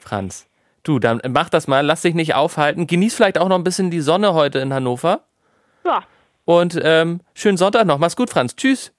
Franz. 0.00 0.48
Du, 0.82 0.98
dann 0.98 1.20
mach 1.28 1.50
das 1.50 1.66
mal, 1.66 1.84
lass 1.84 2.02
dich 2.02 2.14
nicht 2.14 2.34
aufhalten. 2.34 2.86
Genieß 2.86 3.14
vielleicht 3.14 3.38
auch 3.38 3.48
noch 3.48 3.56
ein 3.56 3.64
bisschen 3.64 3.90
die 3.90 4.00
Sonne 4.00 4.34
heute 4.34 4.58
in 4.58 4.72
Hannover. 4.72 5.20
ja. 5.84 6.02
Und 6.44 6.80
ähm, 6.82 7.20
schönen 7.34 7.58
Sonntag 7.58 7.86
noch. 7.86 7.98
Mach's 7.98 8.16
gut, 8.16 8.30
Franz. 8.30 8.56
Tschüss. 8.56 8.94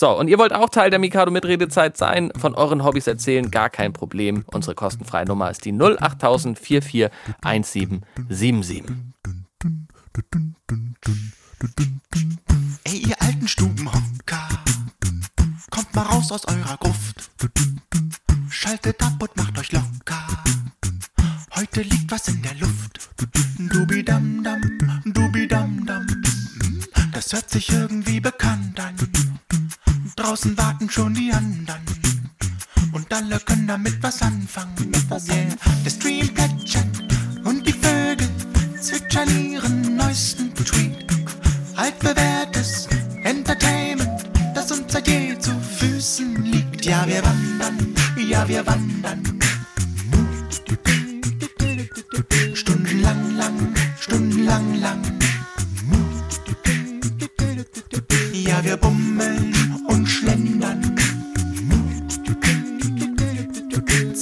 So, 0.00 0.16
und 0.16 0.28
ihr 0.28 0.38
wollt 0.38 0.52
auch 0.52 0.68
Teil 0.68 0.90
der 0.90 1.00
Mikado 1.00 1.32
Mitredezeit 1.32 1.96
sein, 1.96 2.30
von 2.38 2.54
euren 2.54 2.84
Hobbys 2.84 3.08
erzählen, 3.08 3.50
gar 3.50 3.68
kein 3.68 3.92
Problem. 3.92 4.44
Unsere 4.46 4.76
kostenfreie 4.76 5.24
Nummer 5.24 5.50
ist 5.50 5.64
die 5.64 5.72
08000 5.72 6.56
44 6.56 7.10
1777. 7.42 8.84
Ey, 12.84 12.96
ihr 13.08 13.20
alten 13.20 13.48
Stubenhocker, 13.48 14.48
kommt 15.68 15.92
mal 15.96 16.02
raus 16.02 16.30
aus 16.30 16.46
eurer 16.46 16.76
Gruft. 16.76 17.28
Schaltet 18.50 19.02
ab 19.02 19.20
und 19.20 19.36
macht 19.36 19.58
euch 19.58 19.72
locker. 19.72 20.28
Heute 21.56 21.82
liegt 21.82 22.08
was 22.08 22.28
in 22.28 22.40
der 22.40 22.54
Luft. 22.54 23.10
Dubidam-dam, 23.58 24.60
dubidam-dam. 25.06 26.06
Das 27.10 27.32
hört 27.32 27.50
sich 27.50 27.72
irgendwie 27.72 28.20
bekannt 28.20 28.78
an. 28.78 28.94
Draußen 30.18 30.58
warten 30.58 30.90
schon 30.90 31.14
die 31.14 31.32
anderen. 31.32 31.80
Und 32.90 33.14
alle 33.14 33.38
können 33.38 33.68
damit 33.68 34.02
was 34.02 34.20
anfangen. 34.20 34.90
Yeah. 35.28 35.54
Der 35.84 35.90
Stream 35.90 36.28
plätschert 36.34 36.86
und 37.44 37.64
die 37.64 37.72
Vögel 37.72 38.28
zwitschern 38.80 39.28
ihren 39.28 39.94
neuesten 39.94 40.52
Tweet. 40.56 41.06
Altbewährtes 41.76 42.88
Entertainment, 43.22 44.28
das 44.56 44.72
uns 44.72 44.92
seit 44.92 45.06
je 45.06 45.38
zu 45.38 45.52
Füßen 45.78 46.42
liegt. 46.42 46.84
Ja, 46.84 47.06
wir 47.06 47.22
wandern, 47.22 47.94
ja, 48.28 48.48
wir 48.48 48.66
wandern. 48.66 49.22
Stundenlang, 52.54 53.36
lang, 53.36 53.74
stundenlang, 54.00 54.80
lang. 54.80 55.00
Ja, 58.32 58.64
wir 58.64 58.76
bummeln 58.76 59.57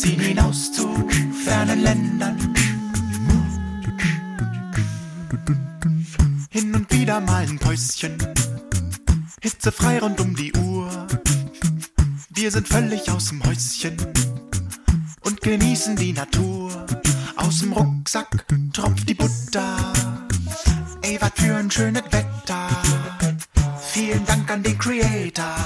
Ziehen 0.07 0.20
hinaus 0.20 0.70
zu 0.70 0.86
fernen 1.44 1.82
Ländern. 1.82 2.54
Hin 6.48 6.72
und 6.76 6.88
wieder 6.92 7.20
mal 7.20 7.42
ein 7.42 7.59
Päuschen. 7.59 8.16
Hitzefrei 9.42 9.98
rund 9.98 10.20
um 10.20 10.36
die 10.36 10.52
Uhr. 10.52 11.09
Wir 12.30 12.52
sind 12.52 12.68
völlig 12.68 13.11
aus 13.11 13.30
dem 13.30 13.42
Häuschen 13.42 13.96
und 15.22 15.40
genießen 15.40 15.96
die 15.96 16.12
Natur. 16.12 16.86
Aus 17.34 17.59
dem 17.59 17.72
Rucksack 17.72 18.46
tropft 18.72 19.09
die 19.09 19.14
Butter. 19.14 19.92
Ey, 21.02 21.18
was 21.20 21.32
für 21.34 21.57
ein 21.57 21.68
schönes 21.68 22.04
Wetter. 22.12 22.68
Vielen 23.92 24.24
Dank 24.24 24.48
an 24.52 24.62
den 24.62 24.78
Creator 24.78 25.57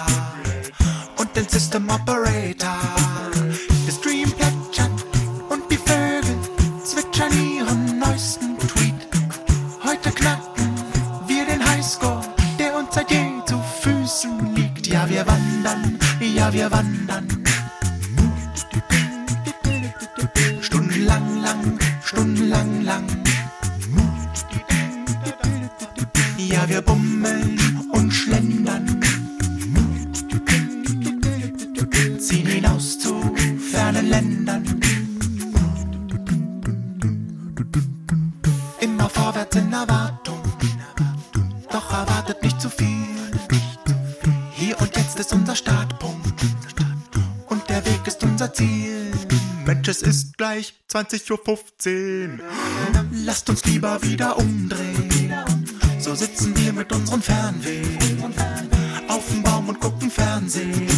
und 1.19 1.37
den 1.37 1.47
System 1.47 1.91
Operator. 1.91 3.10
20.15 50.93 52.41
Uhr. 52.41 52.45
Lasst 53.25 53.49
uns 53.49 53.65
lieber 53.65 54.03
wieder 54.03 54.37
umdrehen. 54.37 55.33
So 56.01 56.17
sitzen 56.17 56.57
wir 56.57 56.73
mit 56.73 56.93
unserem 56.93 57.23
Fernweh 57.23 57.83
auf 59.07 59.25
dem 59.29 59.43
Baum 59.43 59.69
und 59.69 59.79
gucken 59.79 60.11
Fernsehen. 60.11 60.90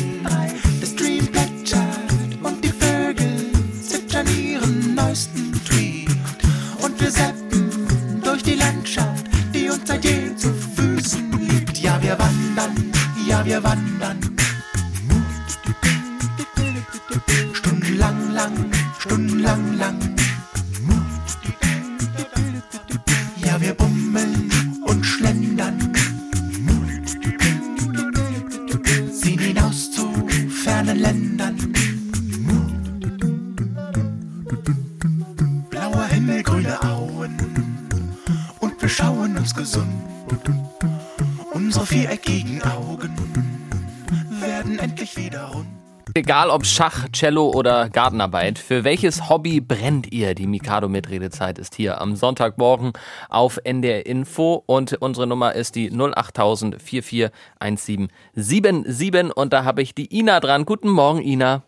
Egal 46.24 46.50
ob 46.50 46.64
Schach, 46.64 47.08
Cello 47.12 47.50
oder 47.50 47.88
Gartenarbeit, 47.88 48.56
für 48.56 48.84
welches 48.84 49.28
Hobby 49.28 49.60
brennt 49.60 50.12
ihr? 50.12 50.36
Die 50.36 50.46
Mikado 50.46 50.88
Mitredezeit 50.88 51.58
ist 51.58 51.74
hier 51.74 52.00
am 52.00 52.14
Sonntagmorgen 52.14 52.92
auf 53.28 53.58
NDR 53.64 54.06
Info 54.06 54.62
und 54.66 54.96
unsere 55.00 55.26
Nummer 55.26 55.56
ist 55.56 55.74
die 55.74 55.90
08000 55.90 56.80
441777 56.80 59.36
und 59.36 59.52
da 59.52 59.64
habe 59.64 59.82
ich 59.82 59.96
die 59.96 60.16
Ina 60.16 60.38
dran. 60.38 60.64
Guten 60.64 60.90
Morgen, 60.90 61.22
Ina. 61.22 61.62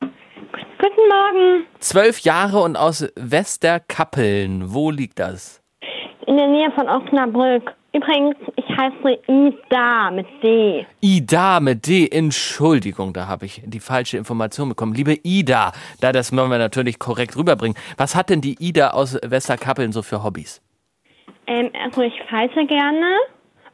Guten 0.00 1.08
Morgen. 1.08 1.64
Zwölf 1.78 2.18
Jahre 2.18 2.60
und 2.60 2.76
aus 2.76 3.10
Westerkappeln. 3.16 4.74
Wo 4.74 4.90
liegt 4.90 5.18
das? 5.18 5.62
In 6.26 6.36
der 6.36 6.48
Nähe 6.48 6.70
von 6.72 6.90
Osnabrück. 6.90 7.72
Übrigens, 7.94 8.34
ich 8.56 8.64
heiße 8.76 9.18
Ida 9.28 10.10
mit 10.10 10.26
D. 10.42 10.84
Ida 11.00 11.60
mit 11.60 11.86
D. 11.86 12.08
Entschuldigung, 12.08 13.12
da 13.12 13.28
habe 13.28 13.46
ich 13.46 13.62
die 13.64 13.78
falsche 13.78 14.16
Information 14.18 14.68
bekommen. 14.68 14.94
Liebe 14.94 15.16
Ida, 15.22 15.72
da 16.00 16.10
das 16.10 16.34
wollen 16.36 16.50
wir 16.50 16.58
natürlich 16.58 16.98
korrekt 16.98 17.36
rüberbringen. 17.36 17.78
Was 17.96 18.16
hat 18.16 18.30
denn 18.30 18.40
die 18.40 18.56
Ida 18.58 18.90
aus 18.90 19.16
Westerkappeln 19.22 19.92
so 19.92 20.02
für 20.02 20.24
Hobbys? 20.24 20.60
Ähm, 21.46 21.70
also 21.84 22.02
ich 22.02 22.14
falte 22.28 22.66
gerne 22.66 23.06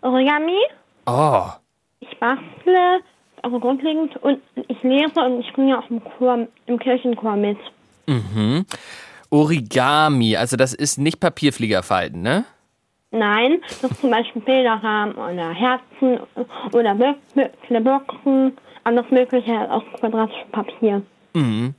Origami, 0.03 0.59
Oh, 1.07 1.45
ich 2.01 2.19
bastle, 2.21 3.01
also 3.43 3.59
grundlegend, 3.59 4.17
und 4.19 4.39
ich 4.69 4.83
lese 4.83 5.19
und 5.25 5.41
ich 5.41 5.51
bringe 5.55 5.79
auch 5.79 5.89
im, 5.89 6.03
Chor, 6.05 6.47
im 6.67 6.79
Kirchenchor 6.79 7.37
mit. 7.37 7.59
mhm. 8.07 8.67
Origami, 9.31 10.37
also 10.37 10.57
das 10.57 10.75
ist 10.75 10.99
nicht 10.99 11.21
Papierfliegerfalten, 11.21 12.21
ne? 12.21 12.45
Nein, 13.13 13.61
das 13.83 14.01
zum 14.01 14.11
Beispiel 14.11 14.41
Bilderrahmen 14.43 15.15
oder 15.17 15.51
Herzen 15.53 16.21
oder 16.73 16.93
Bö- 16.93 17.81
Boxen, 17.81 18.57
alles 18.85 19.11
Mögliche 19.11 19.71
aus 19.71 19.83
quadratischem 19.99 20.51
Papier. 20.53 21.03
Mhm. 21.35 21.75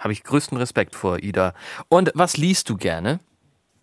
Habe 0.00 0.12
ich 0.12 0.24
größten 0.24 0.56
Respekt 0.56 0.94
vor, 0.94 1.18
Ida. 1.22 1.52
Und 1.88 2.10
was 2.14 2.36
liest 2.36 2.70
du 2.70 2.76
gerne? 2.76 3.20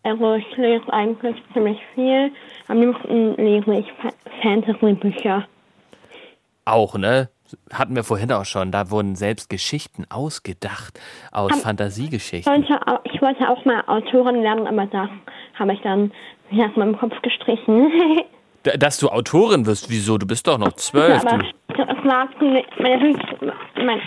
Also 0.04 0.36
ich 0.36 0.58
lese 0.58 0.92
eigentlich 0.94 1.36
ziemlich 1.54 1.80
viel. 1.94 2.32
Am 2.68 2.80
liebsten 2.80 3.36
lese 3.36 3.74
ich 3.80 3.92
Fa- 3.94 4.14
Fantasy-Bücher. 4.42 5.48
Auch, 6.66 6.96
ne? 6.96 7.30
Hatten 7.74 7.96
wir 7.96 8.04
vorhin 8.04 8.32
auch 8.32 8.46
schon. 8.46 8.72
Da 8.72 8.90
wurden 8.90 9.16
selbst 9.16 9.50
Geschichten 9.50 10.06
ausgedacht 10.10 11.00
aus 11.32 11.52
Ich 11.56 11.62
Fantasiegeschichten. 11.62 12.52
wollte, 12.52 12.88
au- 12.88 13.00
ich 13.04 13.22
wollte 13.22 13.48
auch 13.50 13.64
mal 13.66 13.84
Autorin 13.88 14.42
werden, 14.42 14.68
aber 14.68 14.86
das 14.88 15.10
habe 15.60 15.74
ich 15.74 15.82
dann 15.82 16.12
wieder 16.50 16.66
aus 16.66 16.76
meinem 16.76 16.98
Kopf 16.98 17.14
gestrichen. 17.22 17.92
Dass 18.80 18.98
du 18.98 19.10
Autorin 19.10 19.66
wirst, 19.68 19.92
wieso? 19.92 20.18
Du 20.18 20.26
bist 20.26 20.48
doch 20.48 20.58
noch 20.58 20.74
zwölf. 20.74 21.24
aber 21.24 21.38
Du. 21.38 21.46
das 21.86 21.88
war 22.04 22.28
meine, 22.40 22.64
meine 23.76 24.02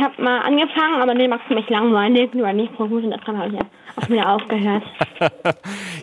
habe 0.00 0.22
mal 0.22 0.40
angefangen, 0.40 1.00
aber 1.00 1.14
den 1.14 1.30
macht 1.30 1.50
mich 1.50 1.68
langweilig, 1.68 2.30
weil 2.34 2.54
nicht 2.54 2.72
so 2.78 2.86
gut 2.86 3.04
und 3.04 3.10
daran 3.10 3.38
habe 3.38 3.56
ich 3.56 3.60
auch 3.96 4.08
wieder 4.08 4.34
aufgehört. 4.34 4.82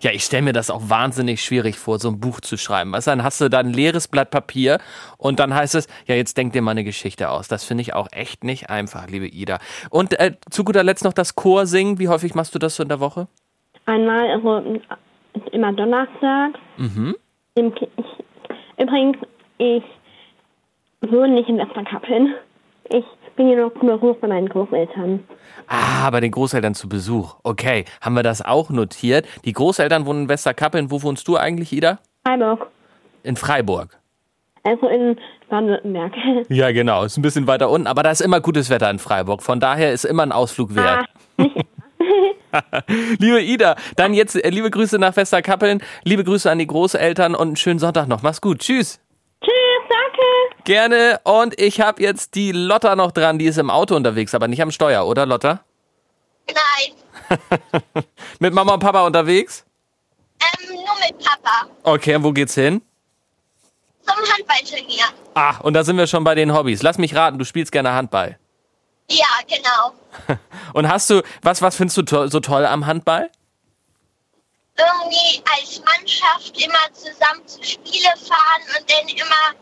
Ja, 0.03 0.11
ich 0.11 0.23
stelle 0.23 0.43
mir 0.43 0.53
das 0.53 0.69
auch 0.69 0.89
wahnsinnig 0.89 1.41
schwierig 1.41 1.79
vor, 1.79 1.97
so 1.97 2.07
ein 2.09 2.19
Buch 2.19 2.39
zu 2.39 2.55
schreiben. 2.55 2.91
Weißt 2.91 3.07
du, 3.07 3.11
dann 3.11 3.23
hast 3.23 3.41
du 3.41 3.49
da 3.49 3.59
ein 3.59 3.73
leeres 3.73 4.07
Blatt 4.07 4.29
Papier 4.29 4.77
und 5.17 5.39
dann 5.39 5.55
heißt 5.55 5.73
es, 5.73 5.87
ja, 6.05 6.13
jetzt 6.13 6.37
denk 6.37 6.53
dir 6.53 6.61
mal 6.61 6.71
eine 6.71 6.83
Geschichte 6.83 7.31
aus. 7.31 7.47
Das 7.47 7.63
finde 7.63 7.81
ich 7.81 7.95
auch 7.95 8.07
echt 8.11 8.43
nicht 8.43 8.69
einfach, 8.69 9.07
liebe 9.07 9.27
Ida. 9.27 9.57
Und 9.89 10.19
äh, 10.19 10.33
zu 10.51 10.63
guter 10.63 10.83
Letzt 10.83 11.03
noch 11.03 11.13
das 11.13 11.35
Chorsingen. 11.35 11.97
Wie 11.97 12.09
häufig 12.09 12.35
machst 12.35 12.53
du 12.53 12.59
das 12.59 12.75
so 12.75 12.83
in 12.83 12.89
der 12.89 12.99
Woche? 12.99 13.27
Einmal, 13.87 14.29
also 14.29 14.79
immer 15.51 15.73
Donnerstag. 15.73 16.59
Mhm. 16.77 17.15
Übrigens, 17.55 19.17
ich 19.57 19.83
wohne 21.01 21.33
nicht 21.33 21.49
in 21.49 21.57
Westerkappeln. 21.57 22.35
Ich 22.89 23.05
bin 23.37 23.47
hier 23.47 23.61
noch 23.61 23.71
Besuch 23.71 24.17
bei 24.17 24.27
meinen 24.27 24.49
Großeltern. 24.49 25.23
Ah, 25.67 26.09
bei 26.09 26.19
den 26.19 26.31
Großeltern 26.31 26.75
zu 26.75 26.89
Besuch. 26.89 27.35
Okay, 27.43 27.85
haben 28.01 28.15
wir 28.15 28.23
das 28.23 28.41
auch 28.41 28.69
notiert. 28.69 29.25
Die 29.45 29.53
Großeltern 29.53 30.05
wohnen 30.05 30.23
in 30.23 30.29
Westerkappeln. 30.29 30.91
Wo 30.91 31.01
wohnst 31.03 31.27
du 31.27 31.37
eigentlich, 31.37 31.71
Ida? 31.71 31.99
Freiburg. 32.25 32.67
In 33.23 33.35
Freiburg. 33.37 33.97
Also 34.63 34.87
in 34.87 35.17
Baden-Württemberg. 35.49 36.13
Ja, 36.49 36.71
genau. 36.71 37.03
Ist 37.03 37.17
ein 37.17 37.21
bisschen 37.21 37.47
weiter 37.47 37.69
unten, 37.69 37.87
aber 37.87 38.03
da 38.03 38.11
ist 38.11 38.21
immer 38.21 38.41
gutes 38.41 38.69
Wetter 38.69 38.89
in 38.89 38.99
Freiburg. 38.99 39.41
Von 39.41 39.59
daher 39.59 39.93
ist 39.93 40.03
immer 40.03 40.23
ein 40.23 40.33
Ausflug 40.33 40.75
wert. 40.75 41.05
liebe 43.19 43.41
Ida, 43.41 43.75
dann 43.95 44.13
jetzt 44.13 44.35
äh, 44.35 44.49
liebe 44.49 44.69
Grüße 44.69 44.99
nach 44.99 45.15
Westerkappeln, 45.15 45.81
liebe 46.03 46.23
Grüße 46.23 46.49
an 46.49 46.59
die 46.59 46.67
Großeltern 46.67 47.35
und 47.35 47.47
einen 47.47 47.55
schönen 47.55 47.79
Sonntag 47.79 48.07
noch. 48.07 48.23
Mach's 48.23 48.41
gut. 48.41 48.59
Tschüss. 48.59 48.99
Tschüss, 49.43 49.51
danke. 49.89 50.63
Gerne. 50.63 51.19
Und 51.23 51.59
ich 51.59 51.79
habe 51.81 52.01
jetzt 52.01 52.35
die 52.35 52.51
Lotta 52.51 52.95
noch 52.95 53.11
dran. 53.11 53.37
Die 53.39 53.45
ist 53.45 53.57
im 53.57 53.69
Auto 53.69 53.95
unterwegs, 53.95 54.33
aber 54.35 54.47
nicht 54.47 54.61
am 54.61 54.71
Steuer, 54.71 55.05
oder 55.07 55.25
Lotta? 55.25 55.61
Nein, 56.47 56.93
Mit 58.39 58.53
Mama 58.53 58.73
und 58.73 58.79
Papa 58.79 59.05
unterwegs? 59.05 59.65
ähm, 60.39 60.75
nur 60.75 60.95
mit 61.05 61.17
Papa. 61.23 61.67
Okay, 61.83 62.15
und 62.15 62.23
wo 62.23 62.31
geht's 62.31 62.53
hin? 62.55 62.81
Zum 64.05 64.15
Handballturnier. 64.15 65.05
Ah, 65.33 65.57
und 65.59 65.73
da 65.73 65.83
sind 65.83 65.97
wir 65.97 66.07
schon 66.07 66.23
bei 66.23 66.35
den 66.35 66.53
Hobbys. 66.53 66.81
Lass 66.83 66.97
mich 66.97 67.15
raten, 67.15 67.37
du 67.37 67.43
spielst 67.45 67.71
gerne 67.73 67.91
Handball. 67.93 68.37
Ja, 69.09 69.25
genau. 69.47 70.37
Und 70.73 70.89
hast 70.89 71.09
du, 71.09 71.21
was, 71.41 71.61
was 71.61 71.77
findest 71.77 71.97
du 71.97 72.01
to 72.03 72.27
so 72.27 72.39
toll 72.41 72.65
am 72.65 72.85
Handball? 72.85 73.29
Irgendwie 74.77 75.43
als 75.57 75.81
Mannschaft 75.83 76.63
immer 76.63 76.93
zusammen 76.93 77.45
zu 77.47 77.63
Spiele 77.63 78.09
fahren 78.27 78.61
und 78.77 78.91
dann 78.91 79.07
immer 79.09 79.55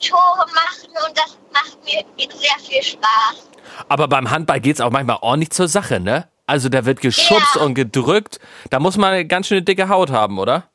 Tore 0.00 0.46
machen 0.54 0.90
und 1.06 1.16
das 1.18 1.36
macht 1.52 1.78
mir 1.84 2.04
sehr 2.16 2.58
viel 2.60 2.82
Spaß. 2.82 3.48
Aber 3.88 4.08
beim 4.08 4.30
Handball 4.30 4.60
geht's 4.60 4.80
auch 4.80 4.90
manchmal 4.90 5.18
ordentlich 5.20 5.50
zur 5.50 5.68
Sache, 5.68 6.00
ne? 6.00 6.28
Also 6.46 6.68
da 6.68 6.84
wird 6.84 7.00
geschubst 7.00 7.56
und 7.56 7.74
gedrückt. 7.74 8.38
Da 8.70 8.78
muss 8.80 8.96
man 8.96 9.12
eine 9.12 9.26
ganz 9.26 9.46
schöne 9.46 9.62
dicke 9.62 9.88
Haut 9.88 10.10
haben, 10.10 10.38
oder? 10.38 10.68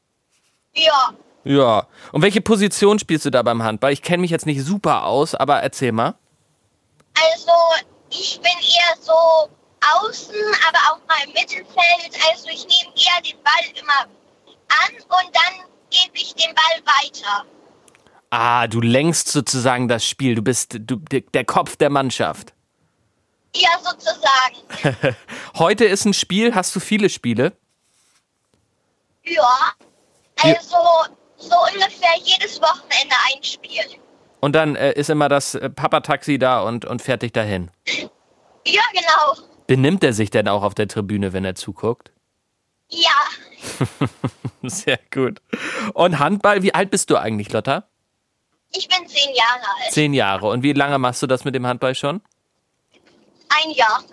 Ja, 0.73 1.13
Ja. 1.43 1.87
Und 2.11 2.21
welche 2.21 2.41
Position 2.41 2.99
spielst 2.99 3.25
du 3.25 3.29
da 3.29 3.41
beim 3.43 3.63
Handball? 3.63 3.91
Ich 3.91 4.01
kenne 4.01 4.21
mich 4.21 4.31
jetzt 4.31 4.45
nicht 4.45 4.63
super 4.63 5.05
aus, 5.05 5.35
aber 5.35 5.61
erzähl 5.61 5.91
mal. 5.91 6.15
also 7.15 7.51
ich 8.09 8.39
bin 8.41 8.51
eher 8.51 8.97
so 9.01 9.49
außen, 10.01 10.35
aber 10.67 10.79
auch 10.91 11.07
mal 11.07 11.23
im 11.25 11.33
Mittelfeld. 11.33 12.17
Also 12.29 12.49
ich 12.49 12.65
nehme 12.67 12.95
eher 12.95 13.21
den 13.21 13.41
Ball 13.43 13.63
immer 13.75 14.03
an 14.03 14.95
und 14.95 15.35
dann 15.35 15.65
gebe 15.89 16.15
ich 16.15 16.33
den 16.35 16.53
Ball 16.53 16.81
weiter. 16.85 17.45
Ah, 18.31 18.67
du 18.67 18.79
lenkst 18.81 19.29
sozusagen 19.29 19.87
das 19.87 20.05
Spiel. 20.07 20.35
Du 20.35 20.41
bist 20.41 20.77
du, 20.79 20.97
der 20.97 21.45
Kopf 21.45 21.77
der 21.77 21.89
Mannschaft. 21.89 22.53
Ja, 23.55 23.69
sozusagen. 23.79 25.15
Heute 25.57 25.85
ist 25.85 26.05
ein 26.05 26.13
Spiel. 26.13 26.53
Hast 26.53 26.75
du 26.75 26.79
viele 26.79 27.09
Spiele? 27.09 27.53
Ja, 29.23 29.73
also 30.41 30.77
so 31.37 31.55
ungefähr 31.73 32.15
jedes 32.23 32.61
Wochenende 32.61 33.15
ein 33.33 33.43
Spiel. 33.43 33.99
Und 34.39 34.53
dann 34.53 34.75
äh, 34.75 34.93
ist 34.93 35.09
immer 35.09 35.29
das 35.29 35.55
äh, 35.55 35.69
Papa-Taxi 35.69 36.37
da 36.37 36.61
und, 36.61 36.85
und 36.85 37.05
dich 37.21 37.31
dahin. 37.33 37.71
Ja, 38.65 38.81
genau. 38.93 39.48
Benimmt 39.69 40.03
er 40.03 40.13
sich 40.13 40.31
denn 40.31 40.47
auch 40.47 40.63
auf 40.63 40.73
der 40.73 40.87
Tribüne, 40.87 41.31
wenn 41.31 41.45
er 41.45 41.55
zuguckt? 41.55 42.11
Ja, 42.89 43.11
Sehr 44.63 44.99
gut. 45.11 45.41
Und 45.93 46.19
Handball, 46.19 46.63
wie 46.63 46.73
alt 46.73 46.91
bist 46.91 47.09
du 47.09 47.17
eigentlich, 47.17 47.51
Lotta? 47.51 47.87
ich 48.71 48.87
bin 48.87 49.07
zehn 49.07 49.33
Jahre 49.33 49.63
alt. 49.81 49.91
Zehn 49.91 50.13
Jahre. 50.13 50.47
Und 50.47 50.61
wie 50.63 50.73
lange 50.73 50.99
machst 50.99 51.21
du 51.21 51.27
das 51.27 51.43
mit 51.43 51.55
dem 51.55 51.65
Handball 51.65 51.95
schon? 51.95 52.21
Ein 53.49 53.71
Jahr. 53.71 54.03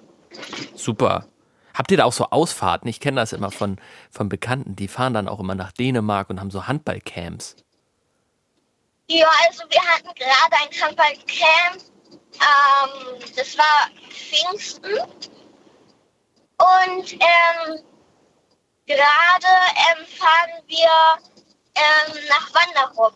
Super. 0.75 1.27
Habt 1.75 1.91
ihr 1.91 1.99
da 1.99 2.05
auch 2.05 2.13
so 2.13 2.25
Ausfahrten? 2.31 2.89
Ich 2.89 3.01
kenne 3.01 3.21
das 3.21 3.35
immer 3.35 3.51
von, 3.51 3.79
von 4.11 4.31
Bekannten. 4.31 4.77
Die 4.77 4.89
fahren 4.89 5.13
dann 5.13 5.29
auch 5.29 5.41
immer 5.41 5.55
nach 5.55 5.73
Dänemark 5.73 6.31
und 6.31 6.41
haben 6.41 6.51
so 6.51 6.67
Handballcamps. 6.67 7.57
Ja, 9.09 9.27
also 9.47 9.63
wir 9.69 9.81
hatten 9.81 10.15
gerade 10.15 10.57
ein 10.63 10.83
Handballcamp. 10.83 11.83
Ähm, 12.35 13.23
das 13.37 13.59
war 13.59 13.91
Pfingsten. 14.11 14.91
Und 16.59 17.13
ähm, 17.13 17.83
gerade 18.87 19.47
ähm, 19.47 20.07
fahren 20.07 20.63
wir 20.67 20.89
ähm, 21.75 22.19
nach 22.29 22.51
Wanderrup. 22.55 23.15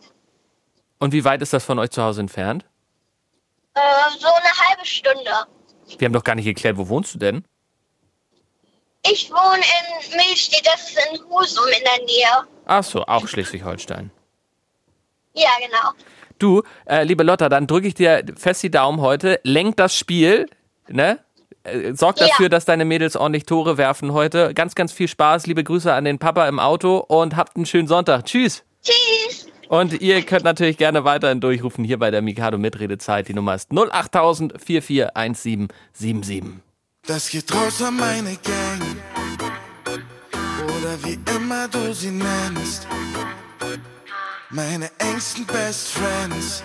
Und 0.99 1.13
wie 1.13 1.23
weit 1.23 1.41
ist 1.41 1.53
das 1.53 1.63
von 1.63 1.79
euch 1.79 1.89
zu 1.89 2.03
Hause 2.03 2.21
entfernt? 2.21 2.65
Äh, 3.73 3.79
so 4.19 4.27
eine 4.27 4.69
halbe 4.69 4.85
Stunde. 4.85 5.31
Wir 5.97 6.05
haben 6.05 6.13
doch 6.13 6.23
gar 6.23 6.35
nicht 6.35 6.45
geklärt, 6.45 6.77
wo 6.77 6.87
wohnst 6.87 7.15
du 7.15 7.19
denn? 7.19 7.45
Ich 9.03 9.31
wohne 9.31 9.63
in 9.63 10.15
Milchstedt, 10.17 10.65
das 10.65 10.89
ist 10.89 10.99
in 11.11 11.19
Husum 11.29 11.65
in 11.67 11.83
der 11.83 12.05
Nähe. 12.05 12.47
Ach 12.65 12.83
so, 12.83 13.03
auch 13.05 13.27
Schleswig-Holstein. 13.27 14.11
Ja, 15.33 15.49
genau. 15.59 15.93
Du, 16.37 16.63
äh, 16.85 17.03
liebe 17.03 17.23
Lotta, 17.23 17.49
dann 17.49 17.67
drücke 17.67 17.87
ich 17.87 17.93
dir 17.95 18.23
fest 18.37 18.61
die 18.63 18.71
Daumen 18.71 19.01
heute. 19.01 19.39
Lenk 19.43 19.77
das 19.77 19.97
Spiel, 19.97 20.47
ne? 20.87 21.23
Äh, 21.63 21.93
Sorg 21.93 22.19
Ja. 22.19 22.27
dafür, 22.27 22.49
dass 22.49 22.65
deine 22.65 22.85
Mädels 22.85 23.15
ordentlich 23.15 23.45
Tore 23.45 23.77
werfen 23.77 24.13
heute. 24.13 24.53
Ganz, 24.53 24.75
ganz 24.75 24.91
viel 24.91 25.07
Spaß. 25.07 25.47
Liebe 25.47 25.63
Grüße 25.63 25.93
an 25.93 26.05
den 26.05 26.17
Papa 26.19 26.47
im 26.47 26.59
Auto 26.59 26.97
und 26.97 27.35
habt 27.35 27.55
einen 27.55 27.65
schönen 27.65 27.87
Sonntag. 27.87 28.25
Tschüss. 28.25 28.63
Tschüss. 28.83 29.47
Und 29.69 30.01
ihr 30.01 30.21
könnt 30.23 30.43
natürlich 30.43 30.77
gerne 30.77 31.03
weiterhin 31.05 31.39
durchrufen 31.39 31.85
hier 31.85 31.97
bei 31.97 32.11
der 32.11 32.21
Mikado 32.21 32.57
Mitredezeit. 32.57 33.27
Die 33.29 33.33
Nummer 33.33 33.55
ist 33.55 33.71
08000 33.71 34.53
441777. 34.61 36.43
Das 37.07 37.29
geht 37.29 37.53
raus 37.53 37.81
an 37.81 37.95
meine 37.95 38.35
Gang. 38.43 38.81
Oder 40.65 41.03
wie 41.03 41.17
immer 41.35 41.67
du 41.69 41.93
sie 41.93 42.11
nennst. 42.11 42.85
Meine 44.49 44.89
engsten 44.97 45.45
Best 45.45 45.93
Friends. 45.93 46.63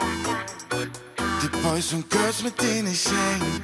Die 1.43 1.49
Boys 1.63 1.93
und 1.93 2.11
Girls, 2.11 2.43
mit 2.43 2.61
denen 2.61 2.89
ich 2.91 3.07
häng. 3.07 3.63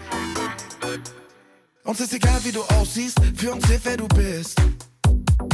Uns 1.85 1.99
ist 1.99 2.15
egal, 2.15 2.39
wie 2.45 2.53
du 2.53 2.63
aussiehst, 2.63 3.19
für 3.37 3.53
uns 3.53 3.67
zählt, 3.67 3.81
wer 3.85 3.97
du 3.97 4.07
bist. 4.09 4.57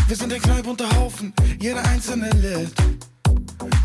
Wir 0.07 0.17
sind 0.17 0.31
ein 0.33 0.43
knallbunter 0.43 0.89
Haufen, 0.97 1.33
jeder 1.59 1.83
einzelne 1.87 2.29
Lit. 2.31 2.71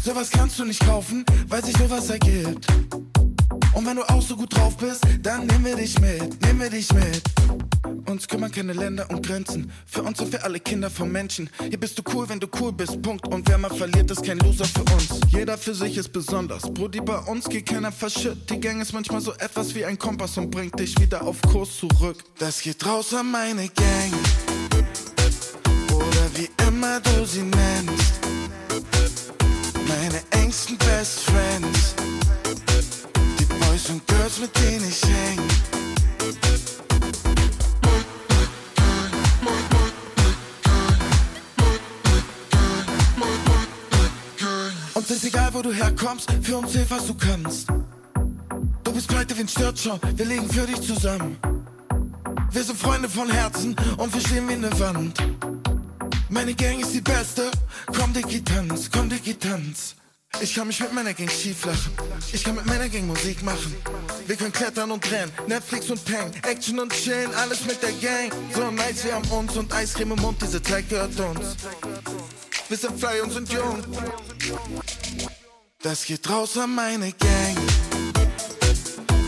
Sowas 0.04 0.30
kannst 0.30 0.60
du 0.60 0.66
nicht 0.66 0.86
kaufen, 0.86 1.26
weil 1.48 1.64
sich 1.64 1.78
sowas 1.78 2.10
ergibt. 2.10 2.68
Und 3.74 3.86
wenn 3.88 3.96
du 3.96 4.04
auch 4.04 4.22
so 4.22 4.36
gut 4.36 4.56
drauf 4.56 4.78
bist, 4.78 5.04
dann 5.22 5.48
nehmen 5.48 5.66
wir 5.66 5.76
dich 5.76 6.00
mit, 6.00 6.42
nehmen 6.44 6.62
wir 6.62 6.70
dich 6.70 6.92
mit. 6.94 7.24
Uns 8.10 8.28
kümmern 8.28 8.52
keine 8.52 8.74
Länder 8.74 9.10
und 9.10 9.26
Grenzen. 9.26 9.72
Für 9.86 10.04
uns 10.04 10.18
sind 10.20 10.32
wir 10.32 10.44
alle 10.44 10.60
Kinder 10.60 10.90
von 10.90 11.12
Menschen. 11.12 11.50
Hier 11.68 11.80
bist 11.80 11.98
du 11.98 12.04
cool, 12.14 12.28
wenn 12.30 12.40
du 12.40 12.48
cool 12.60 12.72
bist. 12.72 13.02
Punkt. 13.02 13.28
Und 13.28 13.48
wer 13.50 13.58
mal 13.58 13.74
verliert, 13.74 14.12
ist 14.12 14.24
kein 14.24 14.38
Loser 14.40 14.66
für 14.66 14.84
uns. 14.94 15.20
Jeder 15.30 15.58
für 15.58 15.74
sich 15.74 15.98
ist 15.98 16.10
besonders. 16.10 16.62
Brudi, 16.62 17.02
bei 17.02 17.18
uns 17.18 17.50
geht 17.50 17.68
keiner 17.68 17.92
verschütt. 17.92 18.50
Die 18.50 18.60
Gang 18.60 18.82
ist 18.82 18.94
manchmal 18.94 19.22
so 19.22 19.34
etwas 19.34 19.74
wie 19.74 19.86
ein 19.86 19.98
Kompass 19.98 20.38
und 20.38 20.52
bringt 20.52 20.80
dich 20.80 21.00
wieder 21.00 21.24
auf 21.24 21.42
Kurs 21.42 21.78
zurück. 21.78 22.24
Das 22.38 22.62
geht 22.62 22.86
raus 22.86 23.14
an 23.14 23.32
meine 23.32 23.70
Gang. 23.70 24.14
Oder 25.96 26.30
wie 26.36 26.50
immer 26.68 27.00
du 27.00 27.26
sie 27.26 27.42
nennst. 27.42 28.14
Meine 29.88 30.22
engsten 30.32 30.78
Best 30.78 31.22
Friends. 31.22 31.96
Girls, 34.34 34.40
mit 34.40 34.56
denen 34.58 34.88
ich 34.88 35.02
häng. 35.04 35.40
Uns 44.94 45.10
ist 45.10 45.26
egal, 45.26 45.54
wo 45.54 45.62
du 45.62 45.74
herkommst, 45.74 46.32
für 46.42 46.58
uns 46.58 46.72
zählt, 46.72 46.90
was 46.90 47.08
du 47.08 47.14
kannst. 47.14 47.68
Du 48.84 48.92
bist 48.92 49.08
pleite 49.08 49.36
wie 49.38 49.42
ein 49.42 49.48
Störtschau, 49.48 50.00
wir 50.16 50.26
legen 50.26 50.50
für 50.50 50.66
dich 50.66 50.82
zusammen. 50.82 51.38
Wir 52.52 52.64
sind 52.64 52.78
Freunde 52.78 53.10
von 53.10 53.30
Herzen 53.30 53.76
und 53.98 54.14
wir 54.14 54.22
stehen 54.22 54.48
wie 54.48 54.54
eine 54.54 54.80
Wand. 54.80 55.18
Meine 56.30 56.54
Gang 56.54 56.80
ist 56.80 56.94
die 56.94 57.02
beste, 57.02 57.52
komm 57.98 58.14
Dicky 58.14 58.44
tanz, 58.44 58.90
komm 58.92 59.10
Dicky 59.10 59.34
tanz. 59.34 59.96
Ich 60.42 60.56
kann 60.56 60.68
mich 60.68 60.80
mit 60.80 60.94
meiner 60.94 61.14
Gang 61.14 61.32
schief 61.32 61.66
lachen. 61.66 61.94
Ich 62.32 62.44
kann 62.44 62.56
mit 62.56 62.66
meiner 62.66 62.90
Gang 62.90 63.08
Musik 63.08 63.44
machen. 63.44 63.76
Wir 64.28 64.36
können 64.36 64.52
klettern 64.52 64.92
und 64.92 65.12
rennen, 65.12 65.32
Netflix 65.48 65.90
und 65.90 66.04
Peng, 66.04 66.32
Action 66.44 66.80
und 66.80 66.92
chillen, 66.92 67.34
alles 67.36 67.66
mit 67.66 67.82
der 67.82 67.92
Gang. 67.94 68.32
So 68.54 68.72
nice, 68.72 69.04
wir 69.04 69.16
haben 69.16 69.30
uns 69.30 69.56
und 69.56 69.72
Eiscreme 69.74 70.14
im 70.14 70.22
Mund, 70.22 70.42
diese 70.42 70.62
Zeit 70.62 70.90
gehört 70.90 71.18
uns. 71.20 71.56
Wir 72.68 72.78
sind 72.78 73.00
frei 73.00 73.22
und 73.22 73.32
sind 73.32 73.52
jung. 73.52 73.84
Das 75.82 76.06
geht 76.06 76.30
raus 76.30 76.58
an 76.58 76.74
meine 76.74 77.12
Gang. 77.12 77.58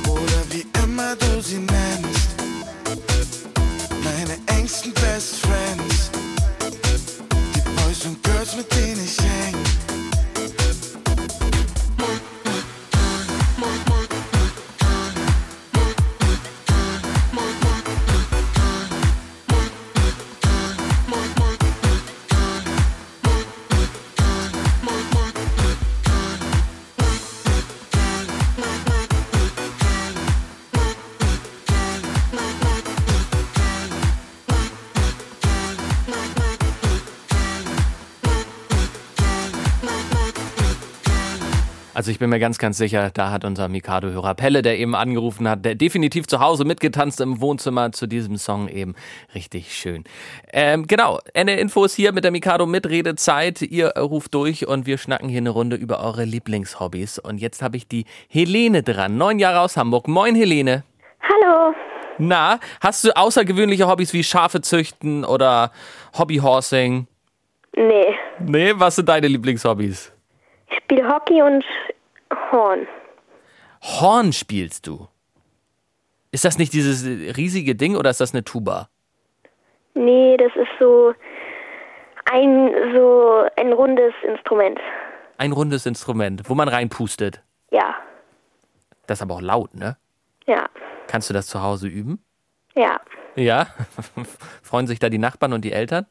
Oder 0.07 0.43
wie 0.49 0.65
immer 0.83 1.15
du 1.15 1.41
sie 1.41 1.57
nennst. 1.57 2.29
Meine 4.03 4.39
engsten 4.57 4.93
Best 4.93 5.35
Friends. 5.35 6.09
Die 7.53 7.61
Boys 7.81 8.05
und 8.05 8.23
Girls, 8.23 8.55
mit 8.55 8.73
denen 8.73 9.03
ich 9.03 9.19
häng. 9.19 9.34
Also 42.05 42.11
ich 42.11 42.19
bin 42.19 42.29
mir 42.29 42.37
ganz, 42.37 42.59
ganz 42.59 42.77
sicher, 42.77 43.09
da 43.11 43.31
hat 43.31 43.45
unser 43.45 43.67
Mikado-Hörer 43.67 44.35
Pelle, 44.35 44.61
der 44.61 44.77
eben 44.77 44.93
angerufen 44.93 45.49
hat, 45.49 45.65
der 45.65 45.73
definitiv 45.73 46.27
zu 46.27 46.39
Hause 46.39 46.63
mitgetanzt 46.63 47.19
im 47.19 47.41
Wohnzimmer 47.41 47.93
zu 47.93 48.05
diesem 48.05 48.37
Song 48.37 48.67
eben. 48.67 48.93
Richtig 49.33 49.73
schön. 49.73 50.03
Ähm, 50.53 50.85
genau, 50.85 51.17
Ende 51.33 51.53
Infos 51.53 51.95
hier 51.95 52.11
mit 52.11 52.23
der 52.23 52.29
Mikado 52.29 52.67
Mitredezeit. 52.67 53.63
Ihr 53.63 53.87
ruft 53.97 54.35
durch 54.35 54.67
und 54.67 54.85
wir 54.85 54.99
schnacken 54.99 55.29
hier 55.29 55.39
eine 55.39 55.49
Runde 55.49 55.77
über 55.77 55.99
eure 55.99 56.25
Lieblingshobbys. 56.25 57.17
Und 57.17 57.39
jetzt 57.39 57.63
habe 57.63 57.75
ich 57.75 57.87
die 57.87 58.05
Helene 58.29 58.83
dran, 58.83 59.17
neun 59.17 59.39
Jahre 59.39 59.61
aus 59.61 59.75
Hamburg. 59.75 60.07
Moin 60.07 60.35
Helene. 60.35 60.83
Hallo. 61.23 61.73
Na, 62.19 62.59
hast 62.81 63.03
du 63.03 63.17
außergewöhnliche 63.17 63.87
Hobbys 63.87 64.13
wie 64.13 64.23
Schafe 64.23 64.61
züchten 64.61 65.25
oder 65.25 65.71
Hobbyhorsing? 66.15 67.07
Nee. 67.75 68.15
Nee, 68.41 68.73
was 68.75 68.97
sind 68.97 69.09
deine 69.09 69.27
Lieblingshobbys? 69.27 70.14
Ich 70.75 70.83
spiele 70.83 71.07
Hockey 71.07 71.41
und 71.41 71.63
Horn. 72.51 72.87
Horn 73.81 74.33
spielst 74.33 74.87
du? 74.87 75.07
Ist 76.31 76.43
das 76.43 76.57
nicht 76.57 76.73
dieses 76.73 77.05
riesige 77.37 77.75
Ding 77.75 77.95
oder 77.95 78.09
ist 78.09 78.19
das 78.19 78.33
eine 78.33 78.43
Tuba? 78.43 78.89
Nee, 79.93 80.35
das 80.37 80.51
ist 80.55 80.67
so 80.79 81.13
ein 82.25 82.71
so 82.93 83.45
ein 83.55 83.71
rundes 83.71 84.13
Instrument. 84.27 84.79
Ein 85.37 85.53
rundes 85.53 85.85
Instrument, 85.85 86.49
wo 86.49 86.55
man 86.55 86.67
reinpustet. 86.67 87.41
Ja. 87.71 87.95
Das 89.07 89.19
ist 89.19 89.21
aber 89.21 89.35
auch 89.35 89.41
laut, 89.41 89.75
ne? 89.75 89.97
Ja. 90.45 90.67
Kannst 91.07 91.29
du 91.29 91.33
das 91.33 91.47
zu 91.47 91.61
Hause 91.61 91.87
üben? 91.87 92.21
Ja. 92.75 92.99
Ja? 93.35 93.67
Freuen 94.61 94.87
sich 94.87 94.99
da 94.99 95.09
die 95.09 95.19
Nachbarn 95.19 95.53
und 95.53 95.63
die 95.63 95.71
Eltern? 95.71 96.05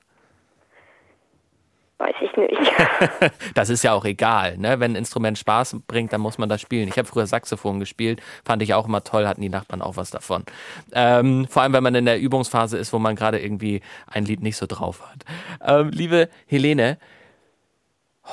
Weiß 2.05 2.16
ich 2.20 2.36
nicht. 2.36 2.72
das 3.55 3.70
ist 3.70 3.82
ja 3.82 3.94
auch 3.94 4.05
egal, 4.05 4.59
ne? 4.59 4.78
Wenn 4.78 4.92
ein 4.92 4.96
Instrument 4.96 5.38
Spaß 5.38 5.76
bringt, 5.88 6.12
dann 6.12 6.20
muss 6.20 6.36
man 6.36 6.50
das 6.50 6.61
spielen. 6.61 6.86
Ich 6.88 6.98
habe 6.98 7.09
früher 7.09 7.26
Saxophon 7.26 7.80
gespielt, 7.80 8.20
fand 8.44 8.61
ich 8.61 8.74
auch 8.74 8.86
immer 8.86 9.02
toll, 9.05 9.26
hatten 9.26 9.40
die 9.40 9.48
Nachbarn 9.48 9.80
auch 9.80 9.96
was 9.96 10.11
davon. 10.11 10.44
Ähm, 10.92 11.46
vor 11.48 11.62
allem, 11.62 11.72
wenn 11.72 11.82
man 11.82 11.94
in 11.94 12.05
der 12.05 12.20
Übungsphase 12.20 12.76
ist, 12.76 12.92
wo 12.92 12.98
man 12.98 13.16
gerade 13.16 13.40
irgendwie 13.40 13.80
ein 14.07 14.26
Lied 14.26 14.42
nicht 14.42 14.59
so 14.59 14.66
drauf 14.66 15.00
hat. 15.00 15.24
Ähm, 15.66 15.88
liebe 15.94 16.28
Helene, 16.46 16.98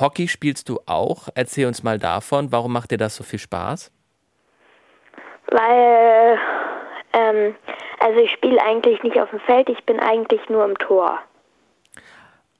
Hockey 0.01 0.28
spielst 0.28 0.67
du 0.67 0.82
auch. 0.86 1.30
Erzähl 1.34 1.65
uns 1.65 1.82
mal 1.82 1.97
davon. 1.97 2.51
Warum 2.51 2.74
macht 2.74 2.91
dir 2.91 2.97
das 2.97 3.15
so 3.15 3.24
viel 3.24 3.39
Spaß? 3.39 3.89
Weil, 5.47 6.38
ähm, 7.13 7.55
also 7.99 8.19
ich 8.19 8.32
spiele 8.32 8.61
eigentlich 8.61 9.01
nicht 9.03 9.17
auf 9.17 9.30
dem 9.30 9.39
Feld, 9.39 9.69
ich 9.69 9.82
bin 9.86 10.01
eigentlich 10.01 10.49
nur 10.49 10.65
im 10.65 10.78
Tor. 10.78 11.19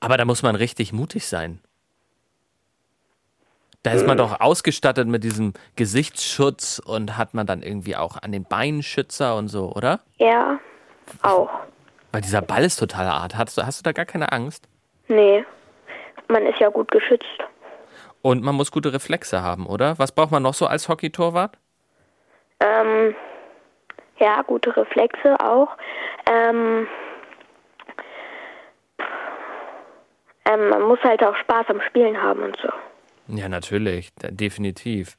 Aber 0.02 0.16
da 0.16 0.24
muss 0.24 0.42
man 0.42 0.56
richtig 0.56 0.92
mutig 0.92 1.26
sein. 1.26 1.60
Da 3.84 3.92
ist 3.92 4.06
man 4.06 4.16
doch 4.16 4.40
ausgestattet 4.40 5.06
mit 5.06 5.22
diesem 5.22 5.54
Gesichtsschutz 5.76 6.80
und 6.84 7.16
hat 7.16 7.34
man 7.34 7.46
dann 7.46 7.62
irgendwie 7.62 7.96
auch 7.96 8.16
an 8.20 8.32
den 8.32 8.44
Beinen 8.44 8.82
Schützer 8.82 9.36
und 9.36 9.48
so, 9.48 9.72
oder? 9.72 10.00
Ja, 10.18 10.58
auch. 11.22 11.50
Weil 12.10 12.20
dieser 12.20 12.42
Ball 12.42 12.64
ist 12.64 12.76
total 12.76 13.06
hart. 13.06 13.36
Hast 13.36 13.56
du, 13.56 13.66
hast 13.66 13.80
du 13.80 13.82
da 13.84 13.92
gar 13.92 14.04
keine 14.04 14.32
Angst? 14.32 14.68
Nee, 15.06 15.44
man 16.28 16.46
ist 16.46 16.58
ja 16.58 16.68
gut 16.68 16.90
geschützt. 16.90 17.38
Und 18.22 18.42
man 18.42 18.56
muss 18.56 18.72
gute 18.72 18.92
Reflexe 18.92 19.42
haben, 19.42 19.66
oder? 19.66 19.98
Was 19.98 20.12
braucht 20.12 20.32
man 20.32 20.42
noch 20.42 20.54
so 20.54 20.66
als 20.66 20.88
Hockeytorwart? 20.88 21.58
Ähm, 22.60 23.14
ja, 24.18 24.42
gute 24.42 24.76
Reflexe 24.76 25.36
auch. 25.40 25.76
Ähm, 26.26 26.86
ähm, 30.44 30.68
man 30.68 30.82
muss 30.82 31.00
halt 31.02 31.24
auch 31.24 31.36
Spaß 31.36 31.66
am 31.68 31.80
Spielen 31.88 32.20
haben 32.20 32.42
und 32.42 32.56
so. 32.62 32.68
Ja, 33.28 33.48
natürlich, 33.48 34.10
definitiv. 34.16 35.16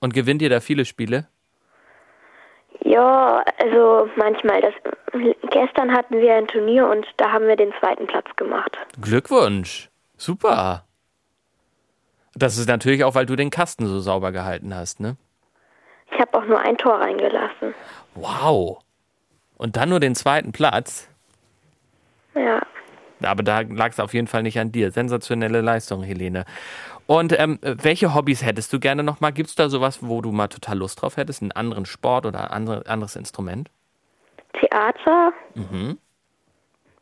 Und 0.00 0.14
gewinnt 0.14 0.42
ihr 0.42 0.50
da 0.50 0.60
viele 0.60 0.84
Spiele? 0.84 1.26
Ja, 2.80 3.42
also 3.58 4.08
manchmal. 4.16 4.60
Das, 4.60 4.74
gestern 5.50 5.92
hatten 5.92 6.18
wir 6.18 6.34
ein 6.34 6.46
Turnier 6.46 6.86
und 6.86 7.06
da 7.16 7.32
haben 7.32 7.48
wir 7.48 7.56
den 7.56 7.72
zweiten 7.80 8.06
Platz 8.06 8.26
gemacht. 8.36 8.76
Glückwunsch. 9.00 9.90
Super. 10.16 10.84
Das 12.34 12.58
ist 12.58 12.68
natürlich 12.68 13.02
auch, 13.04 13.14
weil 13.14 13.26
du 13.26 13.34
den 13.34 13.50
Kasten 13.50 13.86
so 13.86 13.98
sauber 13.98 14.30
gehalten 14.30 14.74
hast, 14.74 15.00
ne? 15.00 15.16
Ich 16.12 16.20
habe 16.20 16.38
auch 16.38 16.44
nur 16.44 16.60
ein 16.60 16.76
Tor 16.76 17.00
reingelassen. 17.00 17.74
Wow. 18.14 18.78
Und 19.56 19.76
dann 19.76 19.88
nur 19.88 20.00
den 20.00 20.14
zweiten 20.14 20.52
Platz. 20.52 21.08
Ja. 22.34 22.60
Aber 23.22 23.42
da 23.42 23.60
lag 23.60 23.90
es 23.90 24.00
auf 24.00 24.12
jeden 24.14 24.26
Fall 24.26 24.42
nicht 24.42 24.58
an 24.58 24.72
dir. 24.72 24.90
Sensationelle 24.90 25.60
Leistung, 25.60 26.02
Helene. 26.02 26.44
Und 27.06 27.38
ähm, 27.38 27.58
welche 27.62 28.14
Hobbys 28.14 28.44
hättest 28.44 28.72
du 28.72 28.80
gerne 28.80 29.02
nochmal? 29.02 29.32
Gibt 29.32 29.48
es 29.48 29.54
da 29.54 29.68
sowas, 29.68 30.00
wo 30.02 30.20
du 30.20 30.32
mal 30.32 30.48
total 30.48 30.78
Lust 30.78 31.00
drauf 31.00 31.16
hättest? 31.16 31.40
Einen 31.40 31.52
anderen 31.52 31.86
Sport 31.86 32.26
oder 32.26 32.40
ein 32.44 32.50
andere, 32.50 32.86
anderes 32.86 33.16
Instrument? 33.16 33.70
Theater, 34.54 35.32
Mhm. 35.54 35.98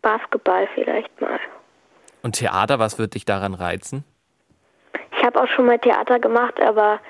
Basketball 0.02 0.68
vielleicht 0.74 1.20
mal. 1.20 1.38
Und 2.22 2.36
Theater, 2.36 2.78
was 2.78 2.98
wird 2.98 3.14
dich 3.14 3.24
daran 3.24 3.54
reizen? 3.54 4.04
Ich 5.16 5.24
habe 5.24 5.40
auch 5.42 5.48
schon 5.48 5.64
mal 5.66 5.78
Theater 5.78 6.18
gemacht, 6.18 6.60
aber 6.60 7.00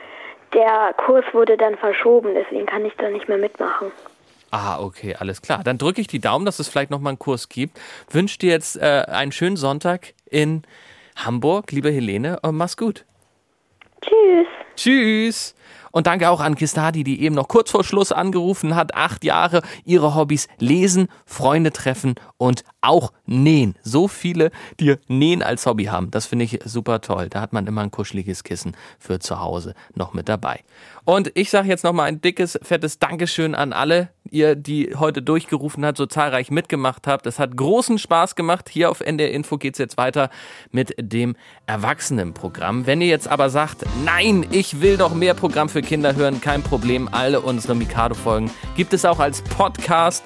der 0.52 0.94
Kurs 1.05 1.24
wurde 1.32 1.57
dann 1.57 1.76
verschoben, 1.76 2.34
deswegen 2.34 2.66
kann 2.66 2.84
ich 2.84 2.94
da 2.96 3.11
nicht 3.11 3.28
mehr 3.28 3.38
mitmachen. 3.38 3.90
Ah, 4.57 4.78
okay, 4.78 5.16
alles 5.16 5.42
klar. 5.42 5.64
Dann 5.64 5.78
drücke 5.78 6.00
ich 6.00 6.07
die 6.07 6.20
Daumen, 6.20 6.44
dass 6.44 6.61
es 6.61 6.68
vielleicht 6.68 6.92
nochmal 6.92 7.11
einen 7.11 7.18
Kurs 7.18 7.48
gibt. 7.48 7.76
Wünsche 8.09 8.38
dir 8.38 8.50
jetzt 8.50 8.76
äh, 8.76 9.05
einen 9.09 9.32
schönen 9.32 9.57
Sonntag 9.57 10.14
in 10.30 10.62
Hamburg, 11.16 11.72
liebe 11.72 11.90
Helene, 11.90 12.38
und 12.38 12.57
mach's 12.57 12.76
gut. 12.76 13.05
Tschüss. 14.00 14.46
Tschüss. 14.76 15.55
Und 15.90 16.09
danke 16.09 16.28
auch 16.28 16.40
an 16.40 16.57
Kistadi, 16.57 17.05
die 17.05 17.22
eben 17.22 17.36
noch 17.36 17.46
kurz 17.46 17.70
vor 17.70 17.84
Schluss 17.84 18.11
angerufen 18.11 18.74
hat. 18.74 18.94
Acht 18.96 19.22
Jahre, 19.22 19.62
ihre 19.84 20.16
Hobbys 20.16 20.48
lesen, 20.59 21.07
Freunde 21.24 21.72
treffen 21.72 22.16
und 22.36 22.64
auch 22.80 23.12
nähen. 23.26 23.76
So 23.82 24.09
viele, 24.09 24.50
die 24.80 24.96
Nähen 25.07 25.40
als 25.40 25.66
Hobby 25.66 25.84
haben. 25.84 26.11
Das 26.11 26.26
finde 26.26 26.46
ich 26.46 26.59
super 26.64 27.00
toll. 27.00 27.28
Da 27.28 27.40
hat 27.40 27.52
man 27.52 27.68
immer 27.68 27.82
ein 27.82 27.92
kuscheliges 27.92 28.42
Kissen 28.42 28.76
für 28.98 29.20
zu 29.20 29.38
Hause 29.38 29.74
noch 29.94 30.14
mit 30.14 30.28
dabei. 30.28 30.64
Und 31.05 31.30
ich 31.34 31.50
sage 31.50 31.68
jetzt 31.68 31.84
nochmal 31.84 32.09
ein 32.09 32.20
dickes, 32.20 32.59
fettes 32.62 32.98
Dankeschön 32.98 33.55
an 33.55 33.72
alle, 33.72 34.09
ihr, 34.35 34.57
die 34.57 34.95
heute 34.99 35.22
durchgerufen 35.22 35.87
habt, 35.87 35.97
so 35.97 36.07
zahlreich 36.07 36.51
mitgemacht 36.51 37.07
habt. 37.07 37.26
Es 37.26 37.39
hat 37.39 37.57
großen 37.57 37.99
Spaß 37.99 38.35
gemacht. 38.35 38.68
Hier 38.68 38.91
auf 38.91 39.01
NDR 39.01 39.30
Info 39.30 39.57
geht's 39.57 39.78
jetzt 39.78 39.97
weiter 39.97 40.30
mit 40.72 40.95
dem 40.99 41.37
Erwachsenenprogramm. 41.66 42.87
Wenn 42.87 43.01
ihr 43.01 43.09
jetzt 43.09 43.28
aber 43.28 43.49
sagt, 43.49 43.85
nein, 44.05 44.47
ich 44.51 44.80
will 44.80 44.97
noch 44.97 45.14
mehr 45.14 45.35
Programm 45.35 45.68
für 45.68 45.82
Kinder 45.82 46.14
hören, 46.14 46.41
kein 46.41 46.62
Problem. 46.62 47.09
Alle 47.11 47.41
unsere 47.41 47.74
Mikado-Folgen 47.74 48.51
gibt 48.76 48.93
es 48.93 49.05
auch 49.05 49.20
als 49.20 49.43
Podcast. 49.43 50.24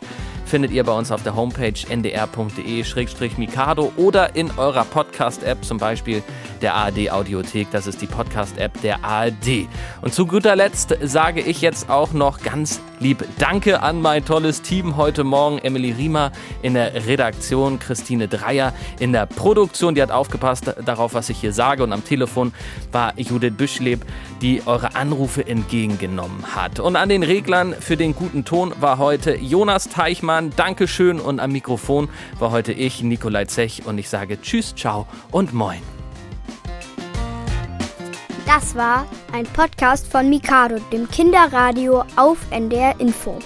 Findet 0.49 0.71
ihr 0.71 0.83
bei 0.83 0.93
uns 0.93 1.13
auf 1.13 1.23
der 1.23 1.37
Homepage 1.37 1.75
ndr.de-mikado 1.91 3.93
oder 3.99 4.35
in 4.35 4.51
eurer 4.53 4.87
Podcast-App, 4.87 5.63
zum 5.63 5.77
Beispiel 5.77 6.23
der 6.63 6.75
ARD-Audiothek. 6.75 7.71
Das 7.71 7.87
ist 7.87 8.01
die 8.01 8.07
Podcast-App 8.07 8.81
der 8.81 9.05
ARD. 9.05 9.69
Und 10.01 10.15
zu 10.15 10.25
guter 10.25 10.57
Letzt 10.57 10.97
sage 11.03 11.43
ich 11.43 11.61
jetzt 11.61 11.91
auch 11.91 12.13
noch 12.13 12.41
ganz 12.41 12.81
lieb. 13.01 13.25
Danke 13.39 13.83
an 13.83 14.01
mein 14.01 14.25
tolles 14.25 14.63
Team 14.63 14.97
heute 14.97 15.25
Morgen. 15.25 15.59
Emily 15.59 15.93
Riemer 15.93 16.33
in 16.63 16.75
der 16.75 17.07
Redaktion, 17.07 17.79
Christine 17.79 18.29
Dreier 18.29 18.73
in 18.99 19.13
der 19.13 19.27
Produktion. 19.27 19.95
Die 19.95 20.03
hat 20.03 20.11
aufgepasst 20.11 20.75
darauf, 20.85 21.15
was 21.15 21.29
ich 21.29 21.39
hier 21.39 21.53
sage. 21.53 21.83
Und 21.83 21.93
am 21.93 22.05
Telefon 22.05 22.53
war 22.93 23.19
Judith 23.19 23.55
Büschleb, 23.57 24.05
die 24.43 24.63
eure 24.67 24.95
Anrufe 24.95 25.47
entgegengenommen 25.47 26.55
hat. 26.55 26.81
Und 26.81 26.97
an 26.97 27.09
den 27.09 27.23
Reglern 27.23 27.75
für 27.75 27.97
den 27.97 28.15
guten 28.15 28.45
Ton 28.45 28.73
war 28.81 28.99
heute 28.99 29.37
Jonas 29.37 29.89
Teichmann. 29.89 30.53
Dankeschön. 30.57 31.21
Und 31.21 31.41
am 31.41 31.53
Mikrofon 31.53 32.09
war 32.39 32.51
heute 32.51 32.73
ich, 32.73 33.03
Nikolai 33.03 33.45
Zech. 33.47 33.83
Und 33.87 33.99
ich 33.99 34.09
sage 34.09 34.41
Tschüss, 34.41 34.75
ciao 34.75 35.07
und 35.31 35.53
moin. 35.55 35.98
Das 38.49 38.75
war 38.75 39.07
ein 39.31 39.45
Podcast 39.45 40.11
von 40.11 40.31
Mikado, 40.31 40.79
dem 40.91 41.07
Kinderradio 41.11 42.03
auf 42.17 42.39
NDR 42.51 42.99
Info. 42.99 43.39